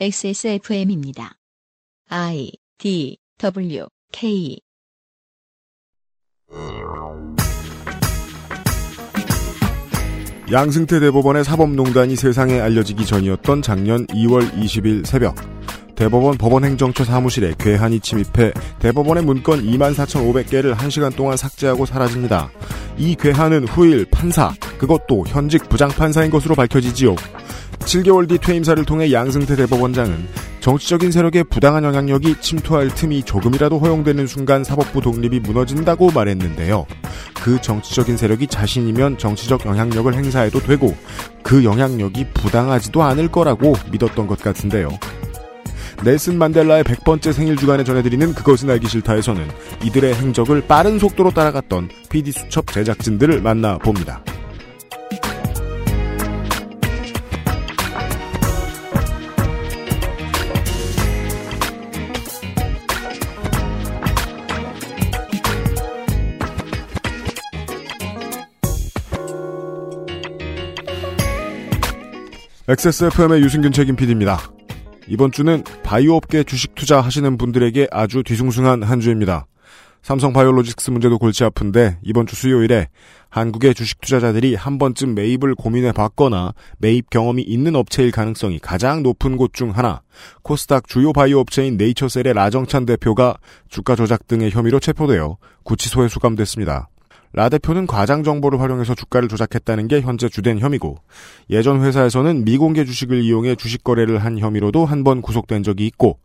[0.00, 1.34] XSFM입니다.
[2.08, 4.58] I D W K
[10.50, 15.36] 양승태 대법원의 사법농단이 세상에 알려지기 전이었던 작년 2월 20일 새벽
[15.94, 22.50] 대법원 법원행정처 사무실에 괴한이 침입해 대법원의 문건 24,500개를 1시간 동안 삭제하고 사라집니다.
[22.98, 27.14] 이 괴한은 후일 판사, 그것도 현직 부장판사인 것으로 밝혀지지요.
[27.82, 30.28] 7개월 뒤 퇴임사를 통해 양승태 대법원장은
[30.60, 36.86] 정치적인 세력의 부당한 영향력이 침투할 틈이 조금이라도 허용되는 순간 사법부 독립이 무너진다고 말했는데요.
[37.34, 40.96] 그 정치적인 세력이 자신이면 정치적 영향력을 행사해도 되고
[41.42, 44.90] 그 영향력이 부당하지도 않을 거라고 믿었던 것 같은데요.
[46.04, 49.48] 넬슨 만델라의 100번째 생일 주간에 전해드리는 그것은 알기 싫다에서는
[49.84, 54.22] 이들의 행적을 빠른 속도로 따라갔던 PD수첩 제작진들을 만나봅니다.
[72.68, 74.38] XSFM의 유승균 책임 PD입니다.
[75.08, 79.46] 이번 주는 바이오업계 주식 투자 하시는 분들에게 아주 뒤숭숭한 한 주입니다.
[80.00, 82.86] 삼성 바이오로직스 문제도 골치 아픈데 이번 주 수요일에
[83.30, 89.36] 한국의 주식 투자자들이 한 번쯤 매입을 고민해 봤거나 매입 경험이 있는 업체일 가능성이 가장 높은
[89.36, 90.02] 곳 중 하나
[90.42, 93.38] 코스닥 주요 바이오 업체인 네이처셀의 라정찬 대표가
[93.70, 96.88] 주가 조작 등의 혐의로 체포되어 구치소에 수감됐습니다.
[97.34, 100.98] 라 대표는 과장 정보를 활용해서 주가를 조작했다는 게 현재 주된 혐의고
[101.48, 106.18] 예전 회사에서는 미공개 주식을 이용해 주식 거래를 한 혐의로도 한 번 구속된 적이 있고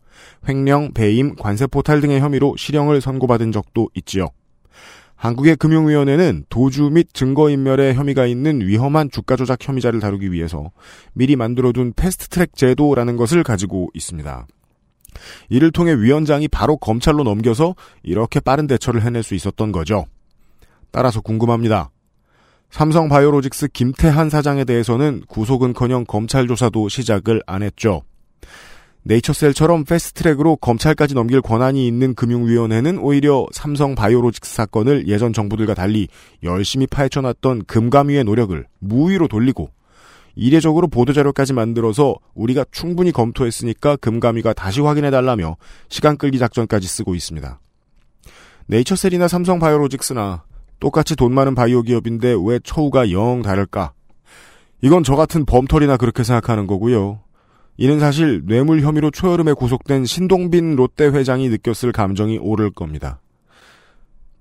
[0.48, 4.28] 횡령, 배임, 관세 포탈 등의 혐의로 실형을 선고받은 적도 있지요.
[5.16, 10.70] 한국의 금융위원회는 도주 및 증거인멸의 혐의가 있는 위험한 주가 조작 혐의자를 다루기 위해서
[11.14, 14.46] 미리 만들어둔 패스트트랙 제도라는 것을 가지고 있습니다.
[15.50, 20.06] 이를 통해 위원장이 바로 검찰로 넘겨서 이렇게 빠른 대처를 해낼 수 있었던 거죠.
[20.92, 21.90] 따라서 궁금합니다.
[22.70, 28.02] 삼성 바이오로직스 김태한 사장에 대해서는 구속은커녕 검찰 조사도 시작을 안 했죠.
[29.04, 36.10] 네이처셀처럼 패스트트랙으로 검찰까지 넘길 권한이 있는 금융위원회는 오히려 삼성 바이오로직스 사건을 예전 정부들과 달리
[36.44, 39.70] 열심히 파헤쳐놨던 금감위의 노력을 무위로 돌리고
[40.36, 45.56] 이례적으로 보도자료까지 만들어서 우리가 충분히 검토했으니까 금감위가 다시 확인해달라며
[45.88, 47.60] 시간 끌기 작전까지 쓰고 있습니다.
[48.68, 50.44] 네이처셀이나 삼성 바이오로직스나
[50.80, 53.94] 똑같이 돈 많은 바이오 기업인데 왜 처우가 영 다를까?
[54.82, 57.20] 이건 저 같은 범털이나 그렇게 생각하는 거고요.
[57.78, 63.20] 이는 사실 뇌물 혐의로 초여름에 구속된 신동빈 롯데 회장이 느꼈을 감정이 오를 겁니다.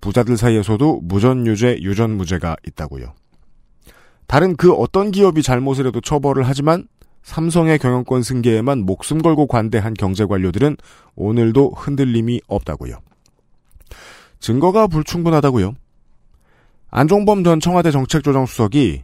[0.00, 3.14] 부자들 사이에서도 무전유죄, 유전무죄가 있다고요.
[4.26, 6.86] 다른 그 어떤 기업이 잘못을 해도 처벌을 하지만
[7.22, 10.76] 삼성의 경영권 승계에만 목숨 걸고 관대한 경제 관료들은
[11.16, 12.98] 오늘도 흔들림이 없다고요.
[14.38, 15.74] 증거가 불충분하다고요.
[16.96, 19.02] 안종범 전 청와대 정책조정수석이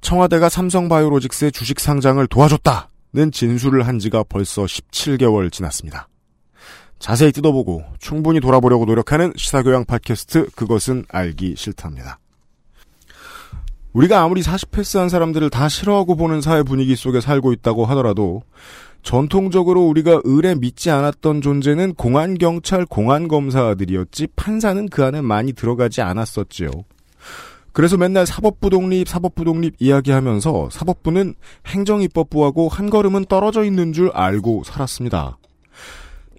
[0.00, 6.08] 청와대가 삼성바이오로직스의 주식 상장을 도와줬다는 진술을 한 지가 벌써 17개월 지났습니다.
[6.98, 12.18] 자세히 뜯어보고 충분히 돌아보려고 노력하는 시사교양 팟캐스트 그것은 알기 싫답니다.
[13.92, 18.42] 우리가 아무리 40패스 한 사람들을 다 싫어하고 보는 사회 분위기 속에 살고 있다고 하더라도
[19.04, 26.70] 전통적으로 우리가 으레 믿지 않았던 존재는 공안경찰, 공안검사들이었지 판사는 그 안에 많이 들어가지 않았었지요.
[27.78, 34.64] 그래서 맨날 사법부 독립, 사법부 독립 이야기하면서 사법부는 행정입법부하고 한 걸음은 떨어져 있는 줄 알고
[34.64, 35.38] 살았습니다.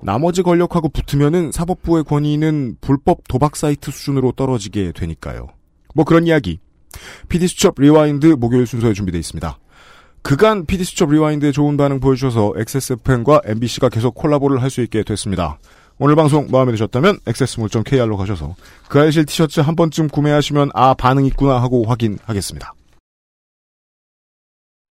[0.04, 5.48] 나머지 권력하고 붙으면은 사법부의 권위는 불법 도박 사이트 수준으로 떨어지게 되니까요.
[5.96, 6.60] 뭐 그런 이야기.
[7.30, 9.58] PD수첩 리와인드 목요일 순서에 준비되어 있습니다.
[10.22, 15.58] 그간 PD수첩 리와인드에 좋은 반응 보여주셔서 XSFM과 MBC가 계속 콜라보를 할 수 있게 됐습니다.
[16.00, 18.56] 오늘 방송 마음에 드셨다면 XS몰.kr로 가셔서
[18.88, 22.74] 그알싫 티셔츠 한 번쯤 구매하시면 아 반응 있구나 하고 확인하겠습니다.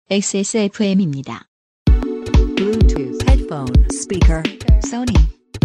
[0.09, 1.43] XSFM입니다.
[2.55, 4.43] Bluetooth, headphone, speaker,
[4.85, 5.17] Sony,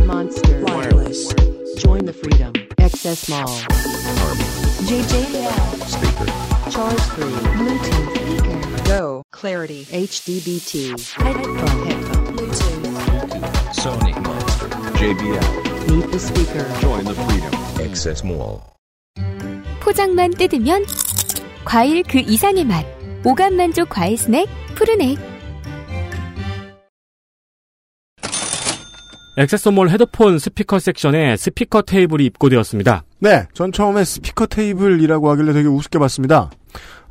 [0.04, 1.34] Monster, wireless.
[1.78, 2.52] Join the freedom.
[2.78, 3.46] XS Mall.
[4.88, 5.52] JJL.
[5.86, 6.26] Speaker.
[6.70, 7.30] Charge free.
[7.54, 8.84] Bluetooth speaker.
[8.88, 9.22] Go.
[9.32, 9.84] Clarity.
[9.84, 10.98] HDBT.
[11.12, 11.86] Headphone.
[11.86, 12.36] Headphone.
[12.36, 12.78] Bluetooth.
[13.74, 14.27] Sony.
[14.98, 15.92] JBL.
[15.92, 16.80] Meet the speaker.
[16.80, 17.52] Join the freedom.
[17.80, 18.58] Access Mall.
[19.80, 20.84] 포장만 뜯으면
[21.64, 22.84] 과일 그 이상의 맛.
[23.24, 25.16] 오감 만족 과일 스낵 푸르넥.
[29.36, 33.04] 액세서몰 헤드폰 스피커 섹션에 스피커 테이블이 입고되었습니다.
[33.20, 36.50] 네, 전 처음에 스피커 테이블이라고 하길래 되게 우습게 봤습니다.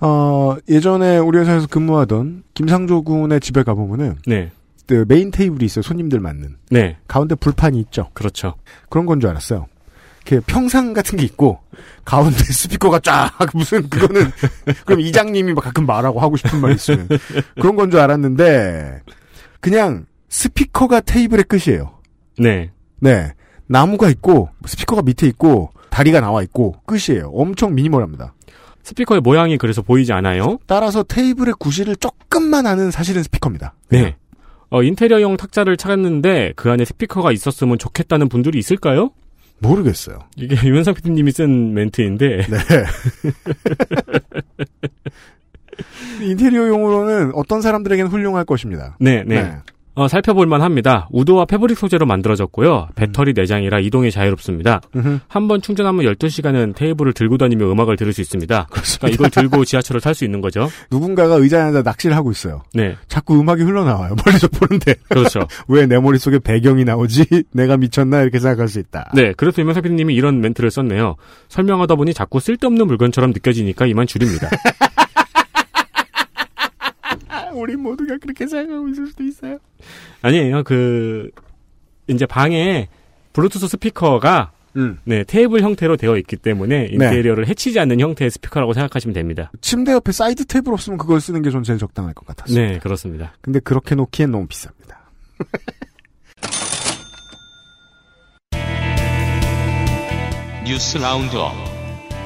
[0.02, 4.52] 어, 예전에 우리 회사에서 근무하던 김상조 군의 집에 가보면은 네.
[4.88, 5.84] 그 메인 테이블이 있어요.
[5.84, 6.56] 손님들 맞는.
[6.72, 8.10] 네, 가운데 불판이 있죠.
[8.14, 8.56] 그렇죠.
[8.90, 9.68] 그런 건 줄 알았어요.
[10.26, 11.60] 이렇게 평상 같은 게 있고
[12.04, 14.30] 가운데 스피커가 쫙 무슨 그거는
[14.86, 17.08] 그럼 이장님이 막 가끔 말하고 하고 싶은 말 있으면
[17.56, 19.02] 그런 건 줄 알았는데
[19.62, 22.00] 그냥 스피커가 테이블의 끝이에요.
[22.40, 23.32] 네, 네.
[23.68, 27.32] 나무가 있고 스피커가 밑에 있고 다리가 나와 있고 끝이에요.
[27.34, 28.34] 엄청 미니멀합니다.
[28.84, 30.60] 스피커의 모양이 그래서 보이지 않아요.
[30.68, 33.74] 따라서 테이블의 구실을 조금만 아는 사실은 스피커입니다.
[33.90, 34.16] 네.
[34.70, 39.12] 어, 인테리어용 탁자를 찾았는데 그 안에 스피커가 있었으면 좋겠다는 분들이 있을까요?
[39.60, 40.20] 모르겠어요.
[40.36, 42.58] 이게 유현상 PD님이 쓴 멘트인데 네.
[46.26, 48.98] 인테리어용으로는 어떤 사람들에게는 훌륭할 것입니다.
[49.00, 49.58] 네, 네.
[50.00, 51.08] 어, 살펴볼만 합니다.
[51.12, 52.90] 우드와 패브릭 소재로 만들어졌고요.
[52.96, 54.80] 배터리 내장이라 이동이 자유롭습니다.
[55.28, 58.68] 한 번 충전하면 12시간은 테이블을 들고 다니며 음악을 들을 수 있습니다.
[58.70, 59.00] 그렇습니다.
[59.00, 60.70] 그러니까 이걸 들고 지하철을 탈 수 있는 거죠.
[60.92, 62.62] 누군가가 의자에 앉아 낚시를 하고 있어요.
[62.76, 64.16] 네, 자꾸 음악이 흘러나와요.
[64.24, 64.94] 멀리서 보는데.
[65.10, 65.40] 그렇죠.
[65.68, 67.26] 왜 내 머릿속에 배경이 나오지?
[67.54, 68.22] 내가 미쳤나?
[68.22, 69.10] 이렇게 생각할 수 있다.
[69.16, 71.16] 네, 그래서 유명상 PD님이 이런 멘트를 썼네요.
[71.50, 74.50] 설명하다 보니 자꾸 쓸데없는 물건처럼 느껴지니까 이만 줄입니다.
[77.58, 79.58] 아, 우리 모두가 그렇게 생각하고 있을 수도 있어요.
[80.22, 80.64] 아니에요.
[80.64, 81.30] 그
[82.08, 82.88] 이제 방에
[83.34, 85.00] 블루투스 스피커가 음.
[85.06, 89.52] 네, 테이블 형태로 되어 있기 때문에 인테리어를 해치지 않는 형태의 스피커라고 생각하시면 됩니다.
[89.62, 92.56] 침대 옆에 사이드 테이블 없으면 그걸 쓰는 게 전 제일 적당할 것 같았어요.
[92.60, 93.34] 네, 그렇습니다.
[93.42, 94.98] 근데 그렇게 놓기엔 너무 비쌉니다.
[100.66, 101.54] 뉴스 roundup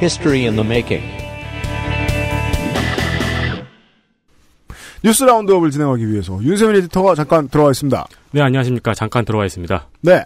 [0.01, 1.03] History in the making.
[5.03, 8.05] 뉴스 roundup을 진행하기 위해서 윤세민 에디터가 잠깐 들어와 있습니다.
[8.31, 8.93] 네, 안녕하십니까.
[8.93, 9.87] 잠깐 들어와 있습니다.
[10.01, 10.23] 네.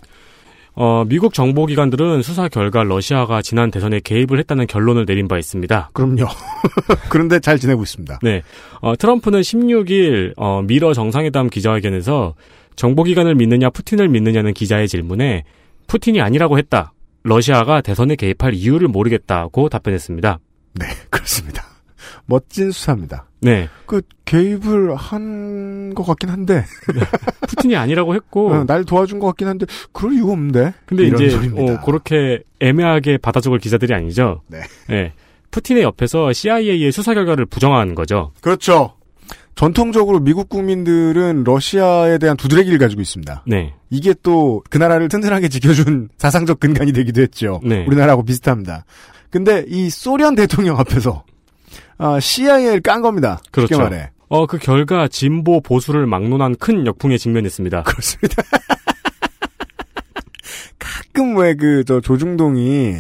[0.73, 5.91] 어, 미국 정보기관들은 수사 결과 러시아가 지난 대선에 개입을 했다는 결론을 내린 바 있습니다.
[5.93, 6.25] 그럼요.
[7.09, 8.19] 그런데 잘 지내고 있습니다.
[8.21, 8.41] 네.
[8.81, 12.35] 어, 트럼프는 16일, 어, 미러 정상회담 기자회견에서
[12.75, 15.45] 정보기관을 믿느냐, 푸틴을 믿느냐는 기자의 질문에
[15.87, 16.91] 푸틴이 아니라고 했다.
[17.23, 20.39] 러시아가 대선에 개입할 이유를 모르겠다고 답변했습니다.
[20.73, 21.74] 네, 그렇습니다.
[22.25, 23.25] 멋진 수사입니다.
[23.41, 23.69] 네.
[23.85, 26.65] 그 개입을 한 것 같긴 한데
[27.47, 30.73] 푸틴이 아니라고 했고, 어, 날 도와준 것 같긴 한데 그럴 이유 없는데.
[30.85, 31.35] 근데 이제.
[31.55, 34.41] 어, 그렇게 애매하게 받아 적을 기자들이 아니죠.
[34.47, 34.61] 네.
[34.89, 35.13] 네.
[35.51, 38.31] 푸틴의 옆에서 CIA의 수사 결과를 부정한 거죠.
[38.41, 38.95] 그렇죠.
[39.55, 43.43] 전통적으로 미국 국민들은 러시아에 대한 두드레기를 가지고 있습니다.
[43.47, 43.73] 네.
[43.89, 47.61] 이게 또 그 나라를 튼튼하게 지켜준 사상적 근간이 되기도 했죠.
[47.63, 47.85] 네.
[47.85, 48.83] 우리나라하고 비슷합니다.
[49.29, 51.23] 근데 이 소련 대통령 앞에서
[51.97, 53.39] 아, CIA를 깐 겁니다.
[53.51, 53.77] 그렇죠.
[53.79, 54.09] 말해.
[54.27, 57.83] 어, 그 결과 진보 보수를 막론한 큰 역풍에 직면했습니다.
[57.87, 58.41] 그렇습니다.
[60.79, 62.95] 가끔 왜 그 저 조중동이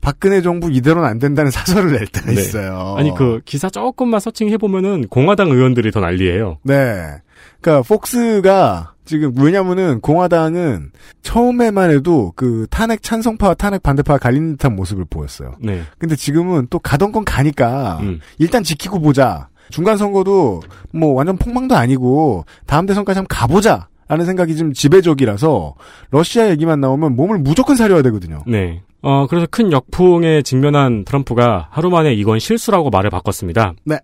[0.00, 2.32] 박근혜 정부 이대로는 안 된다는 사설을 낼 때가 네.
[2.32, 2.94] 있어요.
[2.98, 6.58] 아니 그 기사 조금만 서칭해 보면은 공화당 의원들이 더 난리예요.
[6.64, 7.18] 네.
[7.62, 10.90] 그러니까 폭스가 지금 왜냐면은 공화당은
[11.22, 15.54] 처음에만 해도 그 탄핵 찬성파와 탄핵 반대파가 갈리는 듯한 모습을 보였어요.
[15.60, 15.82] 네.
[15.98, 18.20] 근데 지금은 또 가던 건 가니까 음.
[18.38, 19.48] 일단 지키고 보자.
[19.70, 20.60] 중간 선거도
[20.92, 23.88] 뭐 완전 폭망도 아니고 다음 대선까지 한번 가보자.
[24.08, 25.74] 라는 생각이 좀 지배적이라서
[26.10, 28.42] 러시아 얘기만 나오면 몸을 무조건 사려야 되거든요.
[28.46, 28.82] 네.
[29.00, 33.72] 어 그래서 큰 역풍에 직면한 트럼프가 하루 만에 이건 실수라고 말을 바꿨습니다.
[33.84, 33.98] 네.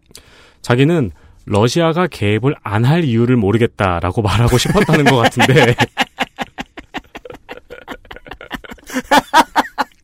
[0.62, 1.11] 자기는
[1.48, 5.75] 러시아가 개입을 안 할 이유를 모르겠다라고 말하고 싶었다는 것 같은데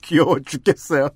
[0.03, 1.09] 귀여워 죽겠어요.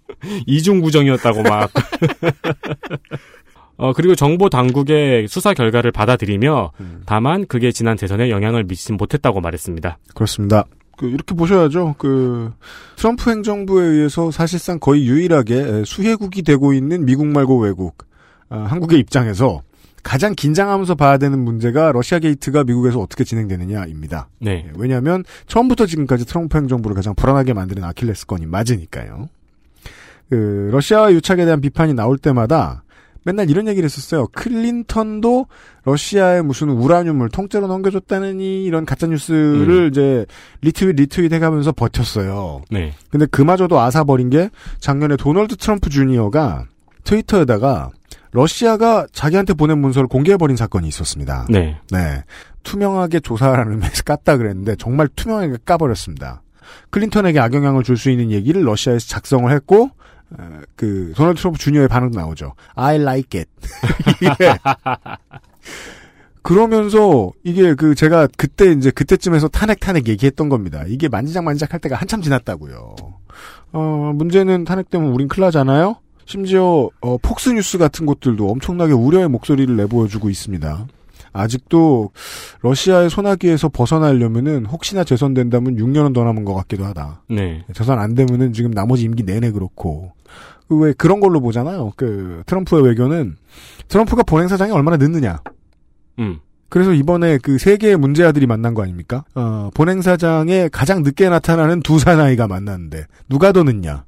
[0.46, 1.70] 이중 구정이었다고 막.
[3.76, 6.72] 어, 그리고 정보 당국의 수사 결과를 받아들이며
[7.06, 9.98] 다만 그게 지난 대선에 영향을 미치진 못했다고 말했습니다.
[10.14, 10.64] 그렇습니다.
[10.96, 11.94] 그 이렇게 보셔야죠.
[11.98, 12.52] 그
[12.96, 17.98] 트럼프 행정부에 의해서 사실상 거의 유일하게 수혜국이 되고 있는 미국 말고 외국
[18.48, 19.62] 아, 한국의 입장에서
[20.08, 24.30] 가장 긴장하면서 봐야 되는 문제가 러시아 게이트가 미국에서 어떻게 진행되느냐입니다.
[24.38, 24.64] 네.
[24.66, 29.28] 예, 왜냐하면 처음부터 지금까지 트럼프 행정부를 가장 불안하게 만드는 아킬레스건이 맞으니까요.
[30.30, 32.84] 그 러시아와 유착에 대한 비판이 나올 때마다
[33.22, 34.28] 맨날 이런 얘기를 했었어요.
[34.28, 35.44] 클린턴도
[35.84, 40.24] 러시아에 무슨 우라늄을 통째로 넘겨줬다느니 이런 가짜 뉴스를 이제
[40.62, 42.62] retweet retweet 해가면서 버텼어요.
[42.70, 42.94] 네.
[43.10, 44.48] 근데 그마저도 앗아버린 게
[44.80, 46.64] 작년에 도널드 트럼프 주니어가
[47.04, 47.90] 트위터에다가
[48.32, 51.46] 러시아가 자기한테 보낸 문서를 공개해버린 사건이 있었습니다.
[51.48, 51.78] 네.
[51.90, 52.24] 네.
[52.62, 56.42] 투명하게 조사하라는 의미에서 깠다 그랬는데 정말 투명하게 까버렸습니다.
[56.90, 59.90] 클린턴에게 악영향을 줄 수 있는 얘기를 러시아에서 작성을 했고
[60.38, 62.54] 어, 그 도널드 트럼프 주니어의 반응도 나오죠.
[62.74, 63.50] I like it.
[66.42, 70.84] 그러면서 이게 그 제가 그때 이제 그때쯤에서 탄핵 탄핵 얘기했던 겁니다.
[70.86, 72.94] 이게 만지작 만지작 할 때가 한참 지났다고요.
[73.72, 75.96] 어 문제는 탄핵되면 우린 큰일 나잖아요.
[76.28, 80.86] 심지어 어, 폭스뉴스 같은 곳들도 엄청나게 우려의 목소리를 내보여주고 있습니다.
[81.32, 82.10] 아직도
[82.60, 87.22] 러시아의 소나기에서 벗어나려면은 혹시나 재선된다면 6년은 더 남은 것 같기도 하다.
[87.30, 87.64] 네.
[87.74, 90.12] 재선 안 되면은 지금 나머지 임기 내내 그렇고
[90.68, 91.92] 그 왜 그런 걸로 보잖아요.
[91.96, 93.36] 그 트럼프의 외교는
[93.88, 95.40] 트럼프가 본행사장이 얼마나 늦느냐.
[96.18, 96.40] 음.
[96.68, 99.24] 그래서 이번에 그 세 개의 문제아들이 만난 거 아닙니까?
[99.34, 104.04] 어, 본행사장에 가장 늦게 나타나는 두 사나이가 만났는데 누가 더 늦냐?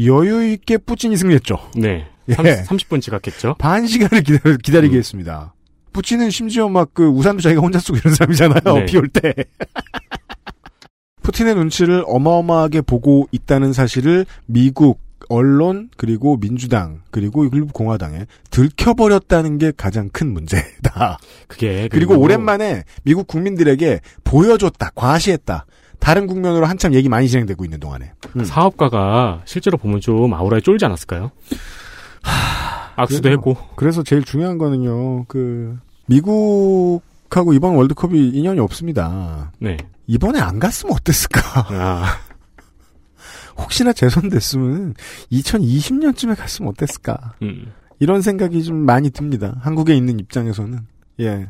[0.00, 1.58] 여유 있게 뿌찐이 승리했죠.
[1.76, 2.06] 네.
[2.28, 2.34] 예.
[2.34, 3.56] 30, 분 지각했죠.
[3.58, 5.54] 반 시간을 기다리, 기다리게 했습니다.
[5.92, 8.74] 뿌찌는 심지어 막 그 우산도 자기가 혼자 쓰고 이런 사람이잖아요.
[8.78, 8.84] 네.
[8.86, 9.34] 비올 때.
[11.22, 19.72] 푸틴의 눈치를 어마어마하게 보고 있다는 사실을 미국 언론 그리고 민주당 그리고 일부 공화당에 들켜버렸다는 게
[19.76, 21.18] 가장 큰 문제다.
[21.46, 25.64] 그게 그리고 오랜만에 미국 국민들에게 보여줬다, 과시했다.
[26.02, 28.12] 다른 국면으로 한참 얘기 많이 진행되고 있는 동안에.
[28.36, 28.44] 음.
[28.44, 31.30] 사업가가 실제로 보면 좀 아우라에 쫄지 않았을까요?
[32.96, 33.56] 악수도 그래서- 했고.
[33.76, 39.52] 그래서 제일 중요한 거는요, 그, 미국하고 이번 월드컵이 인연이 없습니다.
[39.60, 39.76] 네.
[40.08, 41.40] 이번에 안 갔으면 어땠을까?
[41.70, 42.04] 아,
[43.56, 44.94] 혹시나 재선됐으면
[45.30, 47.34] 2020년쯤에 갔으면 어땠을까?
[47.42, 47.72] 음.
[48.00, 49.54] 이런 생각이 좀 많이 듭니다.
[49.60, 50.80] 한국에 있는 입장에서는.
[51.20, 51.48] 예.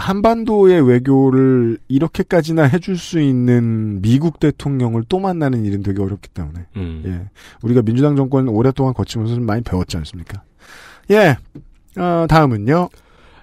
[0.00, 6.66] 한반도의 외교를 이렇게까지나 해줄 수 있는 미국 대통령을 또 만나는 일은 되게 어렵기 때문에.
[6.76, 7.02] 음.
[7.06, 7.28] 예.
[7.62, 10.42] 우리가 민주당 정권 오랫동안 거치면서 좀 많이 배웠지 않습니까?
[11.10, 11.36] 예.
[12.00, 12.88] 어, 다음은요.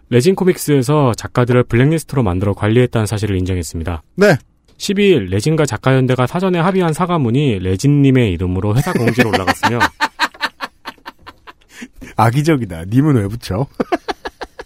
[0.09, 4.03] 레진 코믹스에서 작가들을 블랙리스트로 만들어 관리했다는 사실을 인정했습니다.
[4.15, 4.35] 네.
[4.77, 9.79] 12일 레진과 작가연대가 사전에 합의한 사과문이 레진님의 이름으로 회사 공지로 올라갔으며
[12.15, 12.85] 악의적이다.
[12.85, 13.67] 님은 왜 붙여?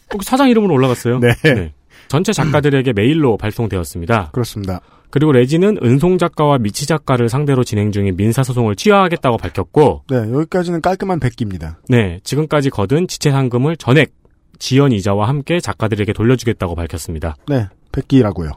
[0.10, 1.19] 꼭 사장 이름으로 올라갔어요.
[1.19, 1.74] 네.
[2.12, 4.32] 전체 작가들에게 메일로 발송되었습니다.
[4.34, 4.82] 그렇습니다.
[5.12, 10.82] 그리고 레진은 은송 작가와 미치 작가를 상대로 진행 중인 민사 소송을 취하하겠다고 밝혔고, 네, 여기까지는
[10.82, 11.80] 깔끔한 백기입니다.
[11.88, 14.12] 네, 지금까지 거둔 지체 상금을 전액
[14.60, 17.38] 지연 이자와 함께 작가들에게 돌려주겠다고 밝혔습니다.
[17.48, 18.51] 네, 백기라고요.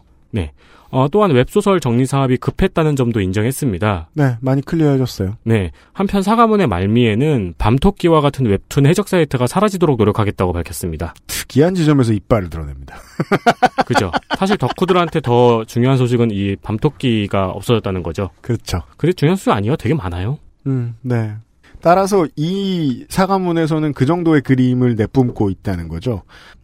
[0.94, 4.10] 어, 또한 웹소설 정리 사업이 급했다는 점도 인정했습니다.
[4.12, 5.38] 네, 많이 clear해졌어요.
[5.42, 11.12] 네, 한편 사과문의 말미에는 밤토끼와 같은 웹툰 해적 사이트가 사라지도록 노력하겠다고 밝혔습니다.
[11.26, 12.96] 특이한 지점에서 이빨을 드러냅니다.
[13.86, 14.12] 그죠?
[14.38, 18.30] 사실 덕후들한테 더 중요한 소식은 이 밤토끼가 없어졌다는 거죠.
[18.40, 18.82] 그렇죠.
[18.96, 19.74] 그게 중요한 수 아니에요?
[19.74, 20.38] 되게 많아요.
[20.68, 21.34] 음, 네.
[21.80, 26.22] 따라서 이 사과문에서는 그 정도의 그림을 내뿜고 있다는 거죠.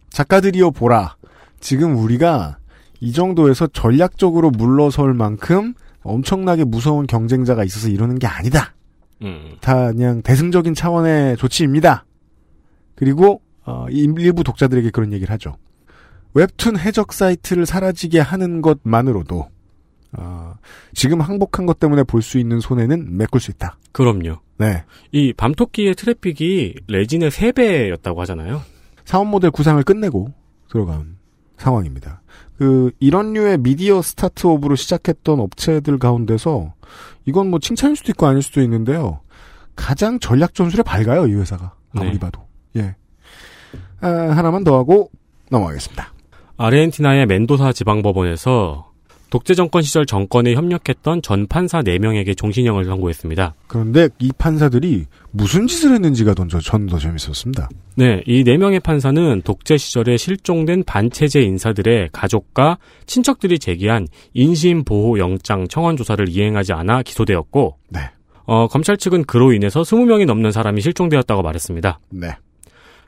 [0.09, 1.17] 작가들이여 보라.
[1.59, 2.57] 지금 우리가
[3.01, 8.73] 이 정도에서 전략적으로 물러설 만큼 엄청나게 무서운 경쟁자가 있어서 이러는 게 아니다.
[9.23, 12.05] 음, 다 그냥 대승적인 차원의 조치입니다.
[12.95, 15.57] 그리고 어, 일부 독자들에게 그런 얘기를 하죠.
[16.33, 19.49] 웹툰 해적 사이트를 사라지게 하는 것만으로도
[20.17, 20.53] 어,
[20.93, 23.77] 지금 항복한 것 때문에 볼 수 있는 손해는 메꿀 수 있다.
[23.91, 24.37] 그럼요.
[24.57, 24.83] 네.
[25.11, 28.61] 이 밤토끼의 트래픽이 레진의 3배였다고 하잖아요.
[29.05, 30.31] 사업 모델 구상을 끝내고
[30.69, 31.17] 들어간
[31.57, 32.21] 상황입니다.
[32.61, 36.75] 그 이런 류의 미디어 스타트업으로 시작했던 업체들 가운데서
[37.25, 39.21] 이건 뭐 칭찬일 수도 있고 아닐 수도 있는데요.
[39.75, 42.19] 가장 전략 전술에 밝아요 이 회사가 아무리 네.
[42.19, 42.43] 봐도
[42.75, 42.95] 예
[44.01, 45.09] 아, 하나만 더 하고
[45.49, 46.13] 넘어가겠습니다.
[46.57, 48.90] 아르헨티나의 멘도사 지방법원에서
[49.31, 53.55] 독재 정권 시절 정권에 협력했던 전 판사 4명에게 종신형을 선고했습니다.
[53.65, 57.69] 그런데 이 판사들이 무슨 짓을 했는지가 더, 전더 재밌었습니다.
[57.95, 65.95] 네, 이 4명의 판사는 독재 시절에 실종된 반체제 인사들의 가족과 친척들이 제기한 인신보호 영장 청원
[65.95, 68.01] 조사를 이행하지 않아 기소되었고, 네,
[68.43, 72.01] 어, 검찰 측은 그로 인해서 20명이 넘는 사람이 실종되었다고 말했습니다.
[72.09, 72.35] 네,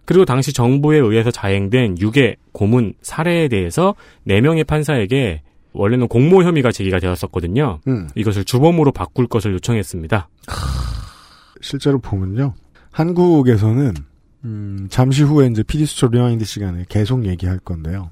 [0.05, 3.93] 그리고 당시 정부에 의해서 자행된 유괴, 고문, 살해에 대해서
[4.25, 5.41] 4명의 판사에게
[5.73, 7.79] 원래는 공모 혐의가 제기가 되었었거든요.
[7.87, 10.29] 음, 이것을 주범으로 바꿀 것을 요청했습니다.
[11.61, 12.53] 실제로 보면요
[12.91, 13.93] 한국에서는
[14.45, 18.09] 음, 잠시 후에 이제 피디수첩 rewind 시간에 계속 얘기할 건데요.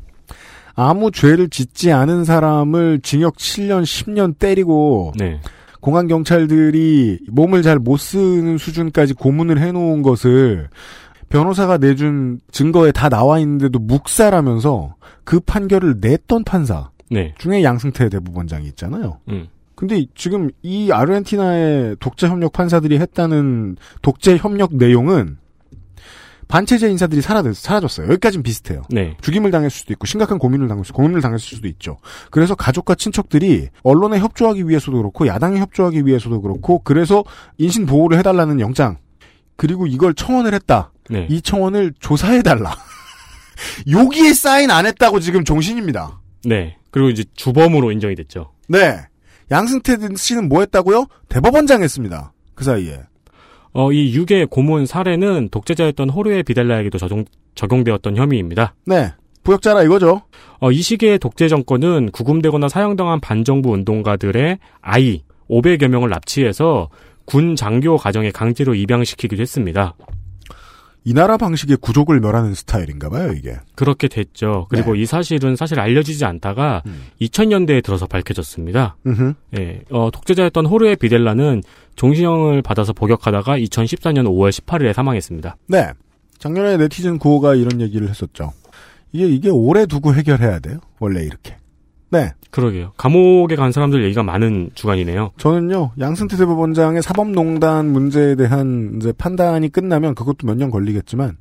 [0.73, 5.41] 아무 죄를 짓지 않은 사람을 징역 7년, 10년 때리고 네.
[5.81, 10.69] 공안 경찰들이 몸을 잘 못 쓰는 수준까지 고문을 해놓은 것을
[11.29, 17.33] 변호사가 내준 증거에 다 나와 있는데도 묵살하면서 그 판결을 냈던 판사 네.
[17.37, 19.19] 중에 양승태 대법원장이 있잖아요.
[19.29, 19.47] 음.
[19.75, 25.37] 근데 지금 이 아르헨티나의 독재 협력 판사들이 했다는 독재 협력 내용은
[26.47, 28.07] 반체제 인사들이 사라졌, 사라졌어요.
[28.07, 28.83] 여기까지는 비슷해요.
[28.89, 29.15] 네.
[29.21, 31.97] 죽임을 당했을 수도 있고 심각한 고민을 당했을 수, 고민을 당했을 수도 있죠.
[32.29, 37.23] 그래서 가족과 친척들이 언론에 협조하기 위해서도 그렇고 야당에 협조하기 위해서도 그렇고 그래서
[37.57, 38.97] 인신 보호를 해달라는 영장
[39.55, 40.91] 그리고 이걸 청원을 했다.
[41.09, 41.25] 네.
[41.29, 42.75] 이 청원을 조사해달라.
[43.89, 46.19] 여기에 사인 안 했다고 지금 종신입니다.
[46.43, 46.77] 네.
[46.91, 48.51] 그리고 이제 주범으로 인정이 됐죠.
[48.67, 48.99] 네.
[49.49, 51.07] 양승태 씨는 뭐 했다고요?
[51.29, 52.33] 대법원장 했습니다.
[52.53, 52.99] 그 사이에.
[53.73, 58.75] 어, 이 유괴 고문 살해는 독재자였던 호르에 비달라에게도 적용, 적용되었던 혐의입니다.
[58.85, 59.13] 네.
[59.43, 60.21] 부역자라 이거죠.
[60.59, 66.89] 어, 이 시기의 독재 정권은 구금되거나 사형당한 반정부 운동가들의 아이 500여 명을 납치해서
[67.25, 69.95] 군 장교 가정에 강제로 입양시키기도 했습니다.
[71.03, 73.55] 이 나라 방식의 구족을 멸하는 스타일인가 봐요, 이게.
[73.75, 74.67] 그렇게 됐죠.
[74.69, 76.83] 그리고 이 사실은 사실 알려지지 않다가
[77.19, 78.97] 2000년대에 들어서 밝혀졌습니다.
[79.07, 79.33] 음흠.
[79.57, 81.63] 예, 어, 독재자였던 호르에 비델라는
[81.95, 85.57] 종신형을 받아서 복역하다가 2014년 5월 18일에 사망했습니다.
[85.67, 85.89] 네.
[86.37, 88.53] 작년에 네티즌 구호가 이런 얘기를 했었죠.
[89.11, 90.79] 이게, 이게 오래 두고 해결해야 돼요.
[90.99, 91.55] 원래 이렇게.
[92.11, 92.33] 네.
[92.51, 92.91] 그러게요.
[92.97, 95.31] 감옥에 간 사람들 얘기가 많은 주간이네요.
[95.37, 101.37] 저는요, 양승태 대법원장의 사법농단 문제에 대한 이제 판단이 끝나면 그것도 몇 년 걸리겠지만,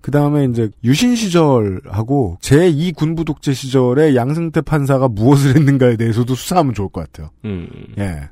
[0.00, 6.72] 그 다음에 이제 유신 시절하고 제2 군부 독재 시절에 양승태 판사가 무엇을 했는가에 대해서도 수사하면
[6.72, 7.30] 좋을 것 같아요.
[7.44, 7.68] 음,
[7.98, 8.30] 예.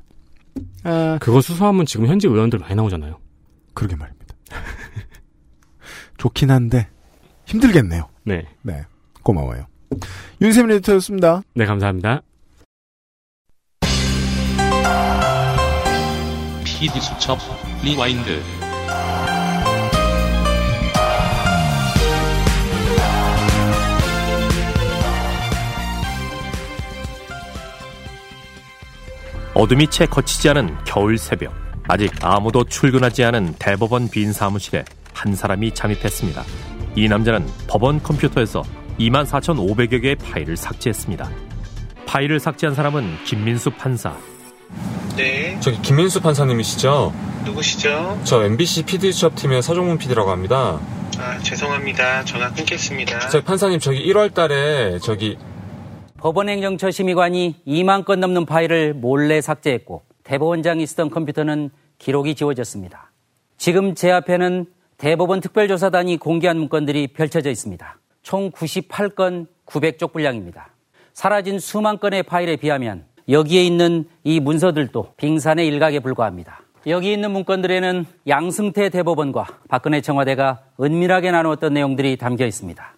[0.83, 3.19] 아, 그거 수사하면 지금 현직 의원들 많이 나오잖아요.
[3.75, 4.33] 그러게 말입니다.
[6.17, 6.87] 좋긴 한데,
[7.45, 8.07] 힘들겠네요.
[8.23, 8.45] 네.
[8.63, 8.81] 네.
[9.21, 9.65] 고마워요.
[10.41, 11.41] 윤세민 에디터였습니다.
[11.53, 12.21] 네, 감사합니다.
[16.63, 17.39] PD 수첩
[17.83, 18.41] rewind
[29.55, 31.53] 어둠이 채 거치지 않은 겨울 새벽.
[31.87, 34.83] 아직 아무도 출근하지 않은 대법원 빈 사무실에
[35.13, 36.43] 한 사람이 잠입했습니다.
[36.95, 38.63] 이 남자는 법원 컴퓨터에서
[38.99, 41.29] 24,500여 개의 파일을 삭제했습니다.
[42.05, 44.15] 파일을 삭제한 사람은 김민수 판사.
[45.15, 47.13] 네, 저기 김민수 판사님이시죠?
[47.45, 48.19] 누구시죠?
[48.23, 50.79] 저 MBC PD 수첩 팀의 서종문 PD라고 합니다.
[51.17, 52.25] 아, 죄송합니다.
[52.25, 53.29] 전화 끊겠습니다.
[53.29, 55.37] 저기 판사님 저기 1월 달에 저기
[56.17, 63.11] 법원행정처 심의관이 2만 건 넘는 파일을 몰래 삭제했고 대법원장이 쓰던 컴퓨터는 기록이 지워졌습니다.
[63.57, 64.65] 지금 제 앞에는
[64.97, 67.99] 대법원 특별조사단이 공개한 문건들이 펼쳐져 있습니다.
[68.25, 70.71] 총 98건 900쪽 분량입니다.
[71.13, 76.61] 사라진 수만 건의 파일에 비하면 여기에 있는 이 문서들도 빙산의 일각에 불과합니다.
[76.87, 82.95] 여기 있는 문건들에는 양승태 대법원과 박근혜 청와대가 은밀하게 나누었던 내용들이 담겨 있습니다.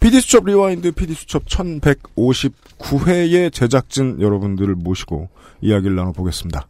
[0.00, 5.30] PD수첩 rewind PD수첩 1159회의 제작진 여러분들을 모시고
[5.62, 6.66] 이야기를 나눠보겠습니다.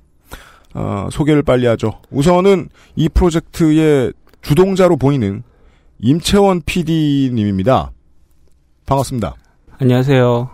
[0.75, 2.01] 아, 소개를 빨리 하죠.
[2.11, 5.43] 우선은 이 프로젝트의 주동자로 보이는
[6.01, 7.93] 임채원 PD님입니다.
[8.87, 9.35] 반갑습니다.
[9.79, 10.51] 안녕하세요.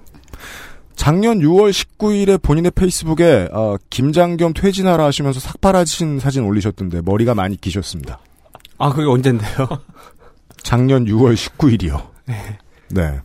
[0.96, 8.20] 작년 6월 19일에 본인의 페이스북에 어, 김장겸 퇴진하라 하시면서 삭발하신 사진 올리셨던데 머리가 많이 기셨습니다.
[8.78, 9.68] 아, 그게 언젠데요?
[10.62, 12.08] 작년 6월 19일이요.
[12.26, 12.58] 네.
[12.90, 13.20] 네.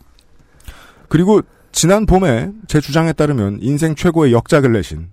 [1.08, 1.40] 그리고
[1.72, 5.08] 지난 봄에 제 주장에 따르면 인생 최고의 역작을 내신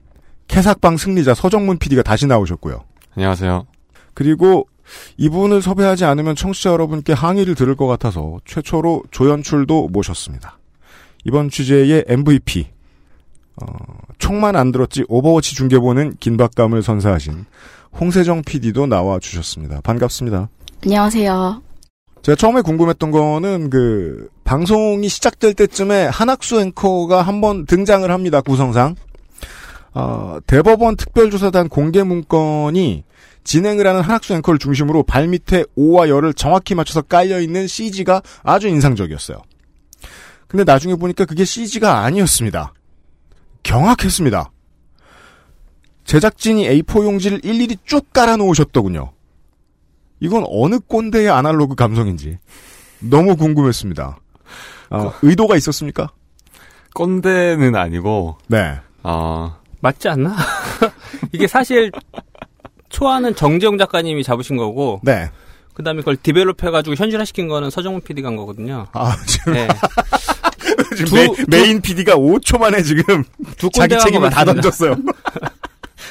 [0.48, 2.84] 캐삭방 승리자 서정문 PD가 다시 나오셨고요.
[3.16, 3.66] 안녕하세요.
[4.14, 4.68] 그리고
[5.17, 10.58] 이분을 섭외하지 않으면 청취자 여러분께 항의를 들을 것 같아서 최초로 조연출도 모셨습니다.
[11.26, 12.67] 이번 취재의 MVP
[13.62, 13.67] 어,
[14.17, 17.45] 총만 안 들었지 오버워치 중계보는 긴박감을 선사하신
[18.00, 19.82] 홍세정 PD도 나와 주셨습니다.
[19.82, 20.50] 반갑습니다.
[20.84, 21.62] 안녕하세요.
[22.21, 28.95] 제가 처음에 궁금했던 거는 그 방송이 시작될 때쯤에 한학수 앵커가 한번 등장을 합니다 구성상
[29.93, 33.04] 어, 대법원 특별조사단 공개 문건이
[33.48, 39.42] 진행을 하는 한학수 앵커를 중심으로 발밑에 오와 열을 정확히 맞춰서 깔려 있는 CG가 아주 인상적이었어요.
[40.48, 42.74] 근데 나중에 보니까 그게 CG가 아니었습니다.
[43.64, 44.52] 경악했습니다.
[46.04, 49.14] 제작진이 A4 용지를 일일이 쭉 깔아놓으셨더군요.
[50.20, 52.40] 이건 어느 꼰대의 아날로그 감성인지
[53.00, 54.20] 너무 궁금했습니다.
[54.90, 56.12] 어, 의도가 있었습니까?
[56.94, 58.78] 꼰대는 아니고 네.
[59.04, 60.36] 어, 맞지 않나?
[61.32, 61.92] 이게 사실
[62.89, 65.30] 초안은 정재영 작가님이 잡으신 거고 네.
[65.73, 68.88] 그 다음에 그걸 디벨롭 해가지고 현실화시킨 거는 서정훈 PD가 한 거거든요.
[68.93, 69.67] 아, 지금, 네.
[70.97, 73.23] 지금 두- 메, 두- 메인 PD가 5초 만에 지금
[73.58, 74.43] 두 자기 책임을 다.
[74.43, 74.95] 던졌어요.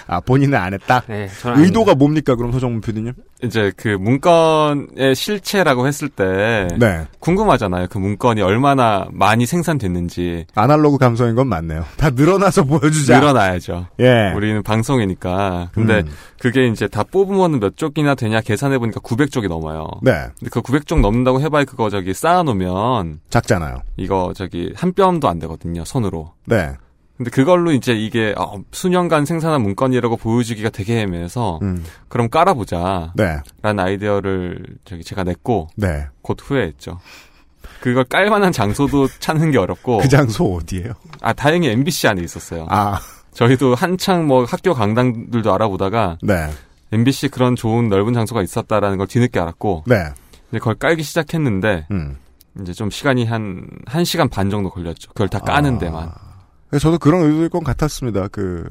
[0.07, 1.03] 아, 본인은 안 했다?
[1.09, 3.13] 네, 저는 의도가 뭡니까, 그럼 서정문 PD님?
[3.43, 7.07] 이제 그 문건의 실체라고 했을 때 네.
[7.21, 7.89] 궁금하잖아요.
[7.91, 11.85] 그 문건이 얼마나 많이 생산됐는지 아날로그 감성인 건 맞네요.
[11.99, 13.19] 다 늘어나서 보여주자.
[13.19, 13.89] 늘어나야죠.
[14.01, 14.33] 예.
[14.35, 15.71] 우리는 방송이니까.
[15.73, 16.11] 근데 음.
[16.41, 19.87] 그게 이제 다 뽑으면 몇 쪽이나 되냐 계산해 보니까 900쪽이 넘어요.
[20.03, 20.13] 네.
[20.39, 23.83] 근데 그 900쪽 넘는다고 해봐야 그거 저기 쌓아놓으면 작잖아요.
[23.97, 25.85] 이거 저기 한 뼘도 안 되거든요.
[25.85, 26.33] 손으로.
[26.47, 26.73] 네.
[27.17, 31.83] 근데 그걸로 이제 이게 어, 수년간 생산한 문건이라고 보여주기가 되게 애매해서 음.
[32.09, 33.13] 그럼 깔아보자.
[33.15, 33.39] 네.
[33.63, 36.07] 라는 아이디어를 저기 제가 냈고 네.
[36.21, 37.01] 곧 후회했죠.
[37.81, 40.93] 그걸 깔만한 장소도 찾는 게 어렵고 그 장소 어디예요?
[41.23, 42.67] 아 다행히 MBC 안에 있었어요.
[42.69, 43.01] 아.
[43.33, 46.49] 저희도 한창 뭐 학교 강당들도 알아보다가 네.
[46.93, 49.97] MBC 그런 좋은 넓은 장소가 있었다라는 걸 뒤늦게 알았고 네.
[50.51, 52.17] 이제 그걸 깔기 시작했는데 음.
[52.61, 55.11] 이제 좀 시간이 한 1시간 반 정도 걸렸죠.
[55.11, 55.79] 그걸 다 까는 아.
[55.79, 56.13] 데만.
[56.69, 58.29] 그래서 저도 그런 의도일 것 같았습니다.
[58.29, 58.69] 그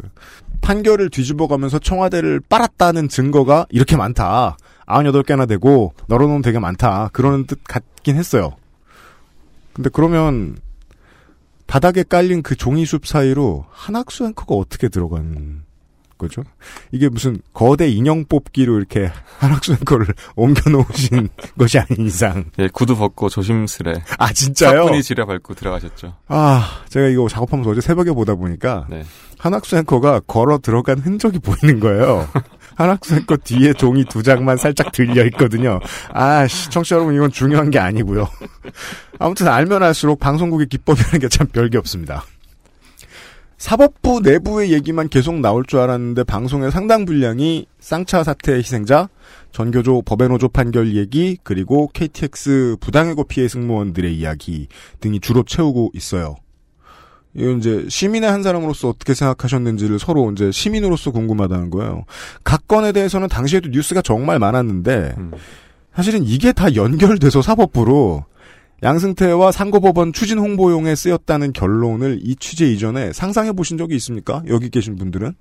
[0.61, 4.57] 판결을 뒤집어가면서 청와대를 빨았다는 증거가 이렇게 많다.
[4.87, 7.09] 98개나 되고 널어놓으면 되게 많다.
[7.13, 8.55] 그러는 뜻 같긴 했어요.
[9.73, 10.57] 근데 그러면
[11.67, 15.64] 바닥에 깔린 그 종이숲 사이로 한학수 앵커가 어떻게 들어간
[16.17, 16.43] 거죠?
[16.91, 22.45] 이게 무슨 거대 인형 뽑기로 이렇게 한학수 앵커를 옮겨놓으신 것이 아닌 이상.
[22.59, 23.93] 예, 구두 벗고 조심스레.
[24.17, 24.83] 아, 진짜요?
[24.85, 26.15] 사뿐히 지려 밟고 들어가셨죠.
[26.27, 29.03] 아, 제가 이거 작업하면서 어제 새벽에 보다 보니까 네.
[29.37, 32.27] 한학수 앵커가 걸어 들어간 흔적이 보이는 거예요.
[32.75, 35.79] 한학수 앵커 뒤에 종이 두 장만 살짝 들려 있거든요.
[36.13, 38.27] 아, 씨, 청취자 여러분 이건 중요한 게 아니고요.
[39.19, 42.23] 아무튼 알면 알수록 방송국의 기법이라는 게 참 별게 없습니다.
[43.57, 49.09] 사법부 내부의 얘기만 계속 나올 줄 알았는데 방송의 상당 분량이 쌍차 사태의 희생자,
[49.51, 54.67] 전교조 법외노조 판결 얘기, 그리고 KTX 부당해고 피해 승무원들의 이야기
[54.99, 56.35] 등이 주로 채우고 있어요.
[57.33, 62.05] 이건 이제 시민의 한 사람으로서 어떻게 생각하셨는지를 서로 이제 시민으로서 궁금하다는 거예요.
[62.43, 65.15] 각 건에 대해서는 당시에도 뉴스가 정말 많았는데
[65.93, 68.25] 사실은 이게 다 연결돼서 사법부로
[68.83, 74.43] 양승태와 상고법원 추진 홍보용에 쓰였다는 결론을 이 취재 이전에 상상해 보신 적이 있습니까?
[74.47, 75.33] 여기 계신 분들은?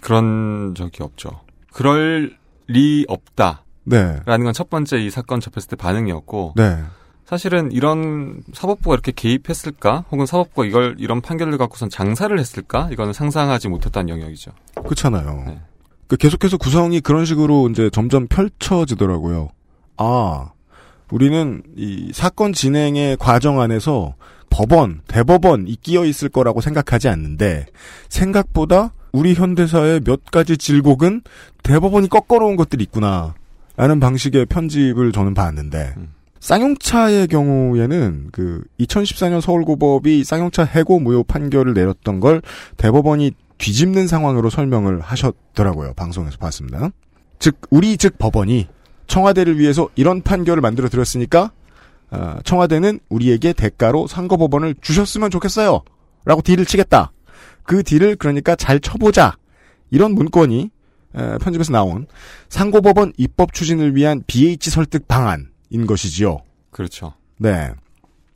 [0.00, 1.40] 그런 적이 없죠.
[1.72, 2.36] 그럴
[2.68, 3.64] 리 없다.
[3.84, 4.20] 네.
[4.26, 6.54] 라는 건 첫 번째 이 사건 접했을 때 반응이었고.
[6.56, 6.78] 네.
[7.24, 10.04] 사실은 이런 사법부가 이렇게 개입했을까?
[10.12, 12.88] 혹은 사법부가 이걸 이런 판결을 갖고선 장사를 했을까?
[12.92, 14.52] 이거는 상상하지 못했다는 영역이죠.
[14.84, 15.60] 그렇잖아요.
[16.06, 19.48] 그 계속해서 구성이 그런 식으로 이제 점점 펼쳐지더라고요.
[19.96, 20.50] 아,
[21.10, 24.14] 우리는 이 사건 진행의 과정 안에서
[24.50, 27.66] 법원, 대법원이 끼어 있을 거라고 생각하지 않는데
[28.08, 31.22] 생각보다 우리 현대사의 몇 가지 질곡은
[31.62, 33.34] 대법원이 꺾어놓은 것들이 있구나.
[33.76, 35.94] 라는 방식의 편집을 저는 봤는데
[36.40, 42.40] 쌍용차의 경우에는 그 2014년 서울고법이 쌍용차 해고 무효 판결을 내렸던 걸
[42.78, 45.92] 대법원이 뒤집는 상황으로 설명을 하셨더라고요.
[45.94, 46.90] 방송에서 봤습니다.
[47.38, 48.66] 즉 우리 즉 법원이
[49.06, 51.52] 청와대를 위해서 이런 판결을 만들어 드렸으니까
[52.10, 55.82] 아, 청와대는 우리에게 대가로 상고법원을 주셨으면 좋겠어요.
[56.24, 57.12] 라고 딜을 치겠다.
[57.64, 59.36] 그 딜을 그러니까 잘 쳐보자.
[59.90, 60.70] 이런 문건이
[61.16, 62.06] 에, 편집에서 나온
[62.48, 66.38] 상고법원 입법 추진을 위한 BH 설득 방안인 것이지요.
[66.70, 67.14] 그렇죠.
[67.38, 67.70] 네.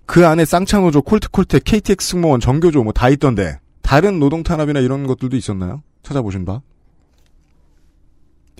[0.06, 5.36] 그 안에 쌍창노조, 콜트콜텍, KTX 승무원, 정교조 뭐 다 있던데 다른 노동 탄압이나 이런 것들도
[5.36, 5.82] 있었나요?
[6.02, 6.60] 찾아보신 바?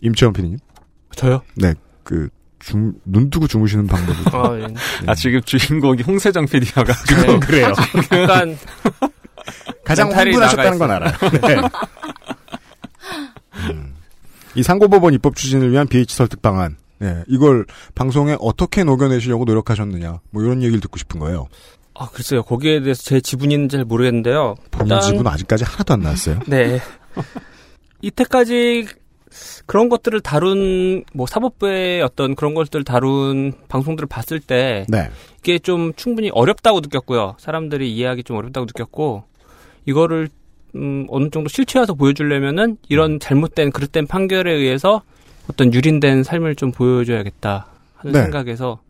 [0.03, 0.59] 임채원 PD님?
[1.17, 1.43] 저요?
[1.57, 1.75] 네.
[2.11, 4.19] 그, 중, 눈 뜨고 주무시는 방법이.
[4.37, 4.75] 아, 예.
[5.07, 7.23] 아, 지금 주인공이 홍세정 PD여가지고.
[7.23, 7.39] 네.
[7.39, 7.73] 그래요.
[8.13, 8.59] 약간
[9.87, 11.13] 가장 흥분하셨다는 건 알아요.
[11.41, 11.57] 네.
[13.71, 13.95] 음.
[14.57, 16.77] 이 상고법원 입법 추진을 위한 BH 설득 방안.
[16.99, 17.23] 네.
[17.29, 20.19] 이걸 방송에 어떻게 녹여내시려고 노력하셨느냐.
[20.31, 21.47] 뭐 이런 얘기를 듣고 싶은 거예요.
[21.95, 22.43] 아, 글쎄요.
[22.43, 24.57] 거기에 대해서 제 지분이 있는지 잘 모르겠는데요.
[24.73, 26.41] 본인 일단- 집은 아직까지 하나도 안 나왔어요.
[26.49, 26.81] 네.
[28.03, 28.87] 이때까지
[29.71, 35.11] 그런 것들을 다룬 뭐 사법부의 어떤 그런 것들을 다룬 방송들을 봤을 때 네.
[35.39, 37.37] 이게 좀 충분히 어렵다고 느꼈고요.
[37.39, 39.23] 사람들이 이해하기 좀 어렵다고 느꼈고
[39.87, 40.29] 이거를
[40.75, 45.03] 음, 어느 정도 실체화해서 보여주려면은 이런 잘못된 그릇된 판결에 의해서
[45.49, 48.23] 어떤 유린된 삶을 좀 보여줘야겠다 하는 네.
[48.23, 48.81] 생각에서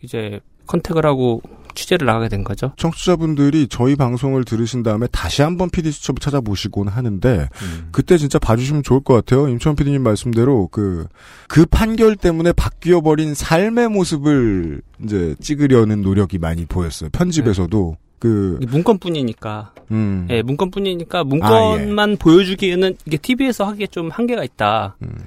[0.00, 1.42] 이제 컨택을 하고
[1.74, 2.72] 취재를 나가게 된 거죠.
[2.76, 7.48] 청취자분들이 저희 방송을 들으신 다음에 다시 한번 PD 수첩을 찾아보시곤 하는데
[7.90, 9.48] 그때 진짜 봐주시면 좋을 것 같아요.
[9.48, 17.10] 임천 PD님 말씀대로 그그 판결 때문에 바뀌어 버린 삶의 모습을 이제 찍으려는 노력이 많이 보였어요.
[17.10, 19.72] 편집에서도 그이 문건뿐이니까.
[19.90, 20.26] 음.
[20.30, 24.96] 예, 문건뿐이니까 문건만 보여주기에는 이게 TV에서 하기에 좀 한계가 있다.
[25.02, 25.18] 음.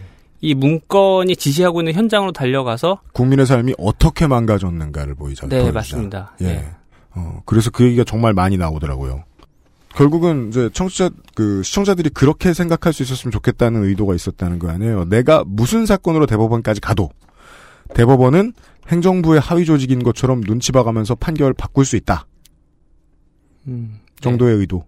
[0.44, 5.48] 이 문건이 지시하고 있는 현장으로 달려가서 국민의 삶이 어떻게 망가졌는가를 보이자.
[5.48, 5.72] 네, 보여주자.
[5.72, 6.36] 맞습니다.
[6.42, 6.46] 예.
[6.48, 6.70] 예.
[7.16, 9.24] 어, 그래서 그 얘기가 정말 많이 나오더라고요.
[9.96, 15.06] 결국은 이제 청취자 그 시청자들이 그렇게 생각할 수 있었으면 좋겠다는 의도가 있었다는 거 아니에요.
[15.06, 17.10] 내가 무슨 사건으로 대법원까지 가도
[17.94, 18.52] 대법원은
[18.90, 22.28] 행정부의 하위 조직인 것처럼 눈치 봐가면서 판결 바꿀 수 있다.
[23.68, 24.84] 음, 정도의 의도.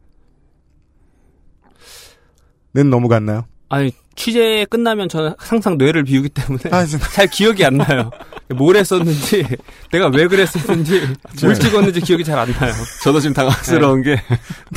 [2.73, 3.45] 는 넘어갔나요?
[3.69, 8.09] 아니 취재 끝나면 저는 항상 뇌를 비우기 때문에 아, 잘 기억이 안 나요.
[8.55, 9.45] 뭘 했었는지
[9.91, 10.99] 내가 왜 그랬었는지
[11.41, 11.59] 뭘 네.
[11.59, 12.73] 찍었는지 기억이 잘 안 나요.
[13.03, 14.21] 저도 지금 당황스러운 게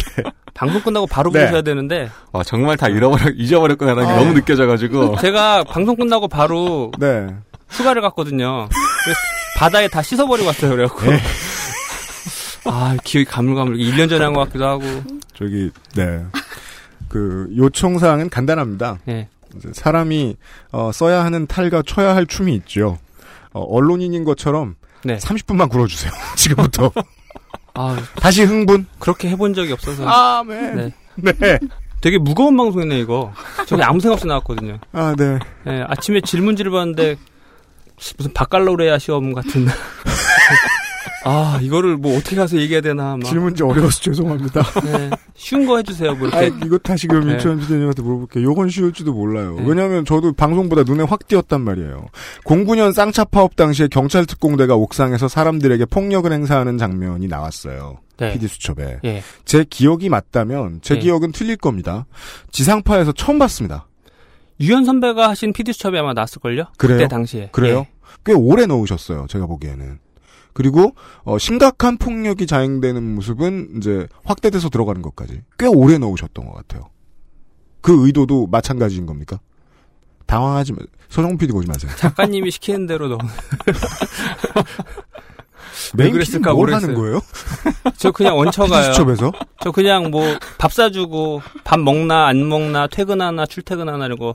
[0.55, 1.44] 방송 끝나고 바로 네.
[1.44, 4.16] 보셔야 되는데 아, 정말 다 잃어버려 잊어버렸구나라는 게 아.
[4.18, 7.27] 너무 느껴져가지고 제가 방송 끝나고 바로 네.
[7.70, 8.68] 휴가를 갔거든요.
[9.57, 10.70] 바다에 다 씻어버리고 왔어요.
[10.70, 11.03] 그래갖고
[12.64, 14.83] 아 기억이 가물가물 1년 전에 한 것 같기도 하고
[15.35, 16.22] 저기 네.
[17.08, 18.98] 그 요청 사항은 간단합니다.
[19.04, 19.28] 네.
[19.72, 20.36] 사람이
[20.72, 22.98] 어, 써야 하는 탈과 쳐야 할 춤이 있죠.
[23.52, 25.16] 어, 언론인인 것처럼 네.
[25.16, 26.12] 30분만 굴어주세요.
[26.36, 26.92] 지금부터.
[27.74, 28.86] 아, 다시 흥분.
[28.98, 30.06] 그렇게 해본 적이 없어서.
[30.06, 30.76] 아멘.
[31.16, 31.32] 네.
[31.38, 31.58] 네.
[32.00, 33.32] 되게 무거운 방송이네 이거.
[33.66, 34.78] 저기 아무 생각 없이 나왔거든요.
[34.92, 35.38] 아, 네.
[35.64, 37.16] 네, 아침에 질문지를 봤는데
[38.16, 39.66] 무슨 바칼로레아 시험 같은.
[41.24, 43.16] 아 이거를 뭐 어떻게 가서 얘기해야 되나.
[43.16, 43.24] 막.
[43.24, 44.62] 질문지 어려워서 죄송합니다.
[44.85, 46.14] 네, 쉬운 거 해주세요.
[46.14, 46.66] 뭐 아, 이렇게.
[46.66, 47.35] 이거 다시 그럼 네.
[47.35, 48.44] 유치원 비대님한테 물어볼게요.
[48.44, 49.57] 요건 쉬울지도 몰라요.
[49.59, 49.64] 네.
[49.66, 52.07] 왜냐하면 저도 방송보다 눈에 확 띄었단 말이에요.
[52.44, 57.98] 09년 쌍차 파업 당시에 경찰 특공대가 옥상에서 사람들에게 폭력을 행사하는 장면이 나왔어요.
[58.16, 58.33] 네.
[58.33, 59.00] PD 수첩에.
[59.04, 59.22] 예.
[59.44, 61.00] 제 기억이 맞다면 제 네.
[61.00, 62.07] 기억은 틀릴 겁니다.
[62.52, 63.87] 지상파에서 처음 봤습니다.
[64.61, 66.64] 유현 선배가 하신 PD 수첩에 아마 나왔을걸요?
[66.76, 66.98] 그래요?
[66.98, 67.50] 그때 당시에.
[67.52, 67.87] 그래요?
[67.88, 67.88] 예.
[68.24, 69.26] 꽤 오래 넣으셨어요.
[69.28, 69.98] 제가 보기에는.
[70.58, 70.92] 그리고
[71.22, 76.90] 어, 심각한 폭력이 자행되는 모습은 이제 확대돼서 들어가는 것까지 꽤 오래 넣으셨던 것 같아요.
[77.80, 79.38] 그 의도도 마찬가지인 겁니까?
[80.26, 80.78] 당황하지 마.
[81.08, 81.92] 서정 PD 보지 마세요.
[81.96, 83.20] 작가님이 시키는 대로 넣은.
[85.94, 86.90] 왜 메인 그랬을까 뭘 모르겠어요.
[86.90, 87.20] 하는 거예요?
[87.96, 88.92] 저 그냥 원처가요.
[88.92, 89.30] 수첩에서?
[89.62, 90.24] 저 그냥 뭐
[90.58, 94.34] 밥 사주고 밥 먹나 안 먹나 퇴근하나 출퇴근하나 이러고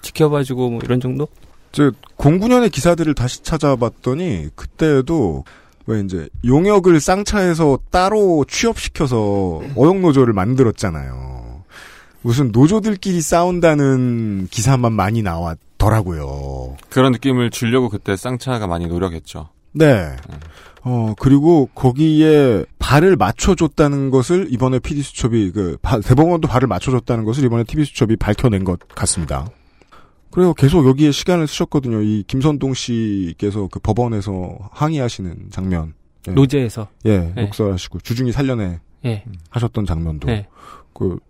[0.00, 1.28] 지켜봐주고 뭐 이런 정도?
[1.74, 5.44] 저 09년의 기사들을 다시 찾아봤더니 그때도
[5.86, 11.62] 왜 이제 용역을 쌍차에서 따로 취업시켜서 어용 노조를 만들었잖아요.
[12.22, 16.76] 무슨 노조들끼리 싸운다는 기사만 많이 나왔더라고요.
[16.90, 19.48] 그런 느낌을 주려고 그때 쌍차가 많이 노력했죠.
[19.72, 20.16] 네.
[20.84, 27.64] 어, 그리고 거기에 발을 맞춰줬다는 것을 이번에 PD수첩이, 그, 바- 대법원도 발을 맞춰줬다는 것을 이번에
[27.64, 29.46] TV수첩이 밝혀낸 것 같습니다.
[30.34, 32.02] 그래서 계속 여기에 시간을 쓰셨거든요.
[32.02, 35.94] 이 김선동 씨께서 그 법원에서 항의하시는 장면.
[36.26, 36.32] 예.
[36.32, 36.88] 노제에서.
[37.06, 37.42] 예, 예.
[37.42, 39.24] 녹사하시고 주중이 살려내 예.
[39.50, 40.28] 하셨던 장면도.
[40.30, 40.48] 예.
[40.92, 41.20] 그,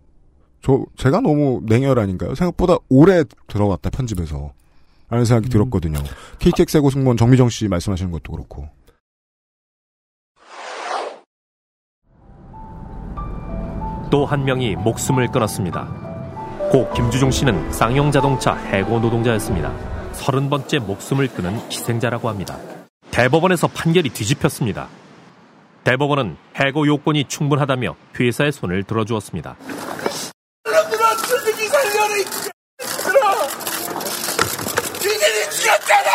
[0.62, 2.34] 저, 제가 너무 냉혈 아닌가요?
[2.34, 4.54] 생각보다 오래 들어갔다, 편집에서.
[5.10, 5.98] 라는 생각이 들었거든요.
[6.38, 8.70] KTX 해고 승무원 정미정 씨 말씀하시는 것도 그렇고.
[14.10, 16.13] 또 한 명이 목숨을 끊었습니다.
[16.74, 19.72] 고 김주중 씨는 쌍용 자동차 해고 노동자였습니다.
[20.12, 22.58] 서른 번째 목숨을 끊은 희생자라고 합니다.
[23.12, 24.88] 대법원에서 판결이 뒤집혔습니다.
[25.84, 29.54] 대법원은 해고 요건이 충분하다며 회사의 손을 들어주었습니다.
[30.64, 32.24] 그놈들아 주둥이 살려라 이
[32.80, 33.34] X들아
[34.96, 36.10] 니들이 죽였잖아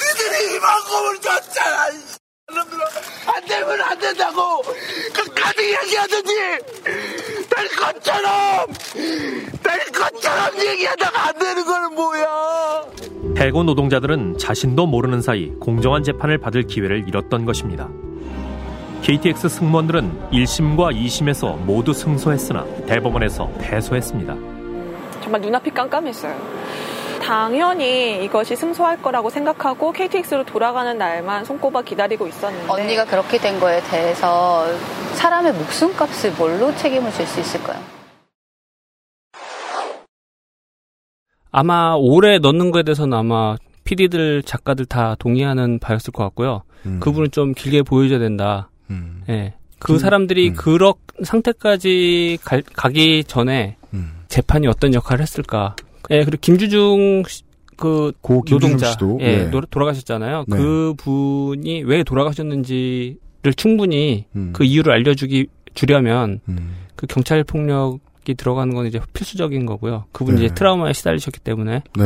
[0.00, 1.94] 니들이 이만큼을 줬잖아 이
[2.50, 2.86] X놈들아
[3.36, 4.62] 안 되면 안 된다고
[5.14, 6.34] 끝까지 얘기하든지
[7.54, 8.66] 날 것처럼
[9.62, 12.82] 날 것처럼 얘기하다가 안 되는 거는 뭐야
[13.38, 17.88] 해고 노동자들은 자신도 모르는 사이 공정한 재판을 받을 기회를 잃었던 것입니다.
[19.02, 24.34] KTX 승무원들은 1심과 2심에서 모두 승소했으나 대법원에서 패소했습니다.
[25.22, 26.34] 정말 눈앞이 깜깜했어요.
[27.22, 33.80] 당연히 이것이 승소할 거라고 생각하고 KTX로 돌아가는 날만 손꼽아 기다리고 있었는데 언니가 그렇게 된 거에
[33.82, 34.66] 대해서
[35.14, 37.80] 사람의 목숨값을 뭘로 책임을 질 수 있을까요?
[41.50, 46.62] 아마 올해 넣는 거에 대해서는 아마 PD들 작가들 다 동의하는 바였을 것 같고요.
[46.84, 46.98] 음.
[47.00, 48.68] 그 부분을 좀 길게 보여줘야 된다.
[49.28, 49.54] 예.
[49.78, 49.98] 그 음.
[49.98, 50.54] 사람들이 음.
[50.54, 54.22] 그런 상태까지 갈- 가기 전에 음.
[54.28, 55.76] 재판이 어떤 역할을 했을까.
[56.10, 57.42] 예, 그리고 김주중 씨-
[57.76, 59.50] 그고 김주중 노동자 씨도, 예, 네.
[59.50, 60.44] 노- 돌아가셨잖아요.
[60.48, 60.56] 네.
[60.56, 64.50] 그 분이 왜 돌아가셨는지를 충분히 음.
[64.54, 66.40] 그 이유를 알려주기 주려면
[66.96, 70.04] 그 경찰 폭력이 들어가는 건 이제 필수적인 거고요.
[70.12, 70.44] 그분 이 네.
[70.46, 72.04] 이제 트라우마에 시달리셨기 때문에 네.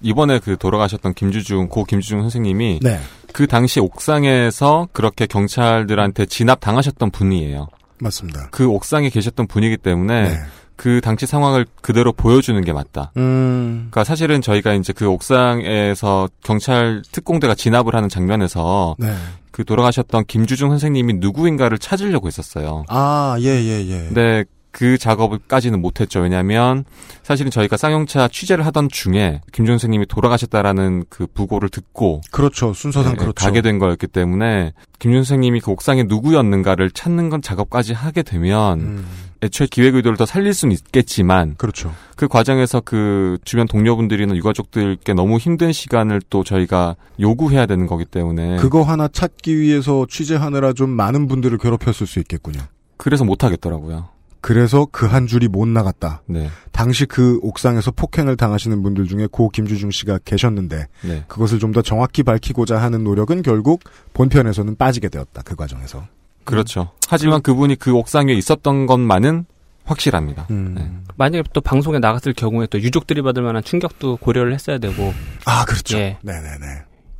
[0.00, 2.98] 이번에 그 돌아가셨던 김주중 고 김주중 선생님이 네.
[3.34, 7.68] 그 당시 옥상에서 그렇게 경찰들한테 진압 당하셨던 분이에요.
[8.00, 8.48] 맞습니다.
[8.50, 10.34] 그 옥상에 계셨던 분이기 때문에 네.
[10.82, 13.12] 그 당시 상황을 그대로 보여주는 게 맞다.
[13.16, 13.86] 음.
[13.92, 19.14] 그러니까 사실은 저희가 이제 그 옥상에서 경찰 특공대가 진압을 하는 장면에서 네.
[19.52, 22.82] 그 돌아가셨던 김주중 선생님이 누구인가를 찾으려고 했었어요.
[22.88, 23.98] 아, 예, 예, 예.
[24.08, 26.18] 근데 그 작업까지는 못했죠.
[26.18, 26.84] 왜냐하면
[27.22, 32.72] 사실은 저희가 쌍용차 취재를 하던 중에 김준 선생님이 돌아가셨다라는 그 부고를 듣고 그렇죠.
[32.72, 33.34] 순서상 네, 그렇죠.
[33.34, 39.06] 가게 된 거였기 때문에 김준 선생님이 그 옥상에 누구였는가를 찾는 건 작업까지 하게 되면 음.
[39.42, 41.92] 애초에 기획 의도를 더 살릴 수는 있겠지만 그렇죠.
[42.16, 48.56] 그 과정에서 그 주변 동료분들이나 유가족들께 너무 힘든 시간을 또 저희가 요구해야 되는 거기 때문에
[48.58, 52.60] 그거 하나 찾기 위해서 취재하느라 좀 많은 분들을 괴롭혔을 수 있겠군요.
[52.96, 54.08] 그래서 못 하겠더라고요.
[54.40, 56.22] 그래서 그 한 줄이 못 나갔다.
[56.26, 56.48] 네.
[56.72, 61.24] 당시 그 옥상에서 폭행을 당하시는 분들 중에 고 김주중 씨가 계셨는데 네.
[61.28, 63.82] 그것을 좀 더 정확히 밝히고자 하는 노력은 결국
[64.14, 65.42] 본편에서는 빠지게 되었다.
[65.42, 66.04] 그 과정에서.
[66.44, 66.90] 그렇죠.
[67.08, 69.44] 하지만 그 분이 그 옥상에 있었던 것만은
[69.84, 70.46] 확실합니다.
[70.50, 70.74] 음.
[70.76, 70.90] 네.
[71.16, 75.12] 만약에 또 방송에 나갔을 경우에 또 유족들이 받을 만한 충격도 고려를 했어야 되고.
[75.44, 75.98] 아, 그렇죠.
[75.98, 76.18] 예.
[76.22, 76.66] 네네네.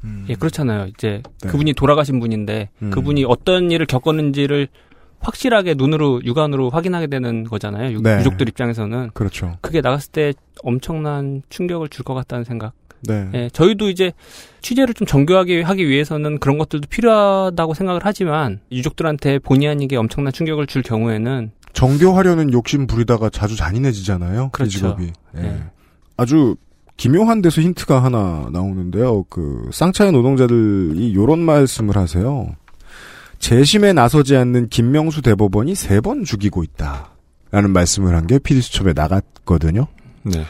[0.05, 0.27] 음.
[0.29, 0.87] 예, 그렇잖아요.
[0.87, 1.49] 이제 네.
[1.49, 2.91] 그분이 돌아가신 분인데 음.
[2.91, 4.69] 그분이 어떤 일을 겪었는지를
[5.21, 7.93] 확실하게 눈으로 육안으로 확인하게 되는 거잖아요.
[7.93, 8.19] 유, 네.
[8.19, 9.57] 유족들 입장에서는 그렇죠.
[9.61, 10.33] 그게 나갔을 때
[10.65, 12.73] 엄청난 충격을 줄 것 같다는 생각.
[13.03, 13.29] 네.
[13.35, 14.13] 예, 저희도 이제
[14.61, 20.67] 취재를 좀 정교하게 하기 위해서는 그런 것들도 필요하다고 생각을 하지만 유족들한테 본의 아니게 엄청난 충격을
[20.67, 24.51] 줄 경우에는 정교하려는 욕심 부리다가 자주 잔인해지잖아요.
[24.53, 24.79] 그 그렇죠.
[24.79, 25.13] 직업이.
[25.39, 25.41] 예.
[25.41, 25.63] 네.
[26.17, 26.55] 아주
[26.97, 29.25] 기묘한 데서 힌트가 하나 나오는데요.
[29.25, 32.55] 그 쌍차의 노동자들이 요런 말씀을 하세요.
[33.41, 37.11] 재심에 나서지 않는 김명수 대법원이 세 번 죽이고 있다.
[37.51, 39.87] 라는 말씀을 한게 PD수첩에 나갔거든요.
[40.23, 40.45] 네.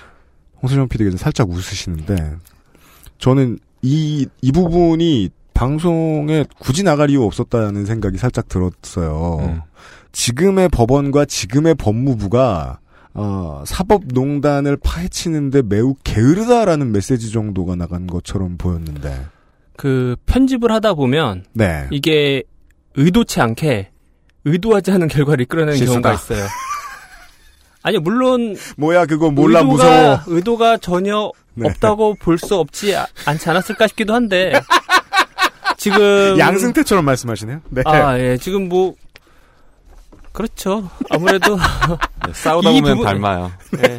[0.63, 2.37] 홍세정 PD가 살짝 웃으시는데
[3.19, 9.39] 저는 이, 이 부분이 방송에 굳이 나갈 이유 없었다는 생각이 살짝 들었어요.
[9.41, 9.61] 음.
[10.13, 12.79] 지금의 법원과 지금의 법무부가
[13.15, 19.27] 어, 사법농단을 파헤치는데 매우 게으르다라는 메시지 정도가 나간 것처럼 보였는데.
[19.77, 21.89] 그 편집을 하다 보면 네.
[21.91, 22.43] 이게
[22.95, 23.91] 의도치 않게
[24.45, 26.01] 의도하지 않은 결과를 이끌어내는 실수다.
[26.01, 26.47] 경우가 있어요.
[27.83, 30.21] 아니 물론 뭐야 그거 몰라 의도가, 무서워.
[30.27, 31.69] 의도가 전혀 네.
[31.69, 34.53] 없다고 볼 수 없지 아- 않지 않았을까 싶기도 한데
[35.77, 37.61] 지금 양승태처럼 말씀하시네요.
[37.71, 37.83] 네.
[37.85, 38.95] 아 예 지금 뭐
[40.33, 41.57] 그렇죠 아무래도
[42.27, 43.53] 네, 싸우다 이 보면 부분- 닮아요.
[43.87, 43.97] 예.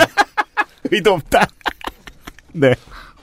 [0.92, 1.46] 의도 없다.
[2.54, 2.74] 네.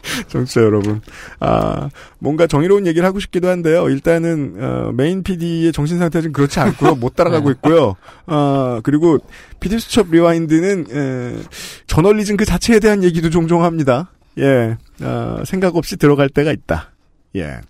[0.29, 1.01] 정치자 여러분,
[1.41, 3.89] 아, 뭔가 정의로운 얘기를 하고 싶기도 한데요.
[3.89, 6.95] 일단은, 어, 메인 PD의 정신 상태가 좀 그렇지 않고요.
[6.97, 7.97] 못 따라가고 있고요.
[8.27, 9.19] 어, 그리고
[9.61, 11.43] PD 수첩 rewind는, 에,
[11.87, 14.11] 저널리즘 그 자체에 대한 얘기도 종종 합니다.
[14.39, 16.93] 예, 어, 생각 없이 들어갈 때가 있다.
[17.37, 17.61] 예.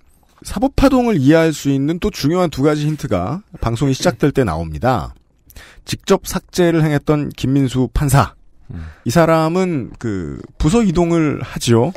[0.43, 5.15] 사법파동을 이해할 수 있는 또 중요한 두 가지 힌트가 방송이 시작될 때 나옵니다.
[5.85, 8.35] 직접 삭제를 행했던 김민수 판사.
[9.05, 11.93] 이 사람은 그 부서 이동을 하지요.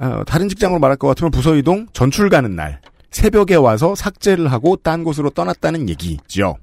[0.00, 4.76] 어, 다른 직장으로 말할 것 같으면 부서 이동 전출 가는 날 새벽에 와서 삭제를 하고
[4.76, 6.56] 딴 곳으로 떠났다는 얘기죠.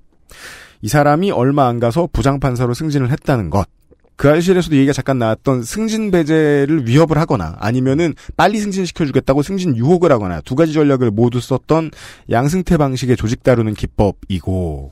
[0.81, 3.67] 이 사람이 얼마 안 가서 부장판사로 승진을 했다는 것.
[4.15, 10.41] 그 알실에서도 얘기가 잠깐 나왔던 승진 배제를 위협을 하거나 아니면은 빨리 승진시켜주겠다고 승진 유혹을 하거나
[10.41, 11.91] 두 가지 전략을 모두 썼던
[12.29, 14.91] 양승태 방식의 조직 다루는 기법이고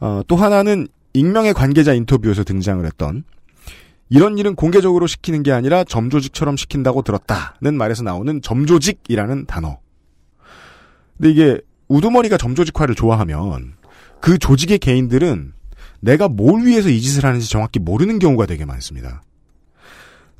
[0.00, 3.24] 어, 또 하나는 익명의 관계자 인터뷰에서 등장을 했던
[4.08, 9.78] 이런 일은 공개적으로 시키는 게 아니라 점조직처럼 시킨다고 들었다는 말에서 나오는 점조직이라는 단어.
[11.16, 13.74] 근데 이게 우두머리가 점조직화를 좋아하면
[14.20, 15.52] 그 조직의 개인들은
[16.00, 19.22] 내가 뭘 위해서 이 짓을 하는지 정확히 모르는 경우가 되게 많습니다.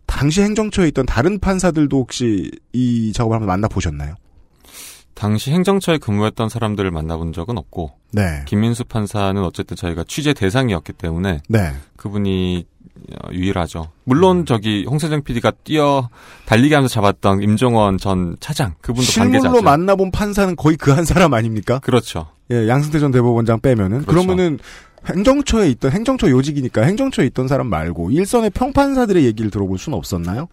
[0.07, 4.15] 당시 행정처에 있던 다른 판사들도 혹시 이 작업을 한번 만나보셨나요?
[5.17, 8.43] 당시 행정처에 근무했던 사람들을 만나본 적은 없고 네.
[8.45, 11.73] 김민수 판사는 어쨌든 저희가 취재 대상이었기 때문에 네.
[11.97, 12.67] 그분이
[13.25, 13.91] 어, 유일하죠.
[14.05, 16.09] 물론 저기 홍세정 PD가 뛰어
[16.45, 19.63] 달리기 하면서 잡았던 임종원 전 차장 그분도 실물로 관계자죠.
[19.63, 21.79] 만나본 판사는 거의 그 한 사람 아닙니까?
[21.81, 22.29] 그렇죠.
[22.51, 24.29] 예, 양승태 전 대법원장 빼면은 그 그렇죠.
[24.29, 24.59] 러면은
[25.07, 30.49] 행정처에 있던 행정처 요직이니까 행정처에 있던 사람 말고 일선의 평판사들의 얘기를 들어볼 수는 없었나요?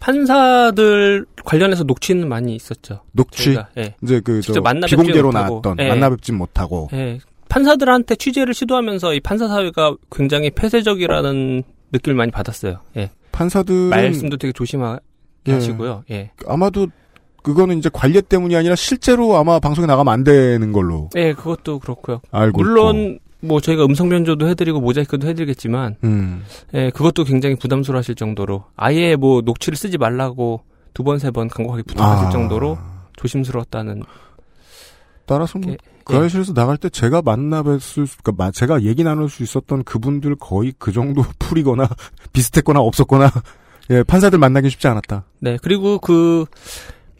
[0.00, 3.02] 판사들 관련해서 녹취는 많이 있었죠.
[3.12, 3.94] 녹취 저희가, 예.
[4.02, 5.30] 이제 그 직접 저 만나 비공개로.
[5.30, 5.88] 나왔던 예.
[5.88, 7.20] 만나 뵙진 못하고 예.
[7.48, 12.80] 판사들한테 취재를 시도하면서 이 판사 사회가 굉장히 폐쇄적이라는 느낌을 많이 받았어요.
[12.96, 13.10] 예.
[13.32, 15.00] 판사들은 말씀도 되게 조심하게
[15.48, 15.52] 예.
[15.52, 16.04] 하시고요.
[16.10, 16.30] 예.
[16.46, 16.86] 아마도
[17.42, 22.20] 그거는 이제 관례 때문이 아니라 실제로 아마 방송에 나가면 안 되는 걸로 예, 그것도 그렇고요.
[22.30, 26.42] 알고 물론 뭐 저희가 음성 변조도 해드리고 모자이크도 해드리겠지만, 음.
[26.74, 32.26] 예, 그것도 굉장히 부담스러워하실 정도로 아예 뭐 녹취를 쓰지 말라고 두 번 세번 간곡하게 부탁하실
[32.26, 32.30] 아.
[32.30, 32.78] 정도로
[33.16, 34.02] 조심스러웠다는.
[35.26, 35.76] 따라서 뭐, 예.
[36.04, 39.84] 그 아이실에서 나갈 때 제가 만나 뵀을, 수- 그니까, 마- 제가 얘기 나눌 수 있었던
[39.84, 41.88] 그분들 거의 그 정도 풀이거나,
[42.32, 43.30] 비슷했거나 없었거나,
[43.90, 45.24] 예, 판사들 만나기 쉽지 않았다.
[45.40, 46.46] 네, 그리고 그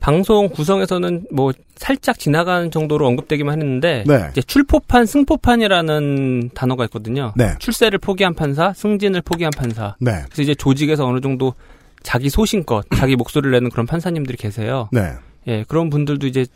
[0.01, 4.29] 방송 구성에서는 뭐 살짝 지나가는 정도로 언급되기만 했는데 네.
[4.33, 7.33] 이제 출포판, 승포판이라는 단어가 있거든요.
[7.37, 7.55] 네.
[7.59, 9.95] 출세를 포기한 판사, 승진을 포기한 판사.
[10.01, 10.22] 네.
[10.24, 11.55] 그래서 이제 조직에서 어느 정도
[12.03, 14.89] 자기 소신껏 자기 목소리를 내는 그런 판사님들이 계세요.
[14.91, 15.12] 네.
[15.47, 16.47] 예, 그런 분들도 이제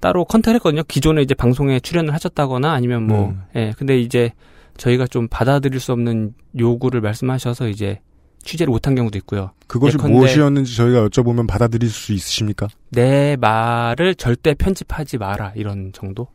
[0.00, 0.82] 따로 컨택을 했거든요.
[0.88, 3.42] 기존에 이제 방송에 출연을 하셨다거나 아니면 뭐, 음.
[3.56, 4.32] 예, 근데 이제
[4.76, 8.00] 저희가 좀 받아들일 수 없는 요구를 말씀하셔서 이제
[8.44, 9.50] 취재를 못한 경우도 있고요.
[9.66, 12.68] 그것이 예컨대 무엇이었는지 저희가 여쭤보면 받아들일 수 있으십니까?
[12.90, 16.28] 내 말을 절대 편집하지 마라 이런 정도?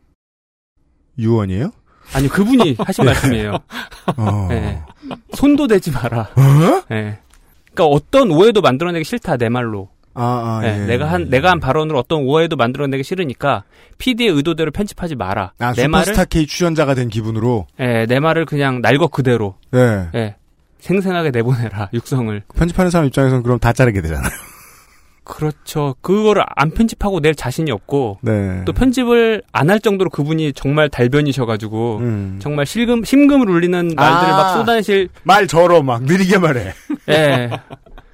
[1.18, 1.70] 유언이에요?
[2.14, 3.06] 아니 그분이 하신 예.
[3.06, 3.58] 말씀이에요.
[4.16, 4.48] 어.
[4.50, 4.80] 예.
[5.34, 6.20] 손도 대지 마라.
[6.22, 6.82] 어?
[6.92, 7.18] 예.
[7.72, 9.88] 그러니까 어떤 오해도 만들어내기 싫다 내 말로.
[10.12, 10.86] 아, 아, 예, 예.
[10.86, 13.62] 내가 한 내가 한 발언으로 어떤 오해도 만들어내기 싫으니까
[13.98, 15.52] PD의 의도대로 편집하지 마라.
[15.60, 17.66] 아, 내 말을 슈퍼스타 K 출연자가 된 기분으로.
[17.78, 20.08] 예, 내 말을 그냥 날것 그대로 예.
[20.16, 20.36] 예,
[20.80, 22.42] 생생하게 내보내라 육성을.
[22.54, 24.30] 편집하는 사람 입장에서는 그럼 다 자르게 되잖아요.
[25.22, 25.94] 그렇죠.
[26.00, 28.62] 그거를 안 편집하고 낼 자신이 없고 네.
[28.64, 32.38] 또 편집을 안 할 정도로 그분이 정말 달변이셔가지고 음.
[32.42, 34.36] 정말 실금 심금을 울리는 말들을 아.
[34.36, 36.72] 막 쏟아내실 말 절어 막 느리게 말해.
[37.08, 37.50] 예.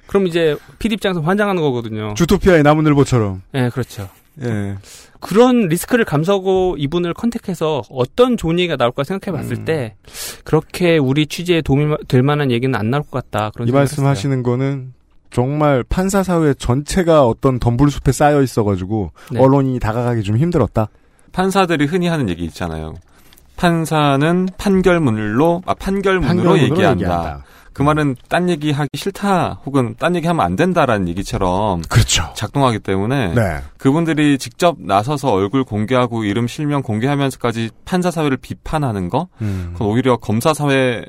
[0.05, 2.13] 그럼 이제 PD 입장에서 환장하는 거거든요.
[2.13, 3.41] 주토피아의 나무늘보처럼.
[3.55, 4.07] 예, 그렇죠.
[4.43, 4.75] 예.
[5.19, 9.65] 그런 리스크를 감수하고 이분을 컨택해서 어떤 좋은 얘기가 나올까 생각해 봤을 음.
[9.65, 9.95] 때
[10.43, 13.51] 그렇게 우리 취재에 도움이 될 만한 얘기는 안 나올 것 같다.
[13.53, 14.09] 그런 이 말씀 했어요.
[14.09, 14.93] 하시는 거는
[15.31, 19.39] 정말 판사 사회 전체가 어떤 덤불숲에 쌓여 있어가지고 네.
[19.39, 20.87] 언론이 다가가기 좀 힘들었다.
[21.31, 22.93] 판사들이 흔히 하는 얘기 있잖아요.
[23.57, 26.91] 판사는 판결문으로 아 판결문으로, 판결문으로 얘기한다.
[26.91, 27.43] 얘기한다.
[27.77, 32.33] 그 말은 딴 얘기 하기 싫다 혹은 딴 얘기 하면 안 된다라는 얘기처럼 그렇죠.
[32.35, 33.59] 작동하기 때문에 네.
[33.77, 39.69] 그분들이 직접 나서서 얼굴 공개하고 이름 실명 공개하면서까지 판사 사회를 비판하는 거 음.
[39.73, 41.05] 그건 오히려 검사 사회의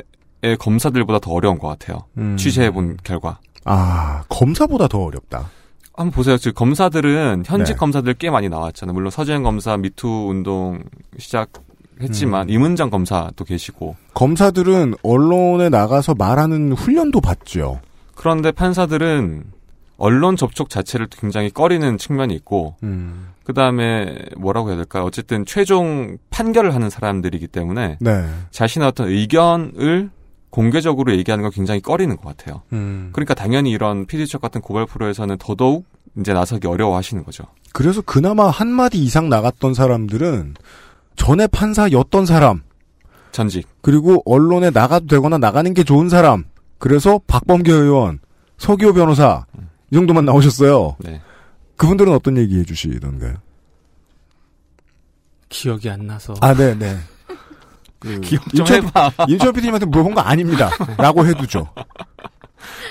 [0.58, 2.00] 검사들보다 더 어려운 것 같아요.
[2.18, 2.36] 음.
[2.36, 3.38] 취재해 본 결과.
[3.64, 5.48] 아 검사보다 더 어렵다.
[5.94, 6.36] 한번 보세요.
[6.36, 7.78] 지금 검사들은 현직 네.
[7.78, 8.92] 검사들 꽤 많이 나왔잖아요.
[8.92, 10.82] 물론 서재현 검사 미투 운동
[11.16, 11.48] 시작
[12.00, 17.80] 했지만 임은정 검사도 계시고 검사들은 언론에 나가서 말하는 훈련도 받죠.
[18.14, 19.44] 그런데 판사들은
[19.96, 23.28] 언론 접촉 자체를 굉장히 꺼리는 측면이 있고 음.
[23.44, 25.04] 그 다음에 뭐라고 해야 될까요?
[25.04, 28.26] 어쨌든 최종 판결을 하는 사람들이기 때문에 네.
[28.50, 30.10] 자신의 어떤 의견을
[30.50, 32.62] 공개적으로 얘기하는 걸 굉장히 꺼리는 것 같아요.
[32.72, 33.10] 음.
[33.12, 35.84] 그러니까 당연히 이런 피디척 같은 고발 프로에서는 더더욱
[36.18, 37.44] 이제 나서기 어려워하시는 거죠.
[37.72, 40.54] 그래서 그나마 한 마디 이상 나갔던 사람들은
[41.18, 42.62] 전에 판사였던 사람
[43.32, 46.44] 전직 그리고 언론에 나가도 되거나 나가는 게 좋은 사람.
[46.78, 48.20] 그래서 박범계 의원,
[48.56, 49.44] 서기호 변호사
[49.90, 50.96] 이 정도만 나오셨어요.
[51.00, 51.20] 네.
[51.76, 53.34] 그분들은 어떤 얘기 해주시던가요?
[55.48, 56.34] 기억이 안 나서.
[56.40, 56.96] 아, 네, 네.
[57.98, 59.10] 그 기억 좀 임철- 해봐.
[59.28, 60.70] 임철 PD님한테 물어본 거 아닙니다.
[60.96, 61.68] 라고 해두죠.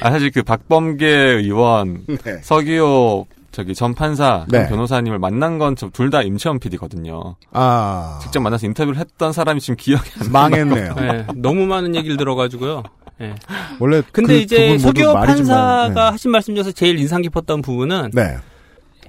[0.02, 2.40] 아, 사실 그 박범계 의원, 네.
[2.42, 3.26] 서기호
[3.58, 4.70] 저기 전 판사, 전 네.
[4.70, 7.38] 변호사님을 만난 건 둘 다 임채원 PD거든요.
[7.54, 8.20] 아.
[8.22, 10.96] 직접 만나서 인터뷰를 했던 사람이 지금 기억이 안 망했네요.
[11.00, 12.84] 예, 너무 많은 얘기를 들어가지고.
[13.22, 13.34] 예.
[13.80, 16.12] 원래 근데 그 이제 서기호 말이지만, 판사가 네.
[16.12, 18.38] 하신 말씀 중에서 제일 인상 깊었던 부분은 네.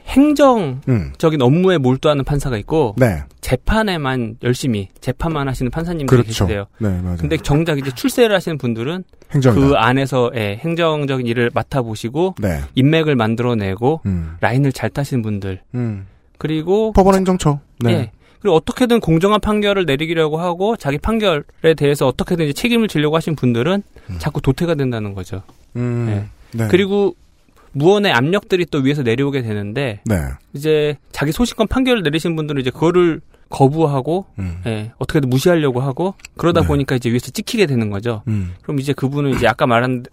[0.08, 1.40] 행정적인 음.
[1.40, 3.22] 업무에 몰두하는 판사가 있고 네.
[3.40, 6.46] 재판에만 열심히 재판만 하시는 판사님들이 그렇죠.
[6.46, 6.66] 계시대요.
[6.78, 7.16] 네, 맞아요.
[7.18, 9.66] 근데 정작 이제 출세를 하시는 분들은 행정이다.
[9.66, 12.60] 그 안에서 예, 행정적인 일을 맡아보시고 네.
[12.74, 14.36] 인맥을 만들어내고 음.
[14.40, 16.06] 라인을 잘 타시는 분들 음.
[16.38, 17.60] 그리고 법원 행정처.
[17.80, 17.92] 네.
[17.92, 18.10] 예.
[18.40, 23.82] 그리고 어떻게든 공정한 판결을 내리려고 하고 자기 판결에 대해서 어떻게든 이제 책임을 지려고 하신 분들은
[24.18, 25.42] 자꾸 도태가 된다는 거죠.
[25.76, 26.06] 음.
[26.08, 26.58] 예.
[26.58, 26.68] 네.
[26.70, 27.14] 그리고
[27.78, 30.16] 무언의 압력들이 또 위에서 내려오게 되는데 네.
[30.52, 34.60] 이제 자기 소신껏 판결을 내리신 분들은 이제 그거를 거부하고 음.
[34.66, 36.66] 예, 어떻게든 무시하려고 하고 그러다 네.
[36.66, 38.22] 보니까 이제 위에서 찍히게 되는 거죠.
[38.28, 38.54] 음.
[38.62, 40.04] 그럼 이제 그분은 이제 아까 말한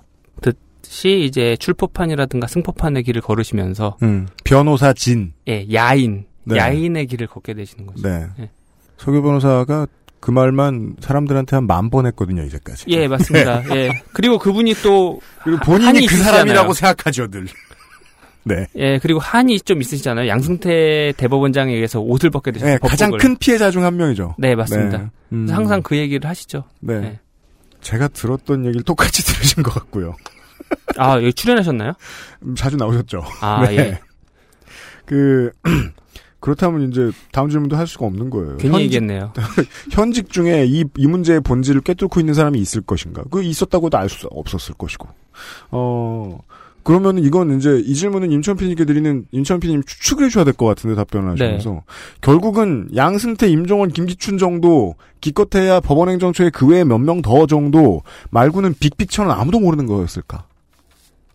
[0.82, 4.28] 듯이 이제 출포판이라든가 승포판의 길을 걸으시면서 음.
[4.44, 5.34] 변호사 진.
[5.48, 6.58] 예, 야인, 네.
[6.58, 8.08] 야인의 길을 걷게 되시는 거죠.
[8.08, 8.28] 네.
[8.40, 8.50] 예.
[8.98, 9.88] 서교 변호사가
[10.20, 12.86] 그 말만 사람들한테 한 만 번 했거든요, 이제까지.
[12.90, 13.64] 예, 맞습니다.
[13.76, 13.92] 예.
[14.14, 16.18] 그리고 그분이 또 그리고 본인이 그.
[16.18, 17.46] 사람이라고 생각하죠, 늘.
[18.48, 18.68] 네.
[18.76, 20.28] 예, 그리고 한이 좀 있으시잖아요.
[20.28, 22.78] 양승태 대법원장에 의해서 옷을 벗게 되셨어요.
[22.82, 23.12] 네, 가장.
[23.18, 24.36] 큰 피해자 중 한 명이죠.
[24.38, 24.98] 네, 맞습니다.
[25.00, 25.06] 네.
[25.34, 25.48] 음.
[25.50, 26.64] 항상 그 얘기를 하시죠.
[26.80, 27.00] 네.
[27.00, 27.20] 네.
[27.82, 30.16] 제가 들었던 얘기를 똑같이 들으신 것 같고요.
[30.98, 31.94] 아, 여기 출연하셨나요?
[32.44, 33.24] 음, 자주 나오셨죠.
[33.42, 33.78] 아, 네.
[33.78, 34.00] 예.
[35.06, 35.52] 그,
[36.46, 38.58] 그렇다면 이제 다음 질문도 할 수가 없는 거예요.
[38.58, 39.34] 괜히 얘기했네요.
[39.90, 43.24] 현직 중에 이, 이 문제의 본질을 꿰뚫고 있는 사람이 있을 것인가?
[43.32, 45.08] 그 있었다고도 알 수 없었을 것이고.
[45.72, 46.38] 어,
[46.84, 50.96] 그러면 이건 이제 이 질문은 임천 PD님께 드리는 임천 PD님 추측을 해줘야 될 것 같은데
[50.96, 51.80] 답변을 하시면서 네.
[52.22, 59.32] 결국은 양승태, 임종원, 김기춘 정도 기껏해야 법원행정처의 그 외에 몇 명 더 정도 말고는 빅픽처는
[59.32, 60.46] 아무도 모르는 거였을까?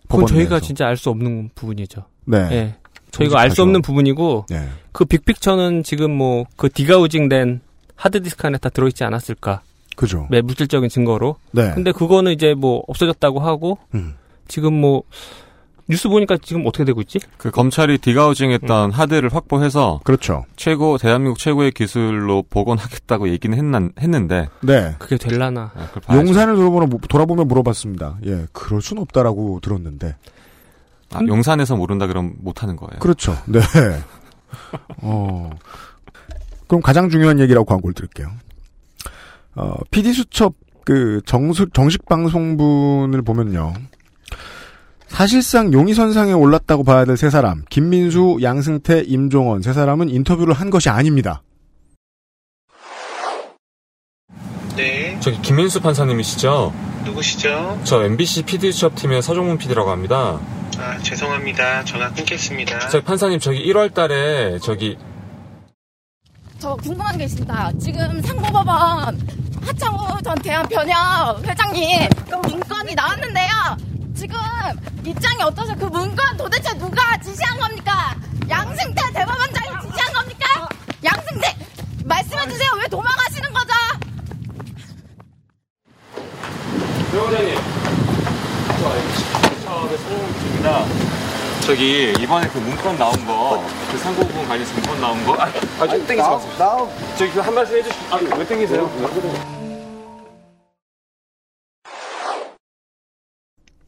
[0.08, 0.60] 그건 저희가 내에서.
[0.66, 2.04] 진짜 알 수 없는 부분이죠.
[2.26, 2.38] 네.
[2.52, 2.74] 예.
[3.10, 3.62] 저희가 알 수.
[3.62, 4.68] 없는 부분이고 네.
[4.92, 7.60] 그 빅픽처는 지금 뭐 그 디가우징된
[7.96, 9.62] 하드디스크 안에 다 들어있지 않았을까?
[9.96, 10.26] 그죠.
[10.30, 11.36] 네, 물질적인 증거로.
[11.52, 11.72] 네.
[11.74, 14.14] 근데 그거는 이제 뭐 없어졌다고 하고 음.
[14.48, 15.02] 지금 뭐
[15.88, 17.18] 뉴스 보니까 지금 어떻게 되고 있지?
[17.36, 20.44] 그 검찰이 디가우징했던 하드를 확보해서 그렇죠.
[20.56, 24.94] 최고 대한민국 최고의 기술로 복원하겠다고 얘기는 했난, 했는데 네.
[24.98, 25.72] 그게 될라나?
[26.06, 26.16] 아.
[26.16, 28.18] 용산을 돌아보며, 돌아보며 물어봤습니다.
[28.26, 30.14] 예, 그럴 순 없다라고 들었는데.
[31.12, 32.98] 아, 용산에서 모른다 그러면 못하는 거예요.
[33.00, 33.36] 그렇죠.
[33.46, 33.60] 네.
[35.02, 35.50] 어,
[36.66, 38.30] 그럼 가장 중요한 얘기라고 광고를 드릴게요.
[39.56, 40.54] 어, PD 수첩
[40.84, 43.74] 그 정수, 정식 방송분을 보면요.
[45.08, 50.88] 사실상 용의선상에 올랐다고 봐야 될 세 사람, 김민수, 양승태, 임종원 세 사람은 인터뷰를 한 것이
[50.88, 51.42] 아닙니다.
[54.76, 56.72] 네, 저기 김민수 판사님이시죠?
[57.04, 57.80] 누구시죠?
[57.84, 60.38] 저 MBC PD 수첩 팀의 서종문 PD라고 합니다.
[60.80, 61.84] 아, 죄송합니다.
[61.84, 62.88] 전화 끊겠습니다.
[62.88, 64.96] 저기 판사님 저기 1월 달에 저기
[66.58, 67.72] 저 궁금한 게 있습니다.
[67.78, 69.20] 지금 상고법원
[69.62, 73.50] 하창우 전 대한 변협 회장님 그 문건이 나왔는데요.
[74.14, 74.38] 지금
[75.04, 75.76] 입장이 어떠세요?
[75.78, 78.16] 그 문건 도대체 누가 지시한 겁니까?
[78.48, 80.68] 양승태 대법원장이 지시한 겁니까?
[81.04, 81.56] 양승태
[82.06, 82.70] 말씀해 주세요.
[82.80, 83.72] 왜 도망가시는 거죠?
[87.12, 87.54] 배우장님
[89.70, 90.84] 저 MBC 수첩의 서종문입니다.
[91.64, 96.06] 저기 이번에 그 문건 나온 거, 그 상고부분 관련해서 문건 나온 거, 아, 아, 좀
[96.06, 96.90] 땡기지 마세요.
[97.16, 98.90] 저기 그한 말씀 해주시, 아, 왜 땡기세요?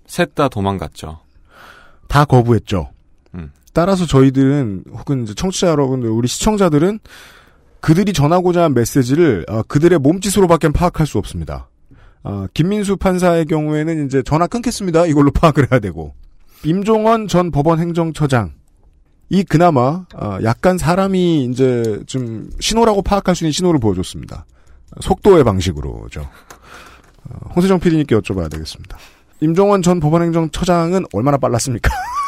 [0.06, 1.18] 셋 다 도망갔죠.
[2.06, 2.90] 다 거부했죠.
[3.34, 3.50] 음.
[3.72, 7.00] 따라서 저희들은 혹은 이제 청취자 여러분들, 우리 시청자들은
[7.80, 11.66] 그들이 전하고자 한 메시지를 어, 그들의 몸짓으로밖에 파악할 수 없습니다.
[12.24, 15.06] 어, 김민수 판사의 경우에는 이제 전화 끊겠습니다.
[15.06, 16.14] 이걸로 파악을 해야 되고
[16.64, 18.52] 임종원 전 법원 행정처장
[19.28, 24.44] 이 그나마 어, 약간 사람이 이제 좀 신호라고 파악할 수 있는 신호를 보여줬습니다.
[25.00, 26.20] 속도의 방식으로죠.
[26.20, 28.98] 어, 홍세정 PD님께 여쭤봐야 되겠습니다.
[29.40, 31.90] 임종원 전 법원행정처장은 얼마나 빨랐습니까?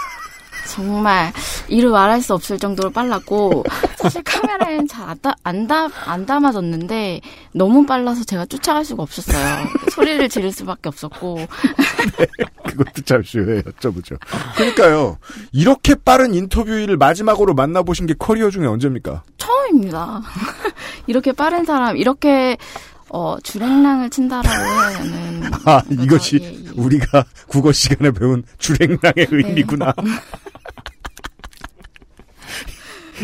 [0.68, 1.32] 정말
[1.68, 3.64] 이루 말할 수 없을 정도로 빨랐고
[3.96, 7.20] 사실 카메라에는 잘 안, 다, 안, 다, 안 담아졌는데
[7.52, 9.66] 너무 빨라서 제가 쫓아갈 수가 없었어요.
[9.92, 11.38] 소리를 지를 수밖에 없었고
[12.66, 14.18] 그것도 잠시 후에 여쭤보죠.
[14.56, 15.18] 그러니까요.
[15.52, 19.22] 이렇게 빠른 인터뷰를 마지막으로 만나보신 게 커리어 중에 언제입니까?
[19.38, 20.22] 처음입니다.
[21.06, 22.56] 이렇게 빠른 사람 이렇게
[23.10, 29.94] 어, 주랭랑을 친다라고 하는 아, 이것이 우리가 국어 시간에 배운 주랭랑의 의미구나.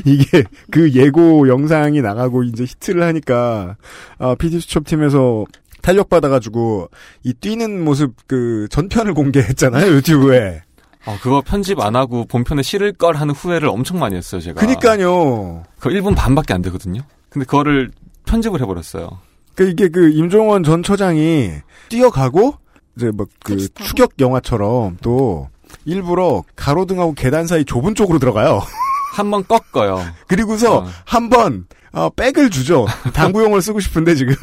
[0.05, 3.77] 이게 그 예고 영상이 나가고 이제 히트를 하니까
[4.19, 5.45] 아, PD 수첩 팀에서
[5.83, 6.89] 탄력 받아가지고
[7.25, 10.63] 이 뛰는 모습 그 전편을 공개했잖아요 유튜브에.
[11.07, 14.61] 어, 그거 편집 안 하고 본편에 실을 걸 하는 후회를 엄청 많이 했어요, 제가.
[14.61, 15.63] 그니까요.
[15.79, 17.01] 그 1분 반밖에 안 되거든요.
[17.31, 17.91] 근데 그거를
[18.27, 19.09] 편집을 해버렸어요.
[19.55, 21.53] 그 이게 그 임종원 전 처장이
[21.89, 22.55] 뛰어가고
[22.97, 25.49] 이제 뭐그 추격 영화처럼 또
[25.85, 28.61] 일부러 가로등하고 계단 사이 좁은 쪽으로 들어가요.
[29.13, 30.03] 한 번 꺾어요.
[30.27, 32.87] 그리고서 한번 어, 백을 주죠.
[33.13, 34.35] 당구용을 쓰고 싶은데 지금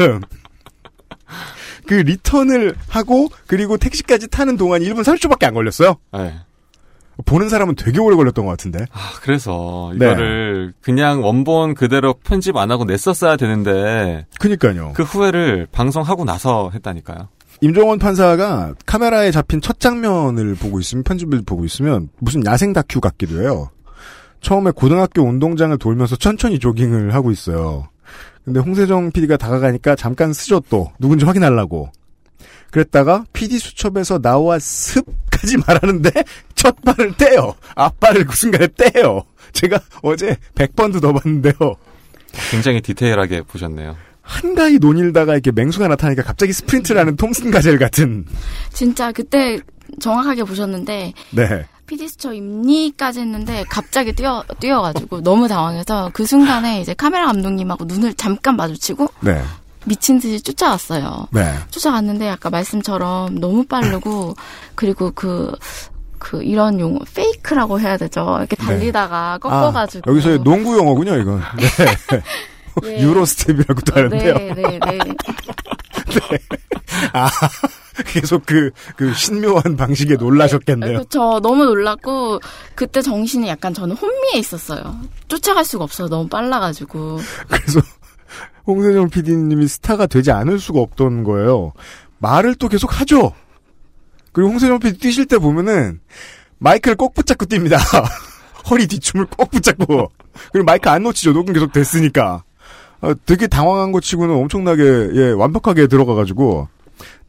[1.88, 5.96] 그 리턴을 하고 그리고 택시까지 타는 동안 1분 30초밖에 안 걸렸어요.
[6.14, 6.34] 네.
[7.26, 8.86] 보는 사람은 되게 오래 걸렸던 것 같은데.
[8.92, 10.06] 아, 그래서 네.
[10.06, 14.26] 이거를 그냥 원본 그대로 편집 안 하고 냈었어야 되는데.
[14.40, 14.92] 그니까요.
[14.96, 17.30] 그 후회를 방송하고 나서 했다니까요.
[17.62, 23.42] 임종원 판사가 카메라에 잡힌 첫 장면을 보고 있으면 편집을 보고 있으면 무슨 야생 다큐 같기도
[23.42, 23.72] 해요.
[24.42, 27.88] 처음에 고등학교 운동장을 돌면서 천천히 조깅을 하고 있어요.
[28.44, 31.92] 근데 홍세정 PD가 다가가니까 잠깐 쓰죠 또 누군지 확인하려고.
[32.72, 36.12] 그랬다가 PD 수첩에서 나와 습까지 말하는데
[36.56, 37.56] 첫 발을 떼요.
[37.76, 39.24] 앞발을 그 순간에 떼요.
[39.54, 41.54] 제가 어제 100번도 더 봤는데요.
[42.52, 43.96] 굉장히 디테일하게 보셨네요.
[44.22, 48.26] 한가히 논일다가 이렇게 맹수가 나타나니까 갑자기 스프린트를 하는 톰슨 가젤 같은.
[48.74, 49.60] 진짜 그때
[50.02, 51.66] 정확하게 보셨는데 네.
[51.88, 58.56] 피디스처 임니까지 했는데 갑자기 뛰어 뛰어가지고 너무 당황해서 그 순간에 이제 카메라 감독님하고 눈을 잠깐
[58.58, 59.42] 마주치고 네.
[59.86, 61.28] 미친 듯이 쫓아왔어요.
[61.32, 61.56] 네.
[61.72, 64.36] 쫓아갔는데 아까 말씀처럼 너무 빠르고
[64.76, 65.56] 그리고 그,
[66.20, 68.36] 그 이런 용어 fake라고 해야 되죠.
[68.40, 71.42] 이렇게 달리다가 꺾어가지고 아, 여기서의 농구 용어군요, 이건.
[71.58, 71.66] 네.
[72.86, 73.00] 예.
[73.02, 74.34] Euro step이라고도 하는데요.
[74.34, 75.00] 네, 네, 네.
[77.14, 77.30] 아,
[78.08, 80.92] 계속 그, 그 신묘한 방식에 놀라셨겠네요.
[80.94, 81.40] 그렇죠.
[81.42, 82.40] 너무 놀랐고
[82.76, 84.98] 그때 정신이 약간 저는 혼미해 있었어요.
[85.28, 86.08] 쫓아갈 수가 없어요.
[86.08, 87.20] 너무 빨라가지고.
[87.48, 87.82] 그래서
[88.66, 91.74] 홍세정 PD님이 스타가 되지 않을 수가 없던 거예요.
[92.20, 93.34] 말을 또 계속 하죠.
[94.34, 96.00] 그리고 홍세정 PD 뛰실 때 보면은
[96.60, 97.78] 마이크를 꼭 붙잡고 뜁니다.
[98.70, 100.12] 허리 뒤춤을 꼭 붙잡고.
[100.52, 101.34] 그리고 마이크 안 놓치죠.
[101.34, 102.44] 녹음 계속 됐으니까.
[103.02, 106.68] 어, 되게 당황한 것 치고는 엄청나게 예, 완벽하게 들어가가지고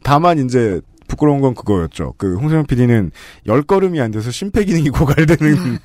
[0.02, 2.14] 다만 이제 부끄러운 건 그거였죠.
[2.18, 3.10] 그 홍세영 PD는
[3.46, 5.78] 열 걸음이 안 돼서 심폐 기능이 고갈되는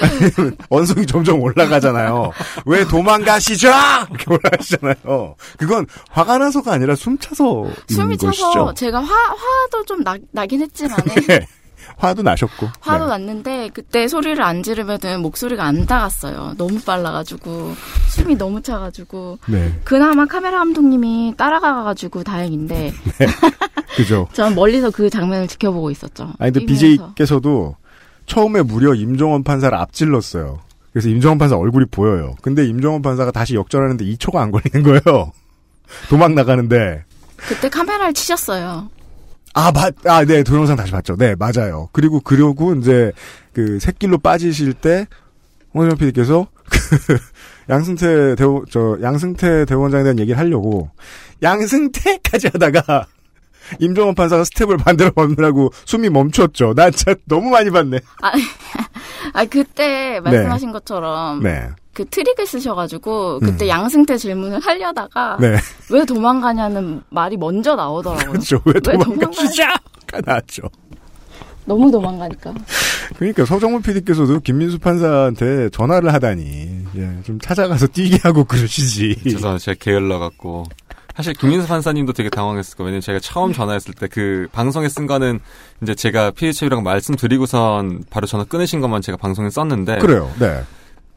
[0.00, 2.32] 아니면 언성이 점점 올라가잖아요.
[2.66, 3.68] 왜 도망가시죠?
[4.10, 5.36] 이렇게 올라가시잖아요.
[5.58, 8.74] 그건 화가 나서가 아니라 숨 차서 숨이 차서 것이죠.
[8.74, 11.46] 제가 화 화도 좀 나, 나긴 했지만은 네.
[11.96, 12.68] 화도 나셨고.
[12.80, 13.10] 화도 네.
[13.10, 16.54] 났는데 그때 소리를 안 지르면은 목소리가 안 닿았어요.
[16.56, 17.74] 너무 빨라가지고
[18.10, 19.78] 숨이 너무 차가지고 네.
[19.84, 22.92] 그나마 카메라 감독님이 따라가가지고 다행인데
[23.96, 24.28] 그죠?
[24.34, 26.32] 전 멀리서 그 장면을 지켜보고 있었죠.
[26.38, 26.66] 아니, 근데.
[26.66, 27.76] BJ께서도
[28.26, 30.60] 처음에 무려 임종원 판사를 앞질렀어요.
[30.92, 32.34] 그래서 임종원 판사 얼굴이 보여요.
[32.40, 35.32] 근데 임종원 판사가 다시 역전하는데 2초가 안 걸리는 거예요.
[36.08, 37.04] 도망 나가는데.
[37.36, 38.88] 그때 카메라를 치셨어요.
[39.54, 41.16] 아, 맞, 아, 네, 동영상 다시 봤죠.
[41.16, 41.88] 네, 맞아요.
[41.92, 43.12] 그리고, 그러고, 이제,
[43.52, 45.06] 그, 새길로 빠지실 때,
[45.72, 47.18] 홍세정 PD께서, 그,
[47.70, 50.90] 양승태 대원, 저, 양승태 대원장에 대한 얘기를 하려고,
[51.42, 53.06] 양승태까지 하다가,
[53.78, 56.74] 임종원 판사가 스텝을 반대로 밟느라고 숨이 멈췄죠.
[56.74, 57.98] 나 진짜 너무 많이 봤네.
[58.22, 58.32] 아,
[59.32, 61.68] 아 그때 말씀하신 것처럼 네.
[61.94, 63.68] 그 트릭을 쓰셔가지고 그때 음.
[63.68, 65.56] 양승태 질문을 하려다가 네.
[65.90, 68.32] 왜 도망가냐는 말이 먼저 나오더라고요.
[68.32, 68.60] 그렇죠.
[68.64, 69.68] 왜 도망가시자!
[70.06, 70.62] 가 나왔죠.
[71.66, 72.52] 너무 도망가니까.
[73.16, 79.16] 그러니까 서정문 PD께서도 김민수 판사한테 전화를 하다니, 예, 좀 찾아가서 뛰게 하고 그러시지.
[79.24, 79.58] 죄송합니다.
[79.64, 80.64] 제가 게을러 갖고.
[81.16, 82.86] 사실 김민수 판사님도 되게 당황했을 거예요.
[82.88, 85.38] 왜냐면 제가 처음 전화했을 때 그 방송에 쓴 거는
[85.82, 89.98] 이제 제가 PH라고 말씀드리고선 바로 전화 끊으신 것만 제가 방송에 썼는데.
[89.98, 90.60] 그래요, 네.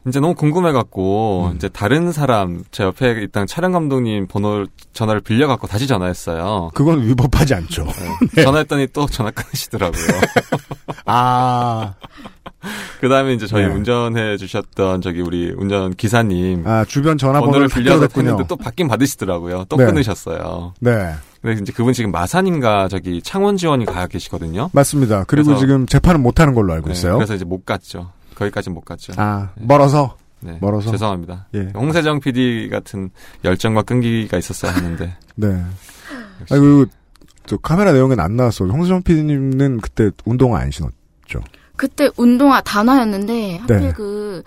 [0.08, 5.86] 이제 너무 궁금해갖고 이제 다른 사람 제 옆에 있던 촬영 감독님 번호 전화를 빌려갖고 다시
[5.86, 6.70] 전화했어요.
[6.74, 7.86] 그건 위법하지 않죠.
[8.34, 8.42] 네.
[8.42, 10.02] 전화했더니 또 전화 끊으시더라고요.
[11.06, 11.94] 아.
[13.00, 13.72] 그 다음에 이제 저희 네.
[13.72, 16.66] 운전해 주셨던 저기 우리 운전 기사님.
[16.66, 18.08] 아, 주변 전화번호를 번호를 빌려서.
[18.16, 19.66] 했는데 또 받긴 받으시더라고요.
[19.68, 19.84] 또 네.
[19.86, 20.74] 끊으셨어요.
[20.80, 21.14] 네.
[21.40, 24.70] 근데 이제 그분 지금 마산인가 저기 창원 지원이 가 계시거든요.
[24.72, 25.24] 맞습니다.
[25.28, 27.14] 그리고 지금 재판을 못하는 걸로 알고 네, 있어요.
[27.14, 28.10] 그래서 이제 못 갔죠.
[28.38, 29.12] 거기까지 못 갔죠.
[29.16, 30.16] 아, 멀어서?
[30.40, 30.90] 네, 멀어서?
[30.92, 31.48] 죄송합니다.
[31.54, 31.72] 예.
[31.74, 33.10] 홍세정 PD 같은
[33.44, 35.16] 열정과 끈기가 있었어야 하는데.
[35.34, 35.48] 네.
[35.48, 36.86] 아, 그리고,
[37.46, 38.70] 저 카메라 내용엔 안 나왔어요.
[38.70, 41.40] 홍수정 PD님은 그때 운동화 안 신었죠.
[41.76, 43.92] 그때 운동화 단화였는데 하필 네.
[43.92, 44.42] 그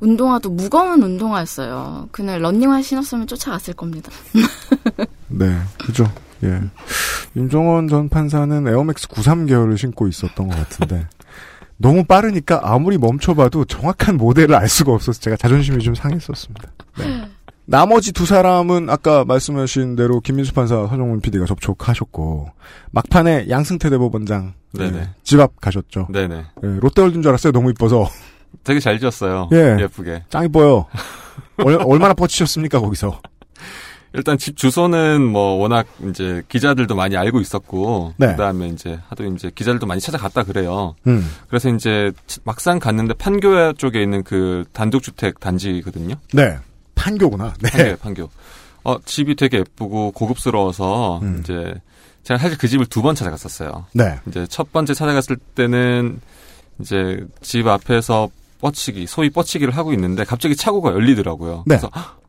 [0.00, 2.08] 운동화도 무거운 운동화였어요.
[2.12, 4.10] 그날 런닝화 신었으면 쫓아갔을 겁니다.
[5.28, 6.10] 네, 그죠.
[6.44, 6.60] 예.
[7.34, 11.06] 임종헌 전 판사는 에어맥스 93 계열을 신고 있었던 것 같은데.
[11.78, 16.70] 너무 빠르니까 아무리 멈춰봐도 정확한 모델을 알 수가 없어서 제가 자존심이 좀 상했었습니다.
[16.98, 17.28] 네.
[17.68, 22.48] 나머지 두 사람은 아까 말씀하신 대로 김민수 판사, 서정문 PD가 접촉하셨고
[22.92, 24.98] 막판에 양승태 대법원장 네네.
[24.98, 26.06] 예, 집앞 가셨죠.
[26.10, 26.34] 네네.
[26.36, 27.52] 예, 롯데월드인 줄 알았어요.
[27.52, 28.08] 너무 이뻐서.
[28.62, 29.48] 되게 잘 지었어요.
[29.52, 29.76] 예.
[29.80, 30.24] 예쁘게.
[30.30, 30.86] 짱 이뻐요.
[31.58, 33.20] 얼, 얼마나 뻗치셨습니까 거기서?
[34.16, 38.28] 일단 집 주소는 뭐 워낙 이제 기자들도 많이 알고 있었고 네.
[38.28, 40.94] 그다음에 이제 하도 이제 기자들도 많이 찾아갔다 그래요.
[41.06, 41.30] 음.
[41.48, 42.12] 그래서 이제
[42.44, 46.14] 막상 갔는데 판교에 쪽에 있는 그 단독주택 단지거든요.
[46.32, 46.56] 네.
[46.94, 47.54] 판교구나.
[47.60, 47.70] 네.
[47.70, 48.30] 판교, 판교.
[48.84, 51.40] 어, 집이 되게 예쁘고 고급스러워서 음.
[51.42, 51.74] 이제
[52.24, 53.86] 제가 사실 그 집을 두 번 찾아갔었어요.
[53.92, 54.18] 네.
[54.26, 56.20] 이제 첫 번째 찾아갔을 때는
[56.80, 58.28] 이제 집 앞에서
[58.60, 61.64] 뻗치기, 소위 뻗치기를 하고 있는데 갑자기 차고가 열리더라고요.
[61.66, 61.76] 네.
[61.76, 62.20] 그래서 헉!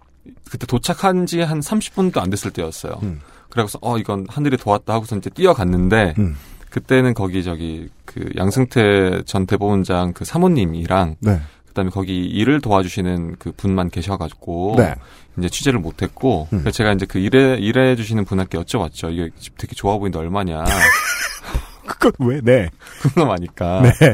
[0.49, 2.99] 그때 도착한 지 한 30분도 안 됐을 때였어요.
[3.03, 3.21] 음.
[3.49, 6.35] 그래서 어 이건 하늘이 도왔다 하고서 이제 뛰어갔는데 음.
[6.69, 11.39] 그때는 거기 저기 그 양승태 전 대법원장 그 사모님이랑 네.
[11.67, 14.95] 그다음에 거기 일을 도와주시는 그 분만 계셔가지고 네.
[15.37, 16.59] 이제 취재를 못했고 음.
[16.59, 19.13] 그래서 제가 이제 그 일해 일해 주시는 분한테 여쭤봤죠.
[19.13, 20.63] 이게 집 되게 좋아 보이는데 얼마냐?
[21.87, 22.41] 그것 왜?
[22.41, 22.69] 네.
[23.01, 23.81] 궁금하니까.
[23.99, 24.13] 네.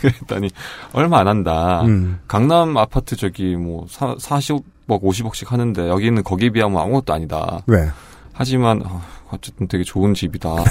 [0.00, 0.50] 그랬더니
[0.92, 1.82] 얼마 안 한다.
[1.82, 2.20] 음.
[2.26, 7.62] 강남 아파트 저기 뭐 사, 40 억 50억씩 하는데 여기는 거기에 비하면 아무것도 아니다.
[7.66, 7.88] 네.
[8.32, 10.48] 하지만 어, 어쨌든 되게 좋은 집이다.
[10.48, 10.64] 어.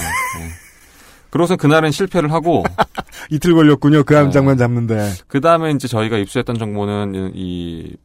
[1.30, 2.64] 그러고서 그날은 실패를 하고
[3.30, 4.04] 이틀 걸렸군요.
[4.04, 4.32] 그한 네.
[4.58, 5.12] 잡는데.
[5.28, 7.96] 그 다음에 이제 저희가 입수했던 정보는 이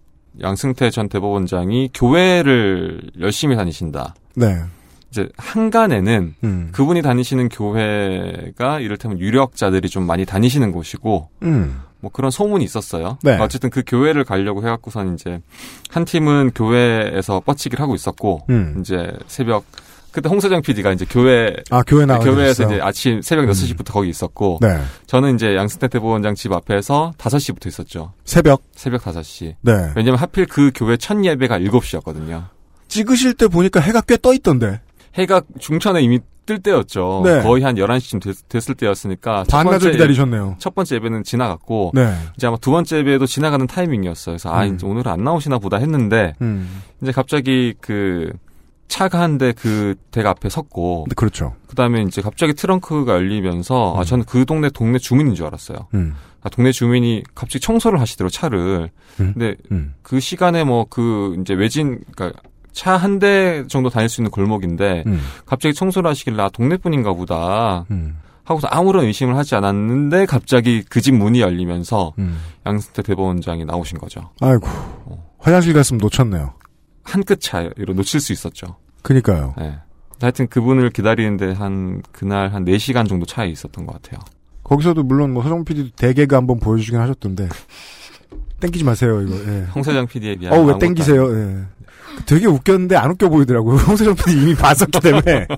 [0.41, 4.15] 양승태 전 대법원장이 교회를 열심히 다니신다.
[4.35, 4.59] 네.
[5.11, 6.69] 이제 한간에는 음.
[6.73, 11.81] 그분이 다니시는 교회가 이를테면 유력자들이 좀 많이 다니시는 곳이고 음.
[12.03, 13.17] 뭐 그런 소문이 있었어요.
[13.23, 13.39] 네.
[13.39, 15.41] 어쨌든 그 교회를 가려고 해갖고선 이제
[15.89, 18.77] 한 팀은 교회에서 뻗치기를 하고 있었고 음.
[18.81, 19.65] 이제 새벽
[20.11, 22.65] 그때 홍세정 PD가 이제 교회 아, 교회 나와 교회에서?
[22.65, 24.79] 이제 아침 새벽 6 시부터 거기 있었고 네.
[25.07, 28.13] 저는 이제 양승태 대법원장 집 앞에서 5 시부터 있었죠.
[28.25, 28.63] 새벽.
[28.75, 29.57] 새벽 5 시.
[29.63, 29.73] 네.
[29.97, 32.45] 왜냐면 하필 그 교회 첫 예배가 7 시였거든요.
[32.89, 34.81] 찍으실 때 보니까 해가 꽤 떠 있던데.
[35.15, 37.23] 해가 중천에 이미 뜰 때였죠.
[37.25, 37.43] 네.
[37.43, 39.45] 거의 한 11시쯤 됐, 을 때였으니까.
[39.49, 40.57] 첫 반나절 번째 기다리셨네요.
[40.59, 41.93] 첫 번째 예배는 지나갔고.
[41.95, 42.15] 네.
[42.37, 44.33] 이제 아마 두 번째 예배도 지나가는 타이밍이었어요.
[44.35, 44.75] 그래서 아, 음.
[44.75, 46.35] 이제 오늘은 안 나오시나 보다 했는데.
[46.43, 46.83] 음.
[47.03, 48.33] 이제 갑자기 그
[48.89, 51.07] 차가 한 대 그 댁 앞에 섰고.
[51.09, 51.55] 네, 그렇죠.
[51.67, 55.89] 그 다음에 이제 갑자기 트렁크가 열리면서 아, 저는 그 동네 동네 주민인 줄 알았어요.
[55.95, 56.15] 음.
[56.43, 58.91] 아, 동네 주민이 갑자기 청소를 하시더라고 차를.
[59.21, 59.33] 음.
[59.35, 59.95] 근데 음.
[60.03, 62.39] 그 시간에 뭐 그 이제 외진 그러니까
[62.73, 65.21] 차 한 대 정도 다닐 수 있는 골목인데 음.
[65.47, 68.17] 갑자기 청소를 하시길래 아, 동네 분인가 보다 음.
[68.45, 72.39] 하고서 아무런 의심을 하지 않았는데 갑자기 그 집 문이 열리면서 음.
[72.67, 74.31] 양승태 대법원장이 나오신 거죠.
[74.41, 74.67] 아이고.
[75.39, 76.55] 화장실 갔으면 놓쳤네요.
[77.05, 78.77] 한 끗 차이로 놓칠 수 있었죠.
[79.03, 79.55] 그니까요.
[79.59, 79.79] 네.
[80.21, 84.21] 하여튼 그분을 기다리는데 한 그날 한 4시간 정도 차이 있었던 것 같아요.
[84.63, 87.49] 거기서도 물론 뭐 서정 PD도 대개가 한번 보여주긴 하셨던데
[88.61, 89.35] 땡기지 마세요 이거.
[89.53, 89.65] 예.
[89.75, 91.37] 홍 사장 PD에 비하면 어왜 땡기세요?
[91.37, 91.65] 예.
[92.27, 93.77] 되게 웃겼는데 안 웃겨 보이더라고요.
[93.79, 95.47] 홍세정 PD 이미 봤었기 때문에.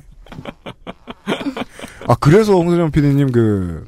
[2.07, 3.87] 아 그래서 홍세정 PD님 그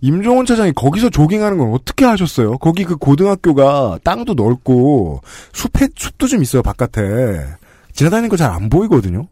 [0.00, 2.58] 임종원 차장이 거기서 조깅하는 건 어떻게 하셨어요?
[2.58, 5.22] 거기 그 고등학교가 땅도 넓고
[5.52, 7.46] 숲에 숲도 좀 있어요 바깥에
[7.94, 9.26] 지나다니는 거 잘 안 보이거든요.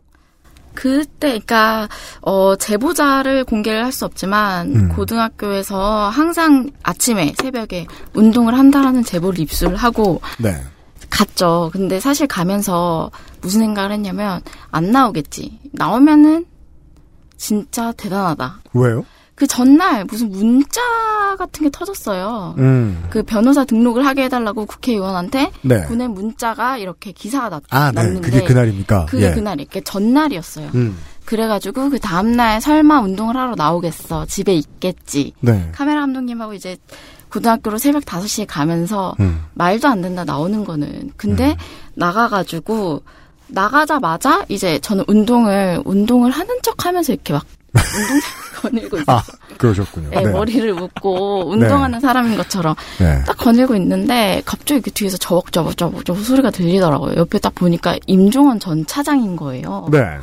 [0.74, 1.88] 그때, 그니까,
[2.20, 4.88] 어, 제보자를 공개를 할 수 없지만, 음.
[4.90, 10.54] 고등학교에서 항상 아침에, 새벽에 운동을 한다라는 제보를 입수를 하고, 네.
[11.10, 11.70] 갔죠.
[11.72, 14.40] 근데 사실 가면서 무슨 생각을 했냐면,
[14.70, 15.58] 안 나오겠지.
[15.72, 16.46] 나오면은,
[17.36, 18.60] 진짜 대단하다.
[18.74, 19.04] 왜요?
[19.36, 20.80] 그 전날 무슨 문자
[21.38, 22.54] 같은 게 터졌어요.
[22.56, 23.04] 음.
[23.10, 25.86] 그 변호사 등록을 하게 해달라고 국회의원한테 네.
[25.86, 28.00] 보낸 문자가 이렇게 기사가 났, 아, 네.
[28.00, 29.04] 났는데 그게 그날입니까?
[29.04, 29.34] 그게 예.
[29.34, 30.70] 그날이 그 전날이었어요.
[30.74, 30.96] 음.
[31.26, 34.24] 그래가지고 그 다음날 설마 운동을 하러 나오겠어.
[34.24, 35.34] 집에 있겠지.
[35.40, 35.70] 네.
[35.72, 36.78] 카메라 감독님하고 이제
[37.30, 39.44] 고등학교로 새벽 5시에 가면서 음.
[39.54, 41.12] 말도 안 된다 나오는 거는.
[41.16, 41.56] 근데
[41.94, 43.02] 나가가지고
[43.48, 48.20] 나가자마자 이제 저는 운동을 운동을 하는 척하면서 이렇게 막 운동
[48.62, 49.16] 거닐고 있어요.
[49.16, 49.22] 아
[49.58, 50.10] 그러셨군요.
[50.10, 53.22] 네, 머리를 묶고 운동하는 사람인 것처럼 네.
[53.26, 57.16] 딱 거닐고 있는데 갑자기 이렇게 뒤에서 저벅저벅저벅저벅 소리가 들리더라고요.
[57.16, 59.88] 옆에 딱 보니까 임종원 전 차장인 거예요.
[59.90, 60.18] 네.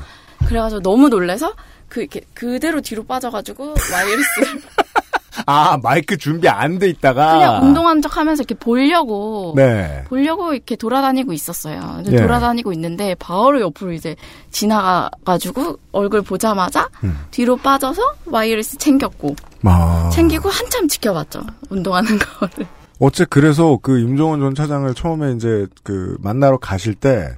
[0.47, 1.53] 그래가지고 너무 놀래서
[1.87, 4.61] 그 이렇게 그대로 뒤로 빠져가지고 wireless를
[5.45, 10.03] 아 마이크 준비 안 돼 있다가 그냥 운동하는 척하면서 이렇게 보려고 네.
[10.07, 12.01] 보려고 이렇게 돌아다니고 있었어요.
[12.07, 12.15] 예.
[12.17, 14.15] 돌아다니고 있는데 바로 옆으로 이제
[14.51, 17.17] 지나가가지고 얼굴 보자마자 음.
[17.31, 20.09] 뒤로 빠져서 wireless 챙겼고 아.
[20.13, 21.41] 챙기고 한참 지켜봤죠.
[21.69, 22.67] 운동하는 거를.
[22.99, 27.35] 어째 그래서 그 임종헌 전 차장을 처음에 이제 그 만나러 가실 때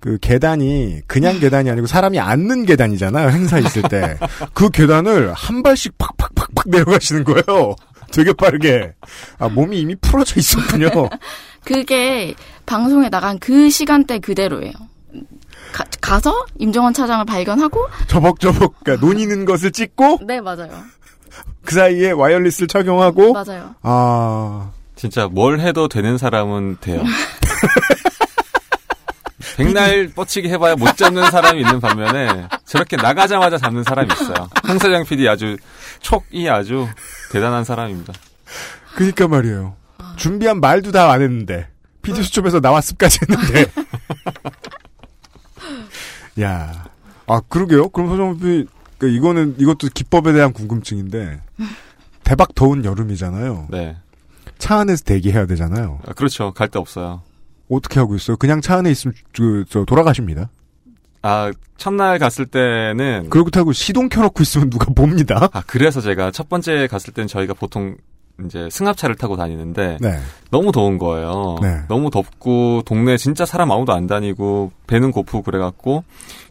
[0.00, 3.28] 그 계단이 그냥 계단이 아니고 사람이 앉는 계단이잖아요.
[3.28, 4.18] 행사 있을 때.
[4.54, 7.76] 그 계단을 한 발씩 팍팍팍팍 내려가시는 거예요.
[8.10, 8.94] 되게 빠르게.
[9.38, 10.88] 아, 몸이 이미 풀어져 있었군요.
[11.64, 12.34] 그게
[12.66, 14.72] 방송에 나간 그 시간대 그대로예요.
[15.72, 20.70] 가, 가서 임종원 차장을 발견하고 저벅저벅, 그러니까 논이는 것을 찍고 네 맞아요.
[21.64, 23.74] 그 사이에 와이어리스를 착용하고 맞아요.
[23.82, 24.70] 아.
[24.96, 27.02] 진짜 뭘 해도 되는 사람은 돼요.
[29.56, 34.48] 백날 뻗치기 해봐야 못 잡는 사람이 있는 반면에 저렇게 나가자마자 잡는 사람이 있어요.
[34.66, 35.56] 홍사장 PD 아주
[36.00, 36.88] 촉이 아주
[37.32, 38.12] 대단한 사람입니다.
[38.94, 39.76] 그니까 말이에요.
[40.16, 41.68] 준비한 말도 다 안 했는데.
[42.02, 43.66] PD 수첩에서 나왔음까지 했는데.
[46.40, 46.84] 야.
[47.26, 47.90] 아, 그러게요.
[47.90, 48.66] 그럼 서정비,
[48.98, 51.40] 그 이거는, 이것도 기법에 대한 궁금증인데.
[52.24, 53.66] 대박 더운 여름이잖아요.
[53.70, 53.96] 네.
[54.58, 56.00] 차 안에서 대기해야 되잖아요.
[56.06, 56.52] 아, 그렇죠.
[56.52, 57.22] 갈 데 없어요.
[57.70, 58.36] 어떻게 하고 있어요?
[58.36, 60.50] 그냥 차 안에 있으면, 그, 저, 돌아가십니다.
[61.22, 63.28] 아, 첫날 갔을 때는.
[63.30, 65.48] 그렇다고 시동 켜놓고 있으면 누가 봅니다.
[65.52, 67.96] 아, 그래서 제가 첫 번째 갔을 땐 저희가 보통
[68.46, 69.98] 이제 승합차를 타고 다니는데.
[70.00, 70.18] 네.
[70.50, 71.58] 너무 더운 거예요.
[71.60, 71.82] 네.
[71.88, 76.04] 너무 덥고, 동네 진짜 사람 아무도 안 다니고, 배는 고프고 그래갖고,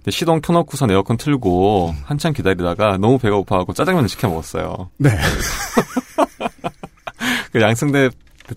[0.10, 4.90] 시동 켜놓고선 에어컨 틀고, 한참 기다리다가 너무 배가 고파갖고 짜장면을 시켜 먹었어요.
[4.98, 5.10] 네.
[7.52, 8.10] 그 양승대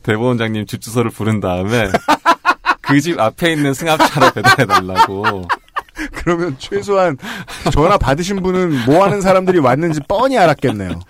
[0.02, 1.88] 대법원장님 집 주소를 부른 다음에,
[2.82, 5.46] 그 집 앞에 있는 승합차로 배달해달라고.
[6.14, 7.16] 그러면 최소한
[7.72, 11.00] 전화 받으신 분은 뭐 하는 사람들이 왔는지 뻔히 알았겠네요.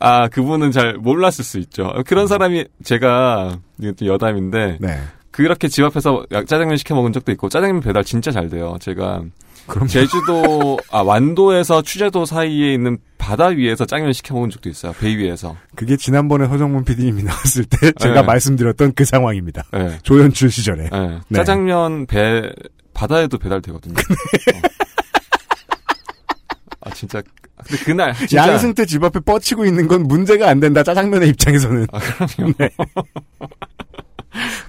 [0.00, 1.92] 아, 그분은 잘 몰랐을 수 있죠.
[2.06, 5.00] 그런 사람이 제가 이것도 여담인데 네.
[5.30, 8.76] 그렇게 집 앞에서 야- 짜장면 시켜 먹은 적도 있고 짜장면 배달 진짜 잘 돼요.
[8.80, 9.22] 제가
[9.66, 9.88] 그럼요.
[9.88, 14.92] 제주도 아 완도에서 취재도 사이에 있는 바다 위에서 짜장면 시켜 먹은 적도 있어요.
[14.92, 15.56] 배 위에서.
[15.76, 18.22] 그게 지난번에 허정문 PD님이 나왔을 때 제가 네.
[18.22, 19.62] 말씀드렸던 그 상황입니다.
[19.72, 19.98] 네.
[20.02, 20.88] 조연출 시절에.
[20.90, 21.20] 네.
[21.28, 21.36] 네.
[21.36, 22.50] 짜장면 배
[22.94, 23.94] 바다에도 배달되거든요.
[23.94, 24.68] 어.
[26.80, 27.22] 아 진짜
[27.64, 30.82] 근데 그날 진짜 양승태 집 앞에 뻗치고 있는 건 문제가 안 된다.
[30.82, 31.86] 짜장면의 입장에서는.
[31.92, 32.52] 아, 그럼요.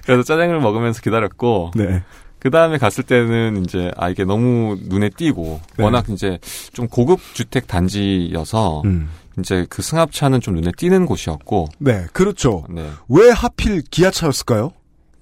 [0.04, 2.02] 그래서 짜장면을 먹으면서 기다렸고 네.
[2.44, 5.82] 그 다음에 갔을 때는 이제 아 이게 너무 눈에 띄고 네.
[5.82, 6.38] 워낙 이제
[6.74, 9.08] 좀 고급 주택 단지여서 음.
[9.38, 12.66] 이제 그 승합차는 좀 눈에 띄는 곳이었고 네, 그렇죠.
[12.68, 12.86] 네.
[13.08, 14.72] 왜 하필 기아차였을까요?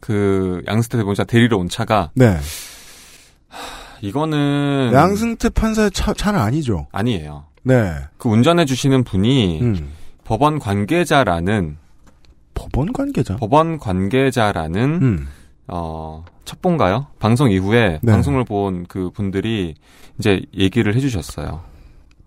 [0.00, 2.38] 그 양승태 대법원장 데리러 온 차가 네.
[4.00, 6.88] 이거는 양승태 판사의 차, 차는 아니죠.
[6.90, 7.44] 아니에요.
[7.62, 7.94] 네.
[8.18, 9.92] 그 운전해 주시는 분이 음.
[10.24, 11.76] 법원 관계자라는
[12.54, 13.36] 법원 관계자?
[13.36, 15.28] 법원 관계자라는 음.
[15.68, 17.06] 어 첩본가요?
[17.18, 18.12] 방송 이후에 네.
[18.12, 19.74] 방송을 본 그 분들이
[20.18, 21.60] 이제 얘기를 해주셨어요.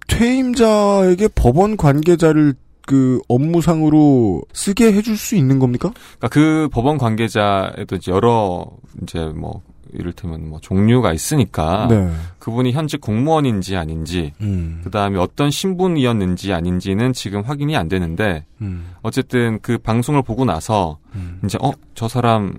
[0.07, 2.53] 퇴임자에게 법원 관계자를
[2.87, 5.91] 그 업무상으로 쓰게 해줄 수 있는 겁니까?
[6.19, 8.67] 그러니까 그 법원 관계자에도 이제 여러
[9.01, 9.61] 이제 뭐
[9.91, 12.11] 이를테면 뭐 종류가 있으니까 네.
[12.39, 14.81] 그분이 현직 공무원인지 아닌지 음.
[14.83, 18.91] 그 다음에 어떤 신분이었는지 아닌지는 지금 확인이 안 되는데 음.
[19.01, 20.97] 어쨌든 그 방송을 보고 나서
[21.43, 22.57] 이제 어 저 사람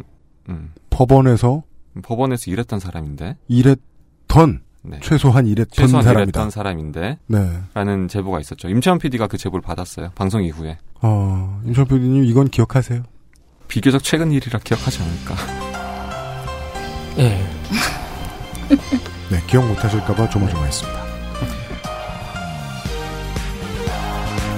[0.49, 1.63] 음, 법원에서
[2.03, 5.01] 법원에서 일했던 사람인데 일했던 네.
[5.03, 6.23] 최소한 일했던 최소한 사람이다.
[6.23, 7.59] 일했던 사람인데 네.
[7.75, 8.69] 라는 제보가 있었죠.
[8.69, 10.11] 임채원 PD가 그 제보를 받았어요.
[10.15, 13.03] 방송 이후에 어, 임철 PD님 이건 기억하세요?
[13.69, 15.35] 비교적 최근 일이라 기억하지 않을까.
[17.19, 17.31] 예.
[19.31, 21.07] 네, 기억 못하실까봐 조마조마했습니다.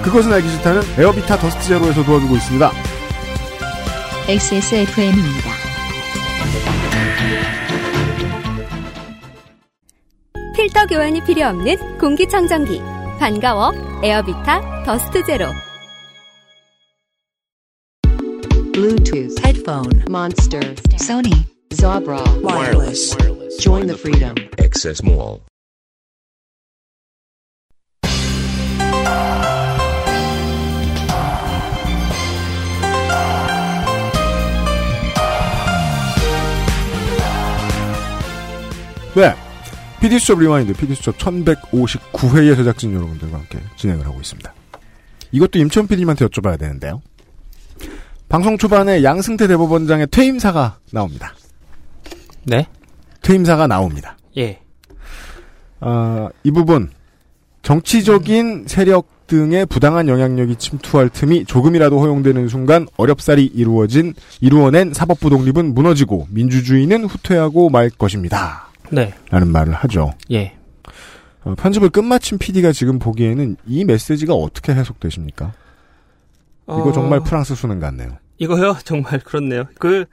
[0.03, 2.71] 그것은 알기 싫다는 에어비타 더스트 제로에서 도와주고 있습니다.
[4.29, 5.58] XSFM입니다.
[10.55, 12.81] 필터 교환이 필요 없는 공기청정기.
[13.19, 13.73] 반가워.
[14.03, 15.47] 에어비타 더스트 제로.
[18.73, 20.61] Bluetooth headphone monster
[20.99, 23.17] Sony Zabra wireless.
[23.61, 24.35] Join the freedom.
[24.59, 25.48] Access Mall.
[39.15, 39.35] 네.
[40.01, 44.53] PD수첩 rewind, PD수첩 1159회의 제작진 여러분들과 함께 진행을 하고 있습니다.
[45.33, 47.03] 이것도 임채원 PD님한테 여쭤봐야 되는데요.
[48.29, 51.35] 방송 초반에 양승태 대법원장의 퇴임사가 나옵니다.
[52.45, 52.67] 네?
[53.23, 54.17] 퇴임사가 나옵니다.
[54.37, 54.61] 예.
[55.81, 56.91] 아, 이 부분
[57.63, 65.75] 정치적인 세력 등의 부당한 영향력이 침투할 틈이 조금이라도 허용되는 순간 어렵사리 이루어진 이루어낸 사법부 독립은
[65.75, 68.68] 무너지고 민주주의는 후퇴하고 말 것입니다.
[68.91, 69.13] 네.
[69.31, 70.13] 라는 말을 하죠.
[70.31, 70.55] 예.
[71.45, 75.53] 어, 편집을 끝마친 PD가 지금 보기에는 이 메시지가 어떻게 해석되십니까?
[76.67, 78.11] 이거 어, 정말 프랑스 수능 같네요.
[78.39, 78.77] 이거요?
[78.85, 79.65] 정말 그렇네요.
[79.79, 80.05] 그,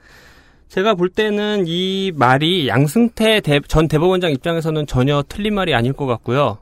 [0.68, 6.06] 제가 볼 때는 이 말이 양승태 대- 전 대법원장 입장에서는 전혀 틀린 말이 아닐 것
[6.06, 6.58] 같고요.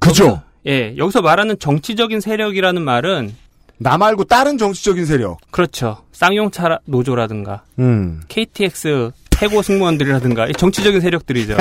[0.00, 0.42] 그죠?
[0.66, 3.32] 예, 여기서 말하는 정치적인 세력이라는 말은
[3.78, 5.38] 나 말고 다른 정치적인 세력.
[5.50, 5.98] 그렇죠.
[6.12, 8.22] 쌍용차 노조라든가 음.
[8.28, 9.10] KTX
[9.44, 11.58] 최고 승무원들이라든가 이 정치적인 세력들이죠.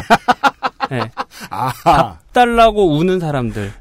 [0.93, 1.01] 예.
[1.49, 1.73] 아하.
[1.83, 3.73] 밥 달라고 우는 사람들.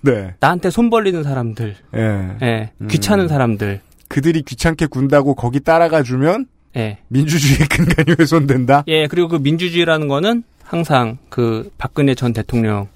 [0.00, 0.34] 네.
[0.40, 1.76] 나한테 손 벌리는 사람들.
[1.94, 2.00] 예.
[2.42, 2.70] 예.
[2.80, 2.88] 음.
[2.88, 3.80] 귀찮은 사람들.
[4.08, 7.00] 그들이 귀찮게 군다고 거기 따라가 주면 예.
[7.08, 8.84] 민주주의의 근간이 훼손된다.
[8.86, 12.86] 예, 그리고 그 민주주의라는 거는 항상 그 박근혜 전 대통령이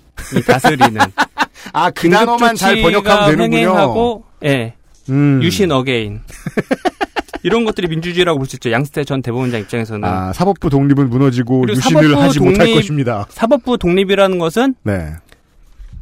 [0.46, 0.98] 다스리는
[1.74, 3.58] 아, 그 단어만 잘 번역하면 되는군요.
[3.58, 4.74] 횡행하고 예.
[5.10, 5.40] 음.
[5.42, 6.20] 유신 again.
[7.42, 8.70] 이런 것들이 민주주의라고 볼 수 있죠.
[8.70, 10.08] 양승태 전 대법원장 입장에서는.
[10.08, 13.26] 아, 사법부 독립은 무너지고 유신을 하지 못할 독립- 것입니다.
[13.30, 15.12] 사법부 독립이라는 것은 네.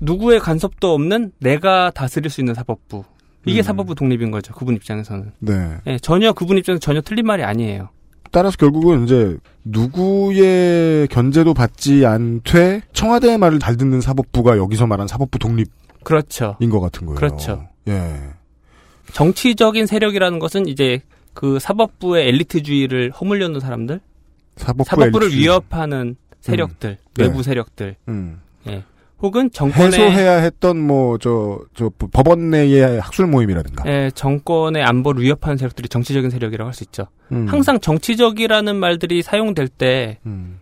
[0.00, 3.04] 누구의 간섭도 없는 내가 다스릴 수 있는 사법부.
[3.46, 3.62] 이게 음.
[3.62, 4.52] 사법부 독립인 거죠.
[4.54, 5.32] 그분 입장에서는.
[5.38, 5.76] 네.
[5.86, 7.88] 예, 전혀 그분 입장에서 전혀 틀린 말이 아니에요.
[8.32, 15.38] 따라서 결국은 이제 누구의 견제도 받지 않되 청와대의 말을 잘 듣는 사법부가 여기서 말한 사법부
[15.38, 15.66] 독립인
[16.04, 16.56] 그렇죠.
[16.70, 17.16] 것 같은 거예요.
[17.18, 17.66] 그렇죠.
[17.88, 18.14] 예.
[19.12, 21.00] 정치적인 세력이라는 것은 이제
[21.34, 24.00] 그 사법부의 엘리트주의를 허물려 놓은 사람들,
[24.56, 25.40] 사법부 사법부를 엘리트.
[25.40, 27.22] 위협하는 세력들, 네.
[27.24, 28.40] 외부 세력들, 음.
[28.66, 28.84] 예.
[29.22, 33.84] 혹은 정권의 해소해야 했던 뭐 저 저 법원 내의 학술 모임이라든가.
[33.86, 37.06] 예, 정권의 안보를 위협하는 세력들이 정치적인 세력이라고 할 수 있죠.
[37.32, 37.46] 음.
[37.46, 40.58] 항상 정치적이라는 말들이 사용될 때 음.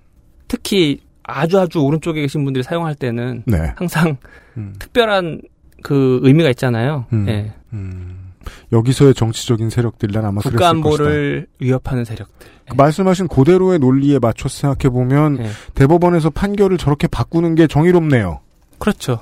[0.48, 3.72] 특히 아주 아주 오른쪽에 계신 분들이 사용할 때는 네.
[3.76, 4.16] 항상
[4.56, 4.74] 음.
[4.80, 5.42] 특별한
[5.84, 7.06] 그 의미가 있잖아요.
[7.12, 8.17] 음.
[8.40, 8.76] 예.
[8.76, 10.76] 여기서의 정치적인 세력들이란 아마 그랬을 국가 것이다.
[10.76, 12.48] 안보를 위협하는 세력들.
[12.70, 15.48] 그 말씀하신 그대로의 논리에 맞춰 생각해 보면 예.
[15.74, 18.40] 대법원에서 판결을 저렇게 바꾸는 게 정의롭네요.
[18.78, 19.20] 그렇죠.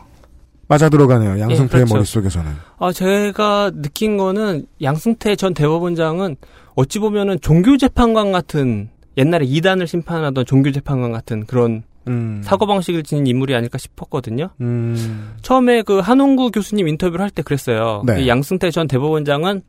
[0.69, 1.39] 맞아 들어가네요.
[1.39, 1.95] 양승태의 그렇죠.
[1.95, 2.51] 머릿속에서는.
[2.79, 6.37] 아, 제가 느낀 거는 양승태 전 대법원장은
[6.75, 12.41] 어찌 보면은 종교 재판관 같은 옛날에 이단을 심판하던 종교 재판관 같은 그런 음.
[12.45, 14.51] 사고방식을 지닌 인물이 아닐까 싶었거든요.
[14.61, 15.35] 음.
[15.43, 18.03] 처음에 그 한홍구 교수님 인터뷰를 할 때 그랬어요.
[18.07, 18.23] 네.
[18.23, 19.63] 이 양승태 전 대법원장은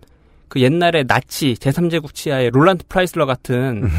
[0.48, 3.90] 그 옛날에 나치 제3제국 치하의 롤란드 프라이슬러 같은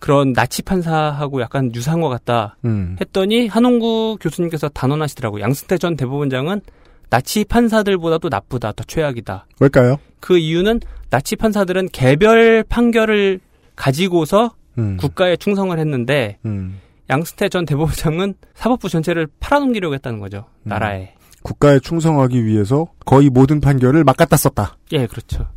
[0.00, 2.96] 그런 나치 판사하고 약간 유사한 것 같다 음.
[3.00, 5.42] 했더니 한홍구 교수님께서 단언하시더라고요.
[5.42, 6.60] 양승태 전 대법원장은
[7.08, 9.46] 나치 판사들보다도 나쁘다, 더 최악이다.
[9.60, 9.98] 왜일까요?
[10.18, 10.80] 그 이유는
[11.10, 13.38] 나치 판사들은 개별 판결을
[13.76, 14.96] 가지고서 음.
[14.96, 16.78] 국가에 충성을 했는데 음.
[17.10, 20.44] 양승태 전 대법원장은 사법부 전체를 팔아넘기려고 했다는 거죠.
[20.64, 20.68] 음.
[20.70, 21.14] 나라에.
[21.42, 24.76] 국가에 충성하기 위해서 거의 모든 판결을 막 갖다 썼다.
[24.92, 25.48] 예, 그렇죠.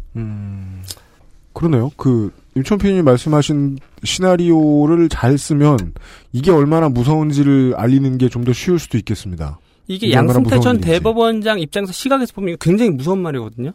[1.53, 1.91] 그러네요.
[1.95, 5.93] 그 임천 PD님이 말씀하신 시나리오를 잘 쓰면
[6.33, 9.59] 이게 얼마나 무서운지를 알리는 게 좀 더 쉬울 수도 있겠습니다.
[9.87, 10.81] 이게 양승태 전.
[10.81, 13.71] 대법원장 입장에서 시각에서 보면 굉장히 무서운 말이거든요.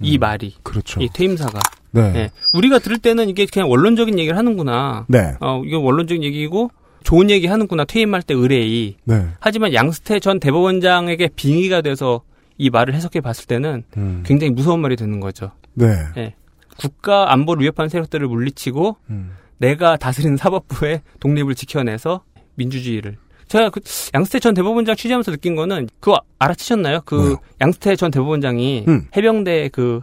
[0.00, 0.54] 이 말이.
[0.62, 1.00] 그렇죠.
[1.02, 1.58] 이 퇴임사가.
[1.92, 2.00] 네.
[2.16, 2.30] 예.
[2.52, 5.04] 우리가 들을 때는 이게 그냥 원론적인 얘기를 하는구나.
[5.08, 5.34] 네.
[5.40, 6.70] 어, 이게 원론적인 얘기고
[7.04, 7.84] 좋은 얘기 하는구나.
[7.84, 8.96] 퇴임할 때 의뢰이.
[9.04, 9.28] 네.
[9.38, 12.22] 하지만 양스태 전 대법원장에게 빙의가 돼서
[12.58, 14.22] 이 말을 해석해 봤을 때는 음.
[14.26, 15.52] 굉장히 무서운 말이 되는 거죠.
[15.74, 15.86] 네.
[16.16, 16.34] 예.
[16.76, 19.32] 국가 안보를 위협하는 세력들을 물리치고 음.
[19.58, 22.22] 내가 다스리는 사법부의 독립을 지켜내서
[22.56, 23.80] 민주주의를 제가 그
[24.14, 27.02] 양스태 전 대법원장 취재하면서 느낀 거는 그거 알아채셨나요?
[27.04, 29.06] 그 양스태 전 대법원장이 음.
[29.16, 30.00] 해병대 그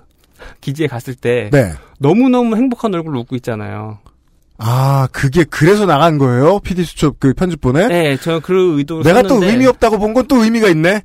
[0.62, 1.74] 기지에 갔을 때 네.
[2.00, 4.00] 너무너무 행복한 얼굴로 웃고 있잖아요.
[4.64, 6.60] 아, 그게 그래서 나간 거예요?
[6.60, 7.88] PD 수첩 그 편집본에?
[7.88, 11.02] 네, 저 그 의도로 내가 또 썼는데 의미 없다고 본 건 또 의미가 있네?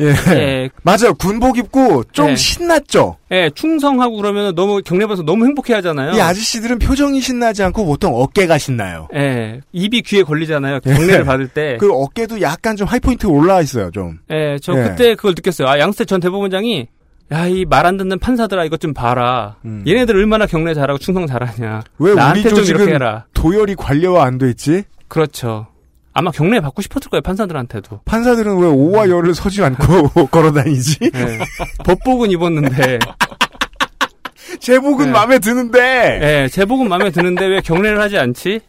[0.00, 0.14] 예.
[0.34, 0.70] 예.
[0.82, 1.12] 맞아요.
[1.18, 2.36] 군복 입고 좀 예.
[2.36, 3.16] 신났죠?
[3.32, 6.12] 예, 충성하고 그러면 너무 경례받아서 너무 행복해 하잖아요.
[6.12, 9.08] 이 아저씨들은 표정이 신나지 않고 보통 어깨가 신나요.
[9.16, 10.80] 예, 입이 귀에 걸리잖아요.
[10.80, 11.24] 경례를 예.
[11.24, 11.78] 받을 때.
[11.80, 14.18] 그 어깨도 약간 좀 하이포인트 올라와 있어요, 좀.
[14.30, 14.82] 예, 저 예.
[14.84, 15.66] 그때 그걸 느꼈어요.
[15.66, 16.86] 아, 양스태 전 대법원장이
[17.32, 19.56] 야, 이 말 안 듣는 판사들아 이것 좀 봐라.
[19.86, 21.76] 얘네들 얼마나 경례 잘하고 충성 잘하냐.
[21.78, 21.82] 음.
[21.98, 23.26] 왜 나한테 우리 좀 이렇게 해라.
[23.34, 24.84] 도열이 관료화 안 돼 있지?
[25.08, 25.66] 그렇죠.
[26.14, 28.00] 아마 경례 받고 싶었을 거예요, 판사들한테도.
[28.04, 30.98] 판사들은 왜 오와 열을 서지 않고 걸어 다니지?
[31.14, 31.38] 예.
[31.84, 32.98] 법복은 입었는데.
[34.60, 35.12] 제복은 네.
[35.12, 36.20] 마음에 드는데.
[36.44, 38.60] 예, 제복은 마음에 드는데 왜 경례를 하지 않지?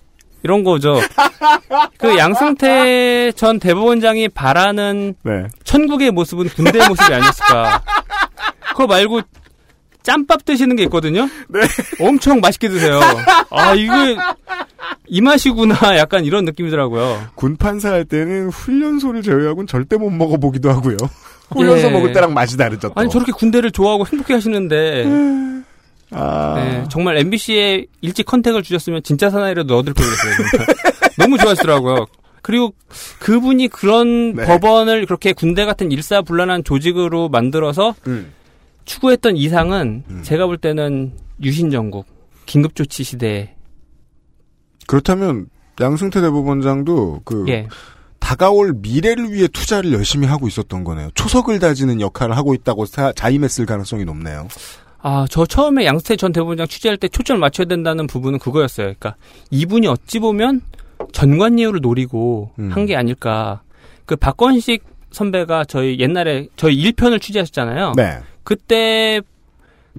[0.44, 1.00] 이런 거죠.
[1.98, 5.48] 그 양승태 전 대법원장이 바라는 네.
[5.64, 7.82] 천국의 모습은 군대의 모습이 아니었을까.
[8.80, 9.22] 그거 말고
[10.04, 11.30] 짬밥 드시는 게 있거든요.
[11.50, 11.60] 네.
[12.00, 13.02] 엄청 맛있게 드세요.
[13.52, 14.16] 아 이게
[15.08, 15.76] 이 맛이구나.
[15.98, 17.28] 약간 이런 느낌이더라고요.
[17.36, 20.96] 군 판사 할 때는 훈련소를 제외하고는 절대 못 먹어보기도 하고요.
[21.52, 21.92] 훈련소 예.
[21.92, 22.88] 먹을 때랑 맛이 다르죠.
[22.88, 22.94] 또.
[22.96, 25.06] 아니 저렇게 군대를 좋아하고 행복해 하시는데
[26.12, 26.54] 아.
[26.56, 29.96] 네, 정말 MBC에 일찍 컨택을 주셨으면 진짜 사나이라도 넣어드릴.
[29.96, 30.66] 진짜.
[31.20, 32.06] 너무 좋아하시더라고요.
[32.42, 32.74] 그리고
[33.20, 34.46] 그분이 그런 네.
[34.46, 38.32] 법원을 그렇게 군대 같은 일사불란한 조직으로 만들어서 음.
[38.94, 41.14] 추구했던 이상은 제가 볼 때는
[41.44, 42.08] 유신정국
[42.48, 43.54] 긴급조치 시대에
[44.88, 45.46] 그렇다면
[45.80, 47.68] 양승태 대법원장도 그 예.
[48.20, 51.10] 다가올 미래를 위해 투자를 열심히 하고 있었던 거네요.
[51.14, 54.48] 초석을 다지는 역할을 하고 있다고 사- 자임했을 가능성이 높네요.
[55.02, 58.86] 아, 저 처음에 양스태 전 대법원장 취재할 때 초점을 맞춰야 된다는 부분은 그거였어요.
[58.88, 59.16] 그러니까
[59.52, 60.62] 이분이 어찌 보면
[61.14, 62.72] 전관예우를 노리고 음.
[62.72, 63.62] 한게 아닐까.
[64.08, 67.94] 그 박건식 선배가 저희 옛날에 저희 1편을 취재하셨잖아요.
[67.96, 68.18] 네.
[68.54, 69.22] 그때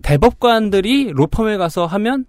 [0.03, 2.25] 대법관들이 로펌에 가서 하면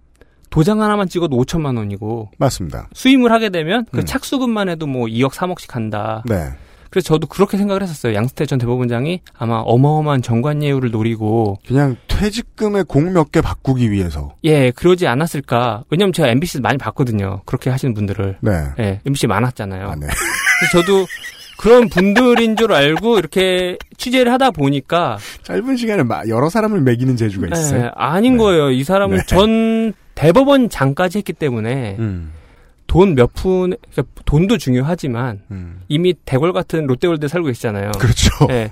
[0.52, 2.90] 도장 하나만 찍어도 5천만 원이고 맞습니다.
[2.94, 4.06] 수임을 하게 되면 그 음.
[4.06, 6.22] 착수금만 해도 뭐 2억 3억씩 간다.
[6.28, 6.36] 네.
[6.92, 8.14] 그래서 저도 그렇게 생각을 했었어요.
[8.14, 14.36] 양스태 전 대법원장이 아마 어마어마한 정관예우를 노리고 그냥 퇴직금의 공 몇 개 바꾸기 위해서.
[14.44, 15.86] 예, 그러지 않았을까.
[15.90, 17.42] 왜냐면 제가 MBC 많이 봤거든요.
[17.46, 18.38] 그렇게 하시는 분들을.
[18.42, 18.52] 네.
[18.78, 19.88] 예, MBC 많았잖아요.
[19.90, 20.06] 아, 네.
[20.60, 21.08] 그래서 저도
[21.62, 27.48] 그런 분들인 줄 알고 이렇게 취재를 하다 보니까 짧은 시간에 마- 여러 사람을 매기는 재주가
[27.56, 27.84] 있어요.
[27.86, 28.72] 예, 아닌 거예요.
[28.72, 29.24] 이 사람은 네.
[29.28, 32.32] 전 대법원 장까지 했기 때문에 음.
[32.88, 35.42] 돈몇 푼, 그러니까 돈도 중요하지만
[35.88, 37.88] 이미 대궐 같은 롯데월드 에 살고 계시잖아요.
[37.88, 38.00] 음.
[38.00, 38.30] 그렇죠.
[38.50, 38.72] 예.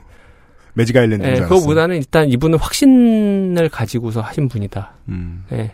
[0.73, 1.25] 매직 아일랜드.
[1.25, 4.93] 예, 그거보다는 일단 이분은 확신을 가지고서 하신 분이다.
[5.09, 5.45] 음.
[5.53, 5.73] 예.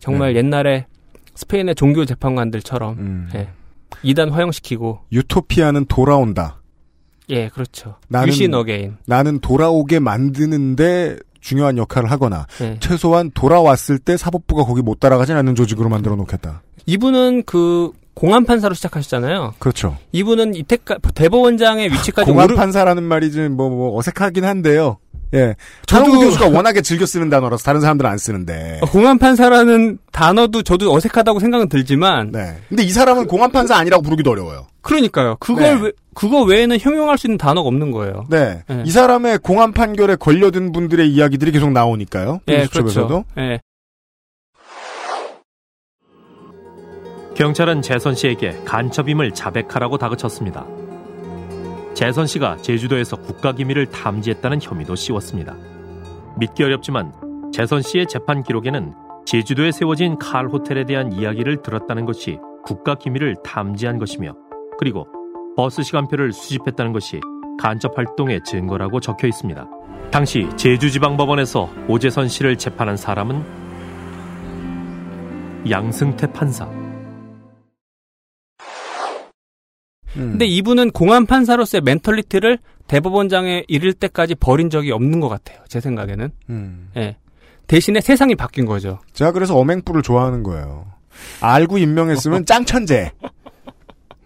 [0.00, 0.86] 정말 옛날에
[1.34, 3.28] 스페인의 종교 재판관들처럼 음.
[4.04, 4.08] 예.
[4.10, 6.60] 이단 화형시키고 유토피아는 돌아온다.
[7.30, 7.96] 예, 그렇죠.
[8.10, 8.96] 나는- 유신 again.
[9.06, 12.76] 나는 돌아오게 만드는데 중요한 역할을 하거나 네.
[12.80, 16.62] 최소한 돌아왔을 때 사법부가 거기 못 따라가진 않는 조직으로 만들어 놓겠다.
[16.86, 19.54] 이분은 그 공안 판사로 시작하셨잖아요.
[19.60, 19.96] 그렇죠.
[20.12, 24.98] 이분은 이태까 대법원장의 위치까지 공안 오르 판사라는 말이 좀 뭐, 뭐 어색하긴 한데요.
[25.34, 25.54] 예.
[25.86, 28.80] 저도- 교수가 워낙에 즐겨 쓰는 단어라서 다른 사람들은 안 쓰는데.
[28.82, 32.56] 어, 공안 판사라는 단어도 저도 어색하다고 생각은 들지만 네.
[32.68, 34.66] 근데 이 사람은 공안 판사 아니라고 부르기도 어려워요.
[34.80, 35.36] 그러니까요.
[35.40, 35.82] 그걸 네.
[35.84, 38.24] 외- 그거 외에는 형용할 수 있는 단어가 없는 거예요.
[38.30, 38.62] 네.
[38.68, 38.82] 네.
[38.86, 42.40] 이 사람의 공안 판결에 걸려든 분들의 이야기들이 계속 나오니까요.
[42.48, 42.66] 예.
[42.66, 43.24] 그렇죠.
[43.38, 43.60] 예.
[47.36, 50.66] 경찰은 재선 씨에게 간첩임을 자백하라고 다그쳤습니다.
[51.98, 55.56] 재선 씨가 제주도에서 국가기밀을 탐지했다는 혐의도 씌웠습니다.
[56.36, 57.12] 믿기 어렵지만
[57.52, 58.94] 재선 씨의 재판 기록에는
[59.26, 64.36] 제주도에 세워진 칼 호텔에 대한 이야기를 들었다는 것이 국가기밀을 탐지한 것이며
[64.78, 65.08] 그리고
[65.56, 67.18] 버스 시간표를 수집했다는 것이
[67.60, 69.68] 간첩 활동의 증거라고 적혀 있습니다.
[70.12, 73.42] 당시 제주지방법원에서 오재선 씨를 재판한 사람은
[75.68, 76.87] 양승태 판사.
[80.18, 80.30] 음.
[80.32, 85.58] 근데 이분은 공안 판사로서의 멘털리티를 대법원장에 이를 때까지 버린 적이 없는 것 같아요.
[85.68, 86.30] 제 생각에는.
[86.50, 86.88] 음.
[86.96, 87.16] 예.
[87.66, 88.98] 대신에 세상이 바뀐 거죠.
[89.12, 90.86] 제가 그래서 어맹부를 좋아하는 거예요.
[91.40, 93.12] 알고 임명했으면 짱천재.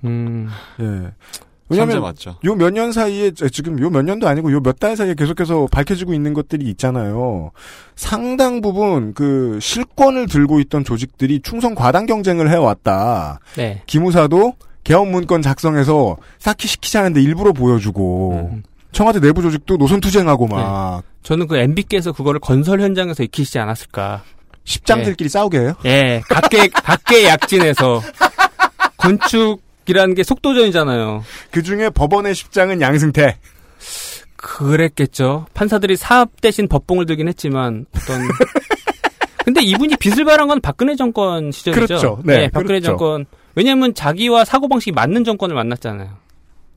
[0.04, 0.48] 음.
[0.80, 0.84] 예.
[1.68, 1.96] 왜냐면.
[2.44, 6.12] 요 몇 년 사이에 지금 요 몇 년도 아니고 요 몇 달 사이에 계속해서 밝혀지고
[6.12, 7.50] 있는 것들이 있잖아요.
[7.96, 13.40] 상당 부분 그 실권을 들고 있던 조직들이 충성 과당 경쟁을 해왔다.
[13.56, 13.82] 네.
[13.86, 14.52] 기무사도
[14.84, 18.60] 개헌 문건 작성해서 쌓기 시키자는데 일부러 보여주고
[18.92, 24.22] 청와대 내부 조직도 노선 투쟁하고 막 저는 그 MB께서 그거를 건설 현장에서 익히시지 않았을까.
[24.64, 25.74] 십장들끼리 싸우게 해요?
[25.84, 28.00] 예, 각계 각계 약진에서
[28.96, 31.24] 건축이라는 게 속도전이잖아요.
[31.50, 33.38] 그 중에 법원의 십장은 양승태.
[34.36, 35.46] 그랬겠죠.
[35.54, 38.20] 판사들이 사업 대신 법봉을 들긴 했지만 어떤
[39.44, 41.86] 근데 이분이 빚을 발한 건 박근혜 정권 시절이죠.
[41.86, 42.20] 그렇죠.
[42.24, 42.96] 네, 박근혜 그렇죠.
[42.96, 43.26] 정권.
[43.54, 46.16] 왜냐하면 자기와 사고 방식이 맞는 정권을 만났잖아요.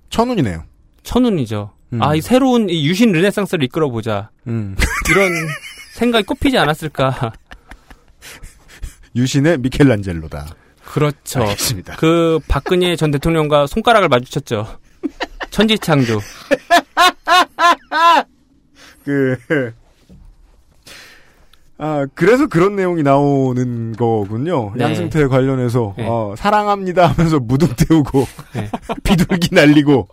[0.10, 0.64] 천운이네요.
[1.04, 1.72] 천운이죠.
[1.94, 2.02] 음.
[2.02, 4.30] 아, 이 새로운 이 유신 르네상스를 이끌어 보자.
[4.48, 4.76] 음.
[5.12, 5.32] 이런
[5.94, 7.34] 생각이 꼽히지 않았을까.
[9.16, 10.48] 유신의 미켈란젤로다.
[10.84, 11.42] 그렇죠.
[11.42, 11.96] 알겠습니다.
[11.98, 14.80] 그 박근혜 전 대통령과 손가락을 마주쳤죠.
[15.52, 16.20] 천지창조.
[19.06, 19.74] 그,
[21.78, 24.72] 아, 그래서 그런 내용이 나오는 거군요.
[24.76, 24.84] 네.
[24.86, 26.08] 양승태 관련해서, 네.
[26.08, 28.70] 어, 사랑합니다 하면서 무등 태우고, 네.
[29.04, 30.08] 비둘기 날리고.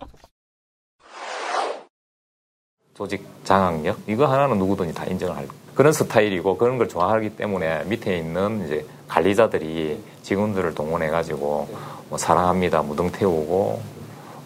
[2.95, 8.19] 조직 장악력 이거 하나는 누구든지 다 인정을 할 그런 스타일이고 그런 걸 좋아하기 때문에 밑에
[8.19, 11.69] 있는 이제 관리자들이 직원들을 동원해 가지고
[12.11, 13.83] 뭐 사랑합니다 무등 태우고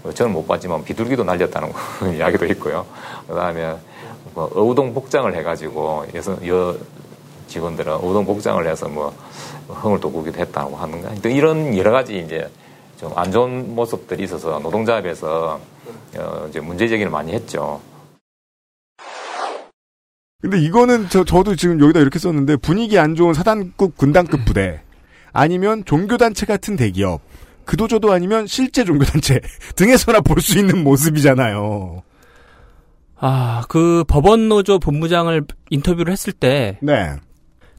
[0.05, 1.73] 어, 저는 못 봤지만 비둘기도 날렸다는
[2.17, 2.87] 이야기도 있고요.
[3.27, 3.77] 그 다음에
[4.35, 6.77] 뭐 의동 복장을 해가지고 여성 여
[7.49, 9.15] 직원들은 의동 복장을 해서 뭐
[9.69, 12.49] 흥을 돋구기도 했다고 하는가 또 이런 여러 가지 이제
[12.99, 15.61] 좀 안 좋은 모습들이 있어서 노동조합에서
[16.19, 17.81] 어, 이제 문제 제기를 많이 했죠.
[20.41, 24.81] 근데 이거는 저, 저도 지금 여기다 이렇게 썼는데, 분위기 안 좋은 사단급, 군단급 부대,
[25.33, 27.21] 아니면 종교단체 같은 대기업,
[27.65, 29.41] 그도저도 아니면 실제 종교단체
[29.77, 32.03] 등에서나 볼 수 있는 모습이잖아요.
[33.19, 36.79] 아, 그 법원 노조 본부장을 인터뷰를 했을 때.
[36.83, 37.17] 네.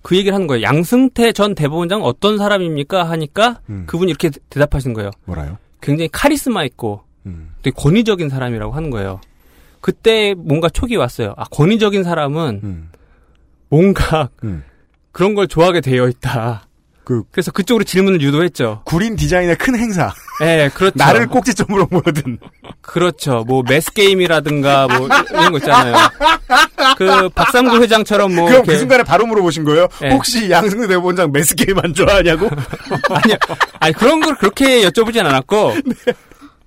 [0.01, 0.63] 그 얘기를 하는 거예요.
[0.63, 3.03] 양승태 전 대법원장 어떤 사람입니까?
[3.09, 5.11] 하니까 그분이 이렇게 대답하신 거예요.
[5.25, 5.57] 뭐라요?
[5.81, 7.01] 굉장히 카리스마 있고
[7.61, 9.19] 되게 권위적인 사람이라고 하는 거예요.
[9.81, 11.33] 그때 뭔가 촉이 왔어요.
[11.37, 12.89] 아, 권위적인 사람은
[13.69, 14.29] 뭔가
[15.11, 16.66] 그런 걸 좋아하게 되어 있다.
[17.07, 18.81] 그, 래서 그쪽으로 질문을 유도했죠.
[18.83, 20.13] 구린 디자인의 큰 행사.
[20.41, 20.95] 네, 그렇죠.
[20.97, 22.37] 나를 꼭지점으로 모든.
[22.81, 23.45] 그렇죠.
[23.47, 25.95] 뭐 매스 게임이라든가 뭐 이런 거 있잖아요.
[26.97, 29.87] 그 박삼구 회장처럼 뭐 그럼 이렇게- 그 순간에 바로 물어보신 거예요?
[30.01, 30.09] 네.
[30.11, 32.49] 혹시 양승태 대법원장 매스 게임 안 좋아하냐고?
[33.09, 33.37] 아니요.
[33.79, 35.75] 아니 그런 걸 그렇게 여쭤보진 않았고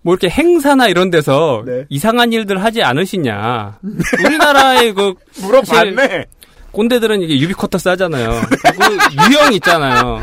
[0.03, 3.79] 뭐 이렇게 행사나 이런 데서 이상한 일들 하지 않으시냐.
[4.25, 5.13] 우리나라의 그
[5.43, 6.25] 물어봤네.
[6.73, 8.31] 꼰대들은 이게 유비쿼터스 하잖아요.
[8.31, 10.21] 그 유형 있잖아요.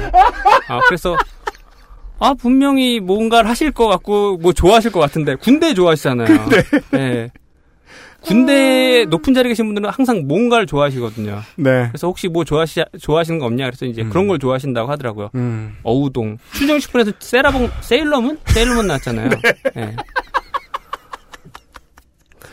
[0.68, 1.16] 아 그래서
[2.20, 6.50] 아 분명히 뭔가를 하실 것 같고 뭐 좋아하실 것 같은데 군대 좋아하시잖아요.
[6.92, 7.30] 네.
[8.22, 11.42] 군대 높은 자리에 계신 분들은 항상 뭔가를 좋아하시거든요.
[11.56, 11.88] 네.
[11.90, 13.66] 그래서 혹시 뭐 좋아하시, 좋아하시는 거 없냐?
[13.66, 15.30] 그래서 이제 그런 걸 좋아하신다고 하더라고요.
[15.36, 15.78] 음.
[15.84, 16.38] 어우동.
[16.54, 18.40] 출정식품에서 세라복, 세일러문?
[18.48, 19.30] 세일러문 나왔잖아요.
[19.76, 19.96] 네.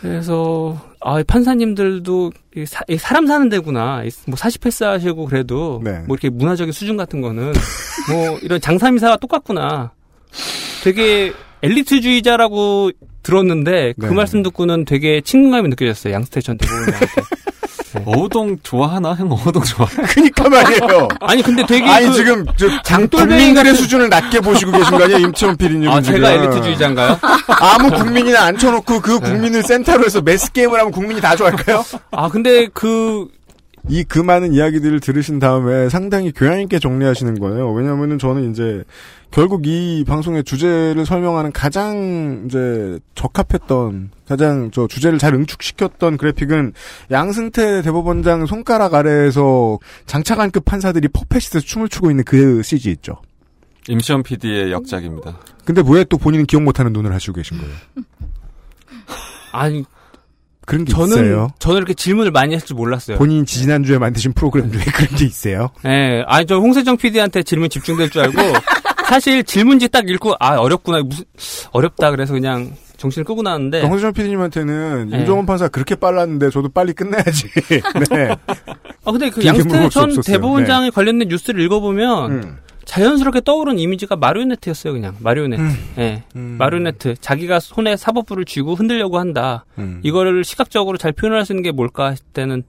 [0.00, 4.02] 그래서, 아, 이 판사님들도 이 사, 이 사람 사는 데구나.
[4.04, 5.98] 이뭐 사시 패스 하시고 그래도 네.
[6.06, 7.52] 뭐 이렇게 문화적인 수준 같은 거는
[8.10, 9.92] 뭐 이런 장사미사가 똑같구나.
[10.82, 11.32] 되게
[11.62, 12.90] 엘리트주의자라고
[13.22, 14.14] 들었는데 그 네.
[14.14, 16.14] 말씀 듣고는 되게 친근감이 느껴졌어요.
[16.40, 17.06] 전 대법원장한테.
[18.04, 19.14] 어우동 좋아하나?
[19.14, 19.86] 형 어우동 좋아.
[20.08, 21.08] 그니까 말이에요.
[21.20, 25.04] 아니 근데 되게 아니 그 지금 저 장돌뱅이 국민들의 같은- 수준을 낮게 보시고 계신 거
[25.04, 25.90] 아니에요, 임채원 PD님?
[25.90, 27.18] 아, 제가 엘리트주의자인가요?
[27.60, 31.84] 아무 국민이나 앉혀놓고 그 국민을 센터로 해서 매스 게임을 하면 국민이 다 좋아할까요?
[32.10, 33.26] 아 근데 그
[33.88, 37.70] 이 그 많은 이야기들을 들으신 다음에 상당히 교양 있게 정리하시는 거예요.
[37.72, 38.82] 왜냐하면은 저는 이제
[39.30, 46.72] 결국 이 방송의 주제를 설명하는 가장 이제 적합했던 가장 저 주제를 잘 응축시켰던 그래픽은
[47.10, 53.16] 양승태 대법원장 손가락 아래에서 장차관급 판사들이 퍼펫에서 춤을 추고 있는 그 CG 있죠.
[53.88, 55.38] 임시원 PD의 역작입니다.
[55.64, 57.72] 근데 왜 또 본인은 기억 못하는 눈을 하시고 계신 거예요?
[59.52, 59.84] 아니
[60.66, 61.50] 그런 게 저는 있어요.
[61.58, 63.18] 저는 이렇게 질문을 많이 했을 줄 몰랐어요.
[63.18, 65.70] 본인이 지난주에 만드신 프로그램 중에 그런 게 있어요.
[65.84, 68.38] 예, 아니 저 홍세정 PD한테 질문 집중될 줄 알고
[69.08, 71.24] 사실 질문지 딱 읽고 아 어렵구나 무슨
[71.72, 75.18] 어렵다 그래서 그냥 정신을 끄고 나왔는데 그러니까 홍수정 PD님한테는 네.
[75.18, 77.48] 임종원 판사 그렇게 빨랐는데 저도 빨리 끝내야지.
[78.10, 78.34] 네.
[79.04, 80.20] 아 근데 그수 전.
[80.24, 80.90] 대법원장에 네.
[80.90, 82.56] 관련된 뉴스를 읽어보면 음.
[82.84, 85.62] 자연스럽게 떠오른 이미지가 마리오네트였어요 그냥 마리오네트.
[85.98, 87.16] 예, 마리오네트.
[87.20, 89.64] 자기가 손에 사법부를 쥐고 흔들려고 한다.
[89.78, 90.00] 음.
[90.02, 92.62] 이거를 시각적으로 잘 표현할 수 있는 게 뭘까 했을 때는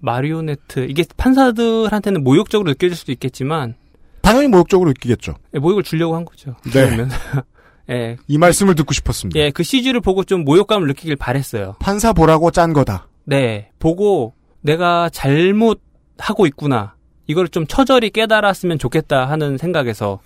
[0.00, 0.86] 마리오네트.
[0.88, 3.74] 이게 판사들한테는 모욕적으로 느껴질 수도 있겠지만
[4.20, 5.34] 당연히 모욕적으로 느끼겠죠.
[5.54, 6.54] 예, 모욕을 주려고 한 거죠.
[6.64, 6.70] 네.
[6.86, 7.10] 그러면
[7.90, 8.16] 예.
[8.28, 9.38] 이 말씀을 듣고 싶었습니다.
[9.38, 11.74] 예, 그 CG를 보고 좀 모욕감을 느끼길 바랬어요.
[11.80, 13.08] 판사 보라고 짠 거다.
[13.24, 15.80] 네, 보고 내가 잘못
[16.18, 16.94] 하고 있구나.
[17.32, 20.20] 이걸 좀 처절히 깨달았으면 좋겠다 하는 생각에서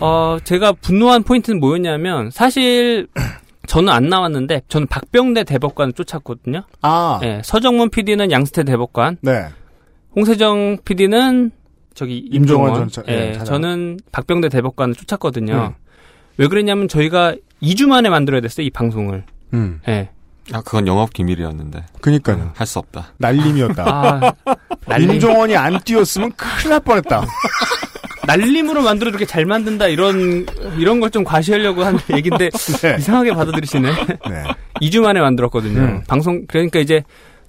[0.00, 3.06] 어, 제가 분노한 포인트는 뭐였냐면 사실
[3.66, 6.64] 저는 안 나왔는데 저는 박병대 대법관을 쫓았거든요.
[6.82, 7.20] 아.
[7.22, 9.18] 예, 서정문 PD는 양스태 대법관.
[9.22, 9.46] 네.
[10.16, 11.52] 홍세정 PD는
[11.94, 12.88] 저기 임종원 임종원.
[12.90, 13.44] 전 차- 예, 예, 차장.
[13.46, 15.74] 저는 박병대 대법관을 쫓았거든요.
[15.78, 15.82] 음.
[16.36, 19.24] 왜 그랬냐면 저희가 2주 만에 만들어야 됐어요, 이 방송을.
[19.54, 19.80] 음.
[19.88, 20.10] 예.
[20.52, 21.84] 아, 그건 영업 기밀이었는데.
[22.00, 22.50] 그니까요.
[22.54, 23.12] 할 수 없다.
[23.18, 23.84] 날림이었다.
[23.86, 24.32] 아,
[24.86, 25.12] 날림.
[25.12, 27.24] 임종원이 안 뛰었으면 큰일 날 뻔했다.
[28.26, 30.46] 날림으로 만들어 이렇게 잘 만든다 이런
[30.78, 32.50] 이런 걸 좀 과시하려고 하는 얘긴데
[32.82, 32.96] 네.
[32.98, 33.90] 이상하게 받아들이시네.
[33.90, 34.44] 네.
[34.80, 35.80] 2주 만에 만들었거든요.
[35.80, 36.02] 음.
[36.08, 37.02] 방송 그러니까 이제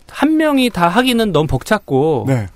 [0.10, 2.48] 한 명이 다 하기는 너무 벅찼고 네.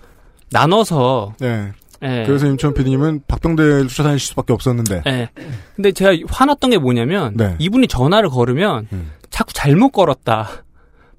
[0.51, 1.71] 나눠서 네.
[2.03, 2.23] 예.
[2.27, 5.01] 그래서 임천 PD님은 박병대를 쫓아다니실 수밖에 없었는데.
[5.07, 5.29] 예.
[5.75, 7.55] 근데 제가 화났던 게 뭐냐면 네.
[7.59, 9.11] 이분이 전화를 걸으면 음.
[9.37, 10.49] 자꾸 잘못 걸었다.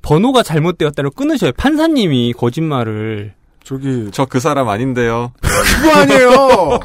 [0.02, 1.52] 번호가 잘못되었다고 끊으셔요.
[1.56, 3.34] 판사님이 거짓말을.
[3.62, 5.30] 저기 저 그 사람 아닌데요.
[5.40, 6.80] 그거 아니에요.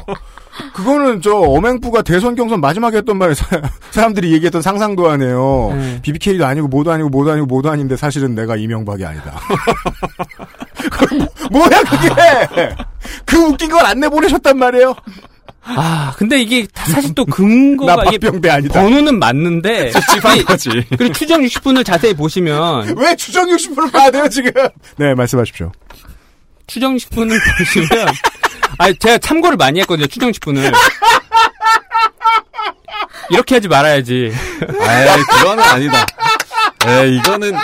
[0.74, 5.72] 그거는 저 엄행부가 대선 경선 마지막에 했던 말에 사, 사람들이 얘기했던 상상도 아니에요.
[5.76, 5.98] 네.
[6.02, 9.40] BBK도 아니고 뭐도 아니고 뭐도 아니고 뭐도 아닌데 사실은 내가 이명박이 아니다.
[11.50, 12.76] 뭐, 뭐야 그게?
[13.26, 14.94] 그 웃긴 걸 안 내보내셨단 말이에요.
[15.66, 18.18] 아, 근데 이게 다 사실 또 근거가 나 이게.
[18.74, 19.90] 번호는 맞는데
[20.36, 20.68] 이게- 거지.
[20.98, 24.52] 그리고 추정 60분을 자세히 보시면 왜 추정 60분을 봐야 돼요 지금?
[24.96, 25.72] 네 말씀하십시오.
[26.66, 27.88] 추정 10분을 보시면
[28.78, 30.06] 아 제가 참고를 많이 했거든요.
[30.06, 30.72] 추정 10분을.
[33.30, 34.14] 이렇게 하지 말아야지.
[34.32, 36.06] 에이, 그거는 아니다.
[36.86, 37.54] 에이, 이거는.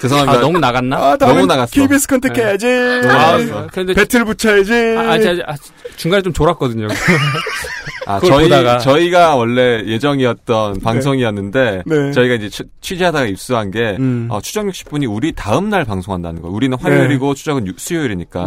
[0.00, 0.38] 죄송합니다.
[0.38, 0.96] 아, 너무 나갔나?
[0.96, 1.72] 아, 너무 나갔어.
[1.72, 2.66] KBS 컨택해야지.
[3.02, 3.66] 너무 아.
[3.72, 4.72] 근데 배틀 붙여야지.
[4.98, 5.56] 아, 제가 아,
[5.96, 6.88] 중간에 좀 졸았거든요.
[8.06, 8.78] 아, 저희, 보다가.
[8.78, 12.12] 저희가 원래 예정이었던 방송이었는데, 네.
[12.12, 14.28] 저희가 이제 취, 취재하다가 입수한 게, 음.
[14.30, 16.54] 어, 추정 60분이 우리 다음날 방송한다는 거예요.
[16.54, 18.44] 우리는 화요일이고 추정은 유- 수요일이니까.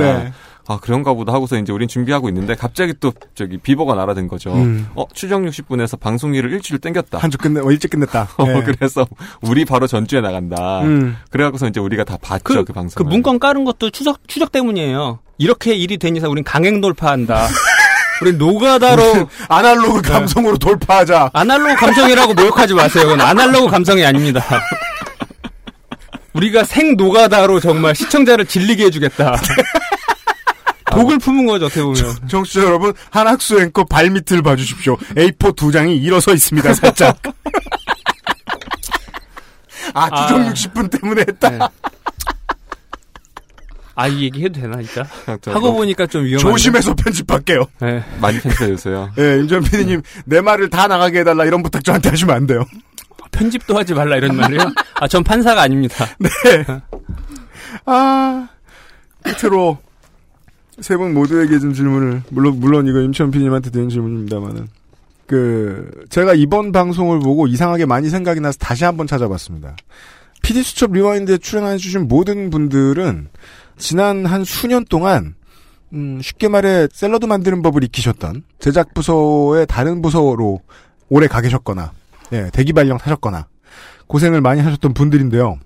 [0.68, 0.74] 네.
[0.74, 4.54] 아, 그런가 보다 하고서 이제 우린 준비하고 있는데, 갑자기 또 저기 비보가 날아든 거죠.
[4.54, 4.88] 음.
[4.96, 7.18] 어, 추정 60분에서 방송일을 일주일 땡겼다.
[7.20, 8.30] 한 주 끝내, 어, 일찍 끝냈다.
[8.38, 8.64] 어, 네.
[8.64, 9.06] 그래서
[9.42, 10.82] 우리 바로 전주에 나간다.
[10.82, 11.16] 음.
[11.32, 13.04] 그래갖고서 이제 우리가 다 봤죠, 그, 그, 방송.
[13.04, 15.20] 그 문건 깔은 것도 추적 추적 때문이에요.
[15.38, 17.48] 이렇게 일이 된 이상 우린 강행 돌파한다.
[18.22, 21.30] 우린 노가다로 아날로그 감성으로 돌파하자.
[21.34, 23.04] 아날로그 감성이라고 모욕하지 마세요.
[23.04, 24.44] 그건 아날로그 감성이 아닙니다.
[26.34, 29.36] 우리가 생 노가다로 정말 시청자를 질리게 해주겠다.
[30.92, 32.28] 독을 품은 거죠, 어떻게 보면.
[32.28, 34.98] 청취자 여러분, 한학수 앵커 발밑을 봐주십시오.
[35.16, 37.18] A4 두 장이 일어서 있습니다, 살짝.
[39.94, 40.54] 아, 추정 아.
[40.54, 41.50] 60분 때문에 했다.
[41.50, 41.60] 네.
[43.96, 45.06] 아, 이 얘기 해도 되나, 진짜?
[45.42, 46.52] 저 하고 뭐- 보니까 좀 위험한데.
[46.52, 47.66] 조심해서 편집할게요.
[47.82, 48.04] 네.
[48.22, 49.12] 많이 편집해주세요.
[49.18, 52.64] 예, 임전 PD님, 내 말을 다 나가게 해달라 이런 부탁 저한테 하시면 안 돼요.
[53.32, 54.60] 편집도 하지 말라, 이런 말이요?
[54.96, 56.06] 아, 전 판사가 아닙니다.
[56.20, 56.30] 네.
[57.86, 58.48] 아,
[59.24, 59.80] 끝으로,
[60.82, 64.68] 세 분 모두에게 좀 질문을, 물론, 물론 이거 임채원 PD님한테 드린 질문입니다만은,
[65.26, 69.76] 그, 제가 이번 방송을 보고 이상하게 많이 생각이 나서 다시 한번 찾아봤습니다.
[70.44, 73.28] PD 수첩 Rewind에 출연해 주신 모든 분들은,
[73.78, 75.36] 지난 한 수년 동안,
[75.94, 80.62] 음, 쉽게 말해, 샐러드 만드는 법을 익히셨던, 제작 부서의 다른 부서로
[81.10, 81.92] 오래 가 계셨거나,
[82.34, 83.48] 예, 대기 발령 타셨거나,
[84.08, 85.58] 고생을 많이 하셨던 분들인데요.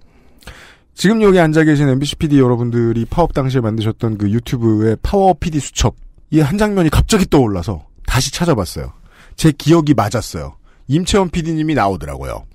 [0.93, 5.95] 지금 여기 앉아 계신 MBC PD 여러분들이 파업 당시에 만드셨던 그 유튜브의 파워 PD 수첩
[6.31, 8.93] 이 한 장면이 갑자기 떠올라서 다시 찾아봤어요.
[9.35, 10.55] 제 기억이 맞았어요.
[10.88, 12.45] 임채원 PD님이 나오더라고요.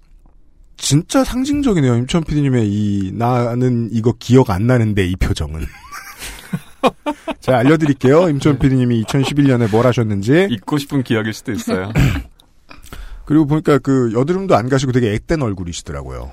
[0.79, 1.97] 진짜 상징적이네요.
[1.97, 5.61] 임채원 PD님의 이 나는 이거 기억 안 나는데 이 표정은.
[7.41, 8.29] 제가 알려드릴게요.
[8.31, 10.49] 임채원 PD님이 2011년에 뭘 하셨는지.
[10.51, 11.91] 잊고 싶은 기억일 수도 있어요.
[13.25, 16.31] 그리고 보니까 그 여드름도 안 가시고 되게 액된 얼굴이시더라고요.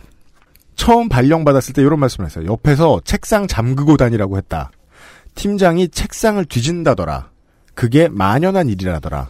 [0.76, 2.46] 처음 발령받았을 때 이런 말씀을 했어요.
[2.52, 4.72] 옆에서 책상 잠그고 다니라고 했다.
[5.36, 7.30] 팀장이 책상을 뒤진다더라.
[7.74, 9.30] 그게 만연한 일이라더라.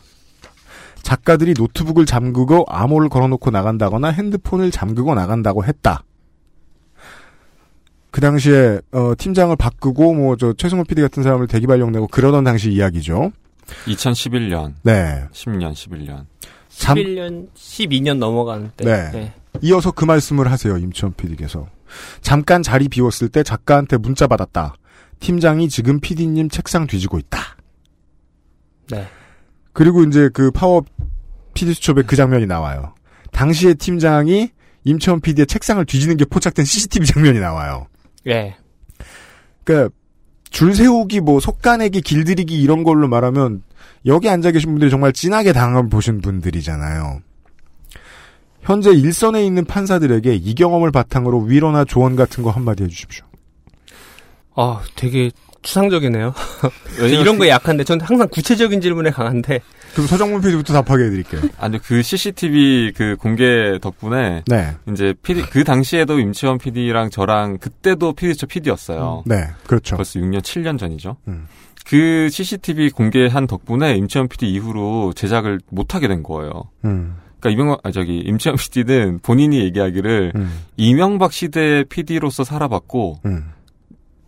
[1.01, 6.03] 작가들이 노트북을 잠그고 암호를 걸어놓고 나간다거나 핸드폰을 잠그고 나간다고 했다.
[8.11, 12.43] 그 당시에 어, 팀장을 바꾸고 뭐 저 최승호 PD 같은 사람을 대기 발령 내고 그러던
[12.43, 13.31] 당시 이야기죠.
[13.87, 14.73] 2011년.
[14.83, 15.23] 네.
[15.31, 16.25] 10년, 11년.
[16.69, 18.85] 잠- 11년, 12년 넘어가는 때.
[19.11, 19.33] 네.
[19.61, 21.67] 이어서 그 말씀을 하세요, 임치원 PD께서.
[22.21, 24.75] 잠깐 자리 비웠을 때 작가한테 문자 받았다.
[25.19, 27.39] 팀장이 지금 PD님 책상 뒤지고 있다.
[28.89, 29.07] 네.
[29.71, 30.83] 그리고 이제 그 파워
[31.53, 32.93] PD 수첩에 그 장면이 나와요.
[33.31, 34.51] 당시에 팀장이
[34.83, 37.87] 임치원 PD의 책상을 뒤지는 게 포착된 CCTV 장면이 나와요.
[38.27, 38.55] 예.
[39.63, 39.93] 그러니까
[40.49, 43.63] 줄 세우기, 뭐, 속가내기, 길들이기 이런 걸로 말하면
[44.05, 47.21] 여기 앉아 계신 분들이 정말 진하게 당한 보신 분들이잖아요.
[48.63, 53.25] 현재 일선에 있는 판사들에게 이 경험을 바탕으로 위로나 조언 같은 거 한마디 해주십시오.
[54.55, 55.31] 아, 되게
[55.61, 56.33] 추상적이네요.
[56.99, 59.59] 이런 그- 거에 약한데, 전 항상 구체적인 질문에 강한데.
[59.93, 61.41] 그럼 서정문 PD부터 답하게 해드릴게요.
[61.59, 64.71] 아니 그 CCTV 그 공개 덕분에 네.
[64.91, 69.21] 이제 PD 그 당시에도 임치원 PD랑 저랑 그때도 PD처 PD였어요.
[69.27, 69.35] 네,
[69.67, 69.95] 그렇죠.
[69.95, 71.17] 벌써 6년 7년 전이죠.
[71.27, 71.45] 음.
[71.85, 76.69] 그 CCTV 공개한 덕분에 임치원 PD 이후로 제작을 못 하게 된 거예요.
[76.85, 77.17] 음.
[77.43, 80.59] 그러니까 이명박 아 저기 임치원 PD는 본인이 얘기하기를 음.
[80.77, 83.51] 이명박 시대의 PD로서 살아봤고 음.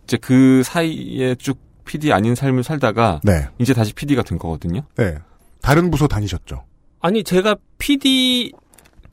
[0.04, 3.46] 이제 그 사이에 쭉 PD 아닌 삶을 살다가 네.
[3.58, 4.82] 이제 다시 PD가 된 거거든요.
[4.96, 5.16] 네.
[5.62, 6.64] 다른 부서 다니셨죠.
[7.00, 8.52] 아니, 제가 PD,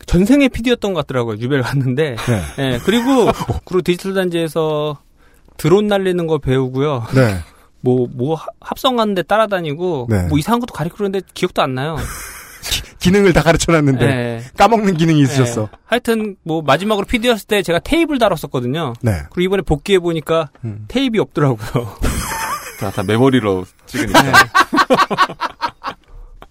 [0.08, 1.38] 전생의 PD였던 것 같더라고요.
[1.38, 2.16] 유배를 갔는데.
[2.16, 2.42] 네.
[2.60, 3.28] 예, 그리고,
[3.66, 4.98] 그리고 디지털 단지에서
[5.58, 7.04] 드론 날리는 거 배우고요.
[7.14, 7.38] 네.
[7.82, 10.24] 뭐, 뭐, 하- 합성 가는데 따라다니고, 네.
[10.28, 11.96] 뭐 이상한 것도 가르쳐 그러는데 기억도 안 나요.
[13.04, 14.42] 기능을 다 가르쳐놨는데 네.
[14.58, 15.64] 까먹는 기능이 있으셨어.
[15.64, 15.78] 예.
[15.86, 18.94] 하여튼, 뭐, 마지막으로 PD였을 때 제가 테이프를 다뤘었거든요.
[19.02, 19.12] 네.
[19.32, 20.86] 그리고 이번에 복귀해 보니까 음.
[20.88, 21.88] 테이프이 없더라고요.
[22.80, 24.22] 다, 다 메모리로 찍으니까.
[24.24, 24.32] 네.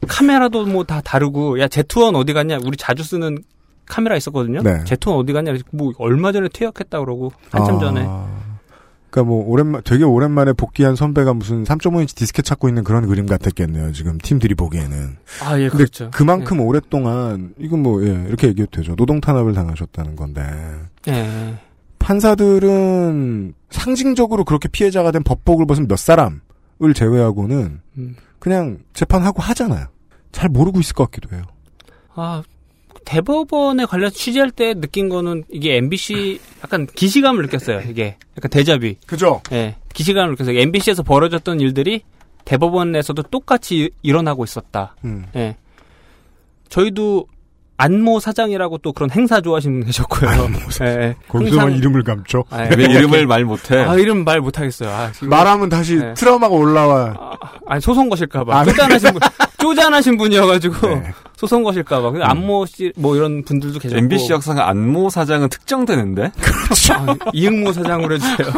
[0.09, 2.59] 카메라도 뭐 다 다르고, 야, 제투원 어디 갔냐?
[2.65, 3.39] 우리 자주 쓰는
[3.87, 4.63] 카메라 있었거든요.
[4.63, 4.85] 네.
[4.85, 5.55] 제투원 어디 갔냐?
[5.73, 7.81] 뭐, 얼마 전에 퇴역했다 그러고, 한참 아.
[7.81, 8.07] 전에.
[9.13, 13.93] 그러니까 뭐 오랜만 되게 오랜만에 복귀한 선배가 무슨 3.5인치 디스켓 찾고 있는 그런 그림 같았겠네요.
[13.93, 15.17] 지금 팀들이 보기에는.
[15.43, 16.11] 아, 예, 그렇죠.
[16.13, 18.97] 그만큼 오랫동안 이건 뭐 예, 이렇게 얘기해도 되죠.
[18.97, 20.43] 노동 탄압을 당하셨다는 건데.
[21.09, 21.59] 예.
[21.99, 26.41] 판사들은 상징적으로 그렇게 피해자가 된 법복을 벗은 몇 사람을
[26.95, 28.17] 제외하고는 음.
[28.39, 29.87] 그냥 재판하고 하잖아요.
[30.33, 31.45] 잘 모르고 있을 것 같기도 해요.
[32.15, 32.43] 아,
[33.05, 37.81] 대법원에 관련해서 취재할 때 느낀 거는 이게 MBC 약간 기시감을 느꼈어요.
[37.89, 38.97] 이게 약간 대자비.
[39.07, 39.41] 그죠?
[39.53, 39.77] 예.
[39.95, 40.59] 기시감을 느꼈어요.
[40.61, 42.03] MBC에서 벌어졌던 일들이
[42.45, 44.97] 대법원에서도 똑같이 일- 일어나고 있었다.
[45.05, 45.27] 음.
[45.37, 45.57] 예.
[46.69, 47.27] 저희도
[47.77, 50.31] 안모 사장이라고 또 그런 행사 좋아하시는 분 계셨고요.
[50.83, 51.17] 예.
[51.29, 52.45] 거기서만 항상- 이름을 감죠.
[52.51, 53.79] 아, 왜 이름을 말 못해?
[53.81, 54.89] 아, 이름 말 못하겠어요.
[54.89, 56.15] 아, 지금- 말하면 다시 네.
[56.15, 57.37] 트라우마가 올라와.
[57.67, 58.71] 아니 소송 거실까봐 아, 네.
[58.71, 59.21] 쪼잔하신 분
[59.63, 61.13] 쪼잔하신 분이어가지고 네.
[61.37, 62.15] 소송 거실까봐 음.
[62.15, 66.25] 그 안모 씨 뭐 이런 분들도 계셨고 MBC 역사상 안모 사장은 특정되는데?
[66.25, 68.49] 아, 이응모 사장으로 해주세요.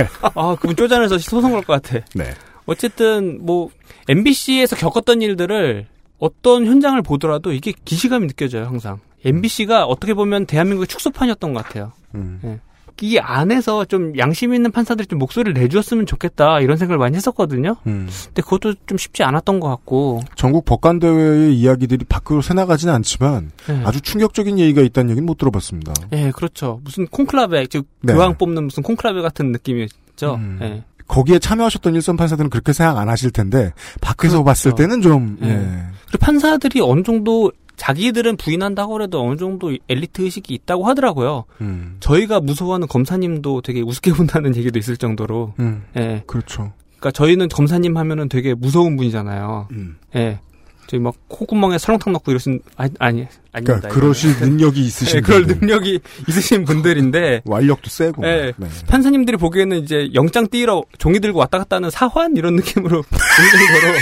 [0.34, 2.04] 아 그분 쪼잔해서 소송 걸 것 같아.
[2.14, 2.30] 네.
[2.66, 3.70] 어쨌든 뭐
[4.08, 5.86] MBC에서 겪었던 일들을
[6.18, 9.00] 어떤 현장을 보더라도 이게 기시감이 느껴져요 항상.
[9.24, 11.92] MBC가 어떻게 보면 대한민국의 축소판이었던 것 같아요.
[12.14, 12.40] 음.
[12.44, 12.60] 예.
[13.02, 17.76] 이 안에서 좀 양심 있는 판사들이 좀 목소리를 내주었으면 좋겠다 이런 생각을 많이 했었거든요.
[17.86, 18.08] 음.
[18.26, 20.22] 근데 그것도 좀 쉽지 않았던 것 같고.
[20.36, 23.82] 전국 법관 대회의 이야기들이 밖으로 새나가지는 않지만 네.
[23.84, 25.92] 아주 충격적인 얘기가 있다는 얘기는 못 들어봤습니다.
[26.12, 26.80] 예, 그렇죠.
[26.84, 28.12] 무슨 콩클라베, 즉 네.
[28.12, 30.34] 교황 뽑는 무슨 콩클라베 같은 느낌이었죠.
[30.34, 30.58] 음.
[30.62, 30.84] 예.
[31.08, 34.44] 거기에 참여하셨던 일선 판사들은 그렇게 생각 안 하실 텐데 밖에서 그렇죠.
[34.44, 35.48] 봤을 때는 좀 예.
[35.48, 35.82] 예.
[36.06, 37.50] 그리고 판사들이 어느 정도
[37.80, 41.44] 자기들은 부인한다고 해도 어느 정도 엘리트 의식이 있다고 하더라고요.
[41.62, 41.96] 음.
[42.00, 45.54] 저희가 무서워하는 검사님도 되게 우습게 본다는 얘기도 있을 정도로.
[45.60, 45.82] 음.
[45.96, 46.22] 예.
[46.26, 46.74] 그렇죠.
[46.98, 49.68] 그러니까 저희는 검사님 하면은 되게 무서운 분이잖아요.
[49.72, 49.96] 음.
[50.14, 50.40] 예.
[50.88, 53.88] 저희 막 콧구멍에 설렁탕 넣고 이러신 아니 아니 아닙니다.
[53.88, 54.50] 그러니까 그러실 이거는.
[54.50, 55.46] 능력이 있으신 예, 그럴.
[55.46, 58.26] 능력이 있으신 분들인데 완력도 세고.
[58.26, 58.52] 예.
[58.58, 58.68] 네.
[58.88, 63.98] 판사님들이 보기에는 이제 영장 띄러 종이 들고 왔다 갔다 하는 사환 이런 느낌으로 볼 정도로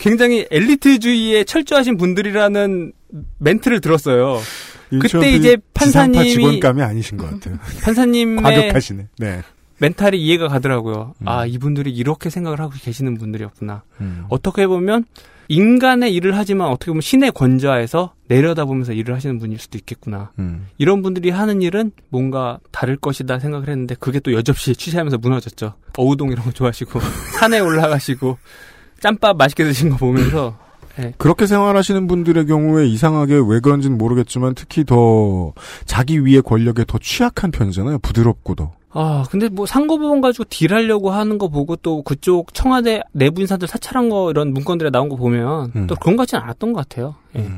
[0.00, 2.92] 굉장히 엘리트주의에 철저하신 분들이라는
[3.38, 4.40] 멘트를 들었어요.
[4.88, 7.58] 그때 PD 이제 판사님이 직원감이 아니신 것 같아요.
[7.84, 9.08] 판사님의 과격하시네.
[9.18, 9.42] 네.
[9.78, 11.14] 멘탈이 이해가 가더라고요.
[11.24, 13.82] 아 이분들이 이렇게 생각을 하고 계시는 분들이었구나.
[14.00, 14.24] 음.
[14.28, 15.04] 어떻게 보면
[15.48, 20.30] 인간의 일을 하지만 어떻게 보면 신의 권좌에서 내려다보면서 일을 하시는 분일 수도 있겠구나.
[20.38, 20.66] 음.
[20.78, 25.74] 이런 분들이 하는 일은 뭔가 다를 것이다 생각을 했는데 그게 또 여접시 취재하면서 무너졌죠.
[25.98, 27.00] 어우동 이런 거 좋아하시고
[27.38, 28.38] 산에 올라가시고
[29.00, 30.56] 짬밥 맛있게 드신 거 보면서
[30.98, 31.12] 예.
[31.18, 35.52] 그렇게 생활하시는 분들의 경우에 이상하게 왜 그런지는 모르겠지만 특히 더
[35.86, 37.98] 자기 위의 권력에 더 취약한 편이잖아요.
[37.98, 38.72] 부드럽고도.
[38.92, 44.08] 아, 근데 뭐 상고법원 가지고 딜하려고 하는 거 보고 또 그쪽 청와대 내부 인사들 사찰한
[44.08, 45.86] 거 이런 문건들에 나온 거 보면 음.
[45.86, 47.14] 또 그런 거 같지는 않았던 것 같아요.
[47.36, 47.48] 예.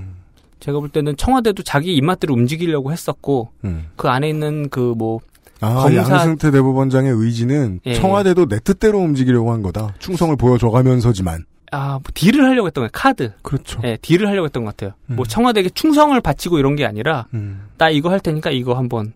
[0.60, 3.86] 제가 볼 때는 청와대도 자기 입맛대로 움직이려고 했었고 음.
[3.97, 5.20] 그 안에 있는 그 뭐
[5.62, 7.94] 아, 검사 양승태 대법원장의 의지는 예.
[7.94, 9.94] 청와대도 내 뜻대로 움직이려고 한 거다.
[9.98, 11.44] 충성을 보여줘가면서지만.
[11.70, 12.90] 아, 뭐 딜을 하려고 했던 거예요.
[12.93, 13.32] 카드.
[13.43, 13.80] 그렇죠.
[13.84, 14.94] 예, 딜을 하려고 했던 것 같아요.
[15.06, 17.68] 뭐 청와대에게 충성을 바치고 이런 게 아니라 음.
[17.78, 19.14] 나 이거 할 테니까 이거 한번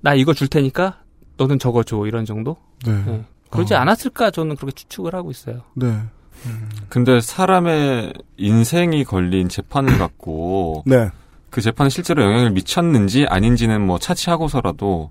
[0.00, 0.98] 나 이거 줄 테니까
[1.36, 2.56] 너는 저거 줘 이런 정도?
[2.84, 2.92] 네.
[3.06, 3.24] 예.
[3.50, 3.78] 그러지 어.
[3.78, 5.62] 않았을까 저는 그렇게 추측을 하고 있어요.
[5.74, 5.96] 네.
[6.88, 11.08] 근데 사람의 인생이 걸린 재판을 갖고 네.
[11.50, 15.10] 그 재판에 실제로 영향을 미쳤는지 아닌지는 뭐 차치하고서라도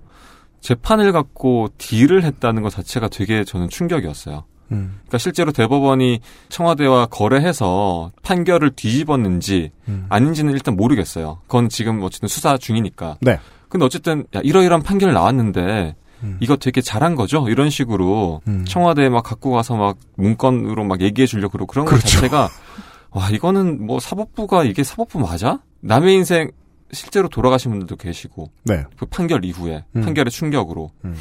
[0.60, 4.44] 재판을 갖고 딜을 했다는 것 자체가 되게 저는 충격이었어요.
[4.72, 4.96] 음.
[5.00, 10.06] 그러니까 실제로 대법원이 청와대와 거래해서 판결을 뒤집었는지 음.
[10.08, 11.38] 아닌지는 일단 모르겠어요.
[11.46, 13.16] 그건 지금 어쨌든 수사 중이니까.
[13.20, 13.38] 네.
[13.68, 15.94] 근데 어쨌든 야 이러이러한 판결 나왔는데
[16.40, 17.48] 이거 되게 잘한 거죠?
[17.48, 18.64] 이런 식으로 음.
[18.66, 22.08] 청와대에 막 갖고 가서 막 문건으로 막 얘기해 주려고 그러고 그런 것 그렇죠.
[22.08, 22.48] 자체가
[23.10, 25.60] 와 이거는 뭐 사법부가 이게 사법부 맞아?
[25.80, 26.50] 남의 인생
[26.92, 28.84] 실제로 돌아가신 분들도 계시고 네.
[28.96, 30.02] 그 판결 이후에 음.
[30.02, 31.16] 판결의 충격으로 음.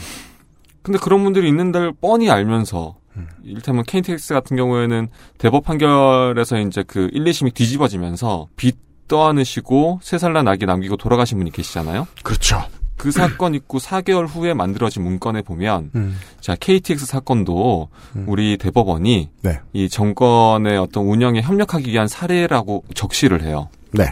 [0.81, 3.27] 근데 그런 분들이 있는 데를 뻔히 알면서 음.
[3.43, 8.77] 이를테면 KTX 같은 경우에는 대법 판결에서 이제 그 1, 2심이 뒤집어지면서 빚
[9.07, 12.07] 떠안으시고 세 살 난 아기 남기고 돌아가신 분이 계시잖아요.
[12.23, 12.61] 그렇죠.
[12.97, 16.17] 그 사건 있고 4개월 후에 만들어진 문건에 보면 음.
[16.41, 17.89] 자 KTX 사건도
[18.25, 19.59] 우리 대법원이 네.
[19.73, 23.69] 이 정권의 어떤 운영에 협력하기 위한 사례라고 적시를 해요.
[23.91, 24.05] 네.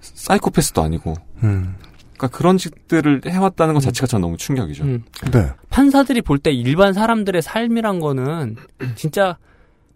[0.00, 1.14] 사이코패스도 아니고.
[1.44, 1.76] 음.
[2.16, 4.84] 그러니까 그런 짓들을 해왔다는 것 자체가 저는 너무 충격이죠.
[4.84, 5.04] 음.
[5.32, 5.50] 네.
[5.70, 8.56] 판사들이 볼 때 일반 사람들의 삶이란 거는
[8.96, 9.38] 진짜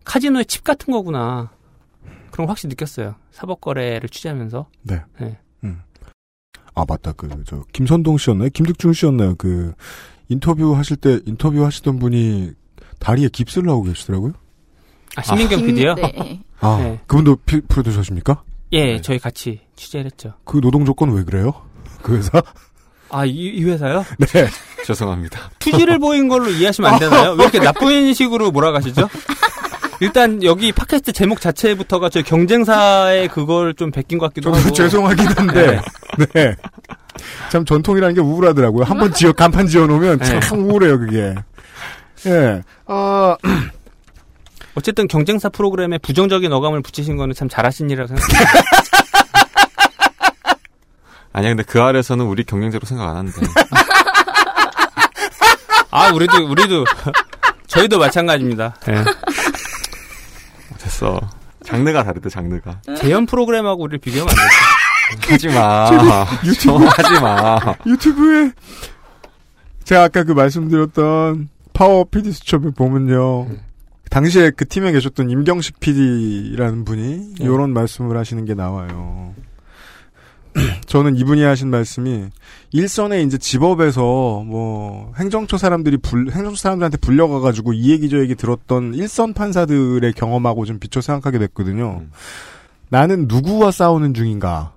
[0.04, 1.50] 카지노의 칩 같은 거구나.
[2.30, 3.14] 그런 거 확실히 느꼈어요.
[3.30, 4.66] 사법 거래를 취재하면서.
[4.82, 5.02] 네.
[5.20, 5.38] 네.
[6.80, 8.48] 아 맞다 그 저 김선동 씨였나요?
[8.50, 9.34] 김득중 씨였나요?
[9.36, 9.72] 그
[10.28, 12.52] 인터뷰 하실 때 인터뷰 하시던 분이
[12.98, 14.32] 다리에 깁스를 하고 계시더라고요.
[15.16, 15.94] 아, 신민경 PD요?
[15.94, 16.40] 네.
[16.60, 17.00] 아 네.
[17.06, 18.42] 그분도 피, 프로듀서십니까?
[18.72, 20.34] 예, 저희 같이 취재를 했죠.
[20.44, 21.52] 그 노동 조건 왜 그래요?
[22.02, 22.42] 그 회사?
[23.10, 24.04] 아, 이, 이 회사요?
[24.20, 24.46] 네.
[24.84, 25.50] 죄송합니다.
[25.58, 27.30] 투지를 보인 걸로 이해하시면 안 되나요?
[27.32, 29.08] 왜 이렇게 나쁜 식으로 몰아가시죠?
[30.00, 34.72] 일단 여기 팟캐스트 제목 자체부터가 저희 경쟁사의 그걸 좀 베낀 것 같기도 저도 하고.
[34.74, 35.80] 죄송하긴 한데
[36.34, 36.54] 네.
[37.50, 38.84] 참 전통이라는 게 우울하더라고요.
[38.84, 40.48] 한 번 지어 간판 지어 놓으면 참 네.
[40.56, 41.34] 우울해요 그게.
[42.26, 42.62] 예.
[42.86, 43.36] 아
[44.76, 48.50] 어쨌든 경쟁사 프로그램에 부정적인 어감을 붙이신 거는 참 잘하신 일이라고 생각합니다.
[51.32, 53.40] 아니야, 근데 그 아래서는 우리 경쟁자로 생각 안 하는데.
[55.90, 56.84] 아, 우리도, 우리도,
[57.66, 58.76] 저희도 마찬가지입니다.
[60.88, 60.90] 예.
[60.90, 61.20] 됐어.
[61.62, 62.80] 장르가 다르대, 장르가.
[62.96, 64.36] 재연 프로그램하고 우리를 비교하면 안
[65.20, 65.48] 되죠.
[65.48, 66.26] 하지 마.
[66.44, 67.58] 유튜브 하지 마.
[67.86, 68.52] 유튜브에
[69.84, 73.48] 제가 아까 그 말씀드렸던 파워 PD 수첩에 보면요.
[74.10, 77.02] 당시에 그 팀에 계셨던 임경식 PD라는 분이
[77.38, 77.44] 네.
[77.44, 79.34] 이런 말씀을 하시는 게 나와요.
[80.86, 82.26] 저는 이분이 하신 말씀이
[82.72, 84.02] 일선에 이제 집업에서
[84.46, 90.12] 뭐 행정처 사람들이 불, 행정처 사람들한테 불려가 가지고 이 얘기 저 얘기 들었던 일선 판사들의
[90.14, 92.02] 경험하고 좀 비춰 생각하게 됐거든요.
[92.88, 94.72] 나는 누구와 싸우는 중인가?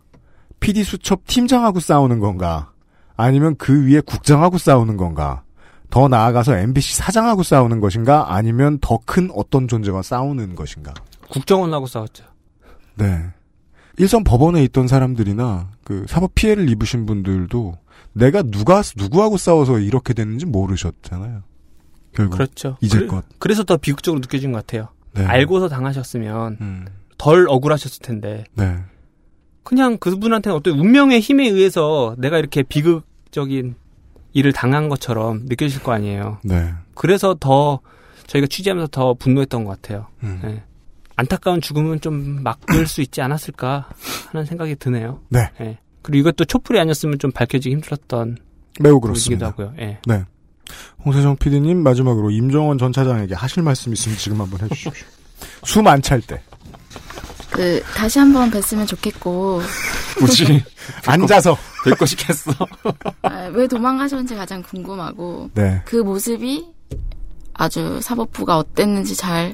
[0.60, 2.72] PD 수첩 팀장하고 싸우는 건가?
[3.16, 5.44] 아니면 그 위에 국장하고 싸우는 건가?
[5.90, 8.34] 더 나아가서 MBC 사장하고 싸우는 것인가?
[8.34, 10.94] 아니면 더 큰 어떤 존재와 싸우는 것인가?
[11.30, 12.24] 국정원하고 싸웠죠.
[12.96, 13.26] 네.
[14.02, 17.78] 일선 법원에 있던 사람들이나 그 사법 피해를 입으신 분들도
[18.14, 21.44] 내가 누가 누구하고 싸워서 이렇게 됐는지 모르셨잖아요.
[22.12, 22.78] 결국 그렇죠.
[22.82, 24.88] 이제껏 그래, 서더 비극적으로 느껴진 것 같아요.
[25.14, 25.24] 네.
[25.24, 26.86] 알고서 당하셨으면 음.
[27.20, 28.44] 덜 억울하셨을 텐데.
[28.56, 28.80] 네.
[29.62, 33.76] 그냥 그분한테는 어떤 운명의 힘에 의해서 내가 이렇게 비극적인
[34.34, 36.40] 일을 당한 것처럼 느껴질 거 아니에요.
[36.44, 36.74] 네.
[36.96, 37.82] 그래서 더
[38.26, 40.08] 저희가 취재하면서 더 분노했던 것 같아요.
[40.24, 40.40] 음.
[40.42, 40.64] 네.
[41.22, 43.90] 안타까운 죽음은 좀 막을 수 있지 않았을까
[44.32, 45.20] 하는 생각이 드네요.
[45.30, 45.50] 네.
[46.02, 48.38] 그리고 이것도 촛불이 아니었으면 좀 밝혀지기 힘들었던
[48.80, 49.48] 매우 그렇습니다.
[49.48, 49.74] 하고요.
[49.80, 50.00] 예.
[50.08, 50.24] 네.
[51.06, 54.92] 홍세정 PD님 마지막으로 임정원 전 차장에게 하실 말씀 있으면 지금 한번 해주십시오.
[55.66, 56.42] 숨 안 찰 때.
[57.52, 59.62] 그 다시 한번 뵀으면 좋겠고
[60.18, 60.64] 굳이
[61.06, 62.52] 앉아서 뵙고 싶겠어.
[63.24, 65.82] 아, 왜 도망가셨는지 가장 궁금하고 네.
[65.86, 66.66] 그 모습이
[67.54, 69.54] 아주 사법부가 어땠는지 잘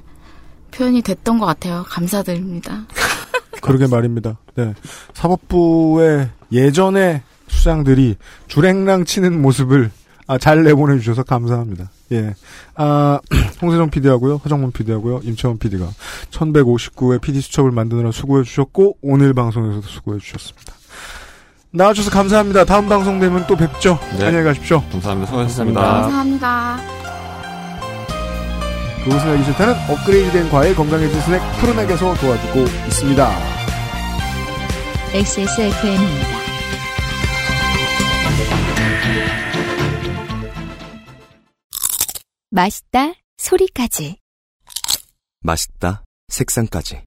[0.71, 1.83] 표현이 됐던 것 같아요.
[1.87, 2.85] 감사드립니다.
[3.61, 4.37] 그러게 말입니다.
[4.55, 4.73] 네.
[5.13, 8.15] 사법부의 예전의 수장들이
[8.47, 9.91] 주랭랑 치는 모습을
[10.27, 11.89] 아, 잘 내보내 주셔서 감사합니다.
[12.11, 12.35] 예.
[12.75, 13.19] 아,
[13.61, 15.87] 홍세정 PD하고요, 허정문 PD하고요, 임채원 PD가
[16.31, 20.73] 1159회 PD 수첩을 만드느라 수고해 주셨고, 오늘 방송에서도 수고해 주셨습니다.
[21.71, 22.65] 나와주셔서 감사합니다.
[22.65, 23.99] 다음 방송 되면 또 뵙죠.
[24.17, 24.25] 네.
[24.25, 24.81] 안녕히 가십시오.
[24.91, 25.27] 감사합니다.
[25.27, 25.81] 수고하셨습니다.
[25.81, 27.16] 감사합니다.
[29.07, 33.29] 그것을 알기 싫다는 업그레이드된 과일 건강해진 스낵 푸른액에서 도와주고 있습니다.
[35.13, 36.37] XSFM입니다.
[42.49, 44.17] 맛있다 소리까지
[45.39, 46.03] 맛있다.
[46.27, 47.03] 색상까지.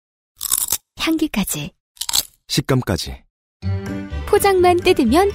[0.99, 1.73] 향기까지
[2.49, 3.25] 식감까지.
[4.27, 5.31] 포장만 뜯으면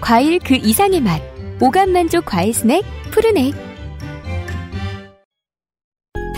[0.00, 1.20] 과일 그 이상의 맛
[1.60, 3.69] 오감 만족 과일 스낵 푸르넥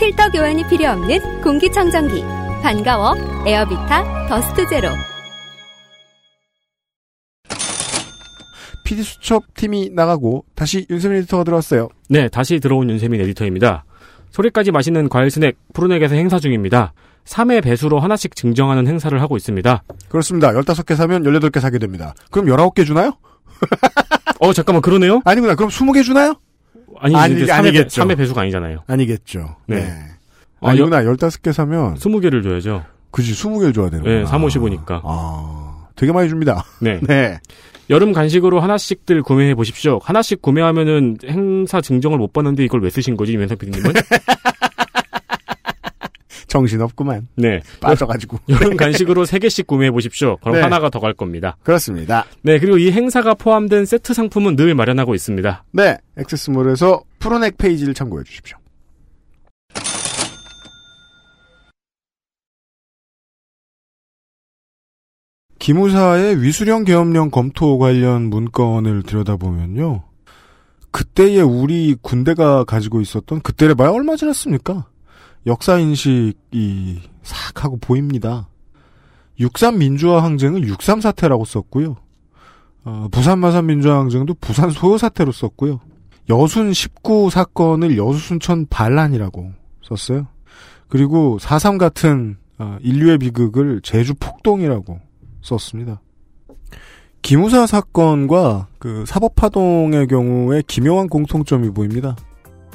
[0.03, 2.23] 필터 교환이 필요 없는 공기청정기
[2.61, 3.15] 반가워
[3.47, 4.89] 에어비타 더스트 제로
[8.83, 11.87] PD 수첩 팀이 나가고 다시 윤세민 에디터가 들어왔어요.
[12.09, 13.85] 네, 다시 들어온 윤세민 에디터입니다.
[14.31, 16.91] 소리까지 맛있는 과일 스낵 푸르넥에서 행사 중입니다.
[17.23, 19.83] 3회 배수로 하나씩 증정하는 행사를 하고 있습니다.
[20.09, 20.51] 그렇습니다.
[20.51, 22.13] 15개 사면 18개 사게 됩니다.
[22.29, 23.13] 그럼 19개 주나요?
[24.41, 25.21] 어, 잠깐만, 그러네요?
[25.23, 25.55] 아니구나.
[25.55, 26.35] 그럼 20개 주나요?
[26.99, 28.03] 아니, 아니, 이제 3회, 아니겠죠.
[28.03, 28.79] 3회 배수가 아니잖아요.
[28.87, 29.55] 아니겠죠.
[29.67, 29.77] 네.
[29.77, 29.93] 네.
[30.61, 31.03] 아니구나.
[31.03, 32.83] 15개 사면 20개를 줘야죠.
[33.11, 34.19] 그지 20개를 줘야 되는구나.
[34.19, 35.01] 네, 3, 5, 15니까.
[35.03, 36.65] 아, 되게 많이 줍니다.
[36.79, 36.99] 네.
[37.07, 37.39] 네.
[37.89, 39.99] 여름 간식으로 하나씩들 구매해 보십시오.
[40.03, 43.93] 하나씩 구매하면은 행사 증정을 못 받는데 이걸 왜 쓰신 거지, 유현상 PD님은?
[46.47, 47.27] 정신없구만.
[47.35, 47.61] 네.
[47.81, 48.39] 빠져가지고.
[48.49, 50.37] 여름 간식으로 3개씩 구매해 보십시오.
[50.37, 50.61] 그럼 네.
[50.61, 51.57] 하나가 더 갈 겁니다.
[51.63, 52.25] 그렇습니다.
[52.43, 55.65] 네, 그리고 이 행사가 포함된 세트 상품은 늘 마련하고 있습니다.
[55.71, 55.97] 네.
[56.17, 58.57] 액세스몰에서 프로넥 페이지를 참고해 주십시오.
[65.59, 70.03] 기무사의 위수령 계엄령 검토 관련 문건을 들여다보면요.
[70.91, 74.87] 그때의 우리 군대가 가지고 있었던 그때를 봐야 얼마 지났습니까?
[75.45, 78.47] 역사 인식이 싹 하고 보입니다.
[79.39, 81.97] 63 민주화 항쟁을 63 사태라고 썼고요.
[82.85, 85.79] 어, 부산 마산 민주화 항쟁도 부산 소요 사태로 썼고요.
[86.29, 89.51] 여순 19 사건을 여수순천 반란이라고
[89.83, 90.27] 썼어요.
[90.87, 94.99] 그리고 4.3 같은 어, 인류의 비극을 제주 폭동이라고
[95.41, 96.01] 썼습니다.
[97.21, 102.15] 기무사 사건과 그 사법파동의 경우에 기묘한 공통점이 보입니다.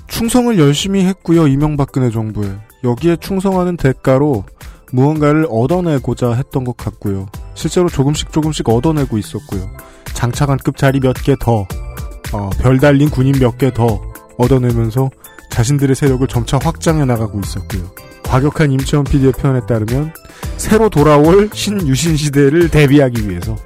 [0.08, 1.46] 충성을 열심히 했고요.
[1.46, 2.50] 이명박근혜 정부에.
[2.84, 4.44] 여기에 충성하는 대가로
[4.92, 7.26] 무언가를 얻어내고자 했던 것 같고요.
[7.54, 9.68] 실제로 조금씩 조금씩 얻어내고 있었고요.
[10.14, 11.66] 장차관급 자리 몇 개 더,
[12.32, 14.00] 어, 별 달린 군인 몇 개 더
[14.38, 15.10] 얻어내면서
[15.50, 17.82] 자신들의 세력을 점차 확장해 나가고 있었고요.
[18.24, 20.12] 과격한 임채원 PD의 표현에 따르면
[20.56, 23.56] 새로 돌아올 신유신 시대를 대비하기 위해서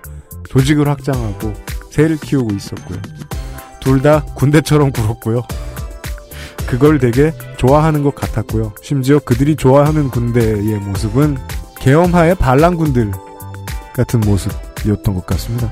[0.48, 1.52] 조직을 확장하고
[1.90, 2.98] 새를 키우고 있었고요.
[3.80, 5.42] 둘 다 군대처럼 굴었고요.
[6.66, 8.72] 그걸 되게 좋아하는 것 같았고요.
[8.82, 11.36] 심지어 그들이 좋아하는 군대의 모습은
[11.80, 13.12] 계엄하의 반란군들
[13.94, 15.70] 같은 모습이었던 것 같습니다.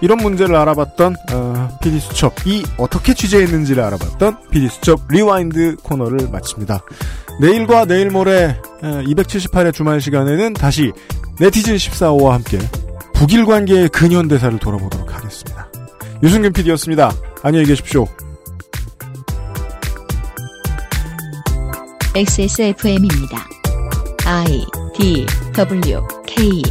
[0.00, 6.80] 이런 문제를 알아봤던 어, PD 수첩이 어떻게 취재했는지를 알아봤던 PD 수첩 Rewind 코너를 마칩니다.
[7.40, 10.92] 내일과 내일 모레 278회 주말 시간에는 다시
[11.38, 12.58] 네티즌 14호와 함께
[13.14, 15.68] 북일 관계의 근현대사를 돌아보도록 하겠습니다.
[16.22, 17.12] 유승균 PD였습니다.
[17.42, 18.06] 안녕히 계십시오.
[22.16, 23.46] XSFM입니다.
[24.24, 24.64] I
[24.96, 26.62] D W K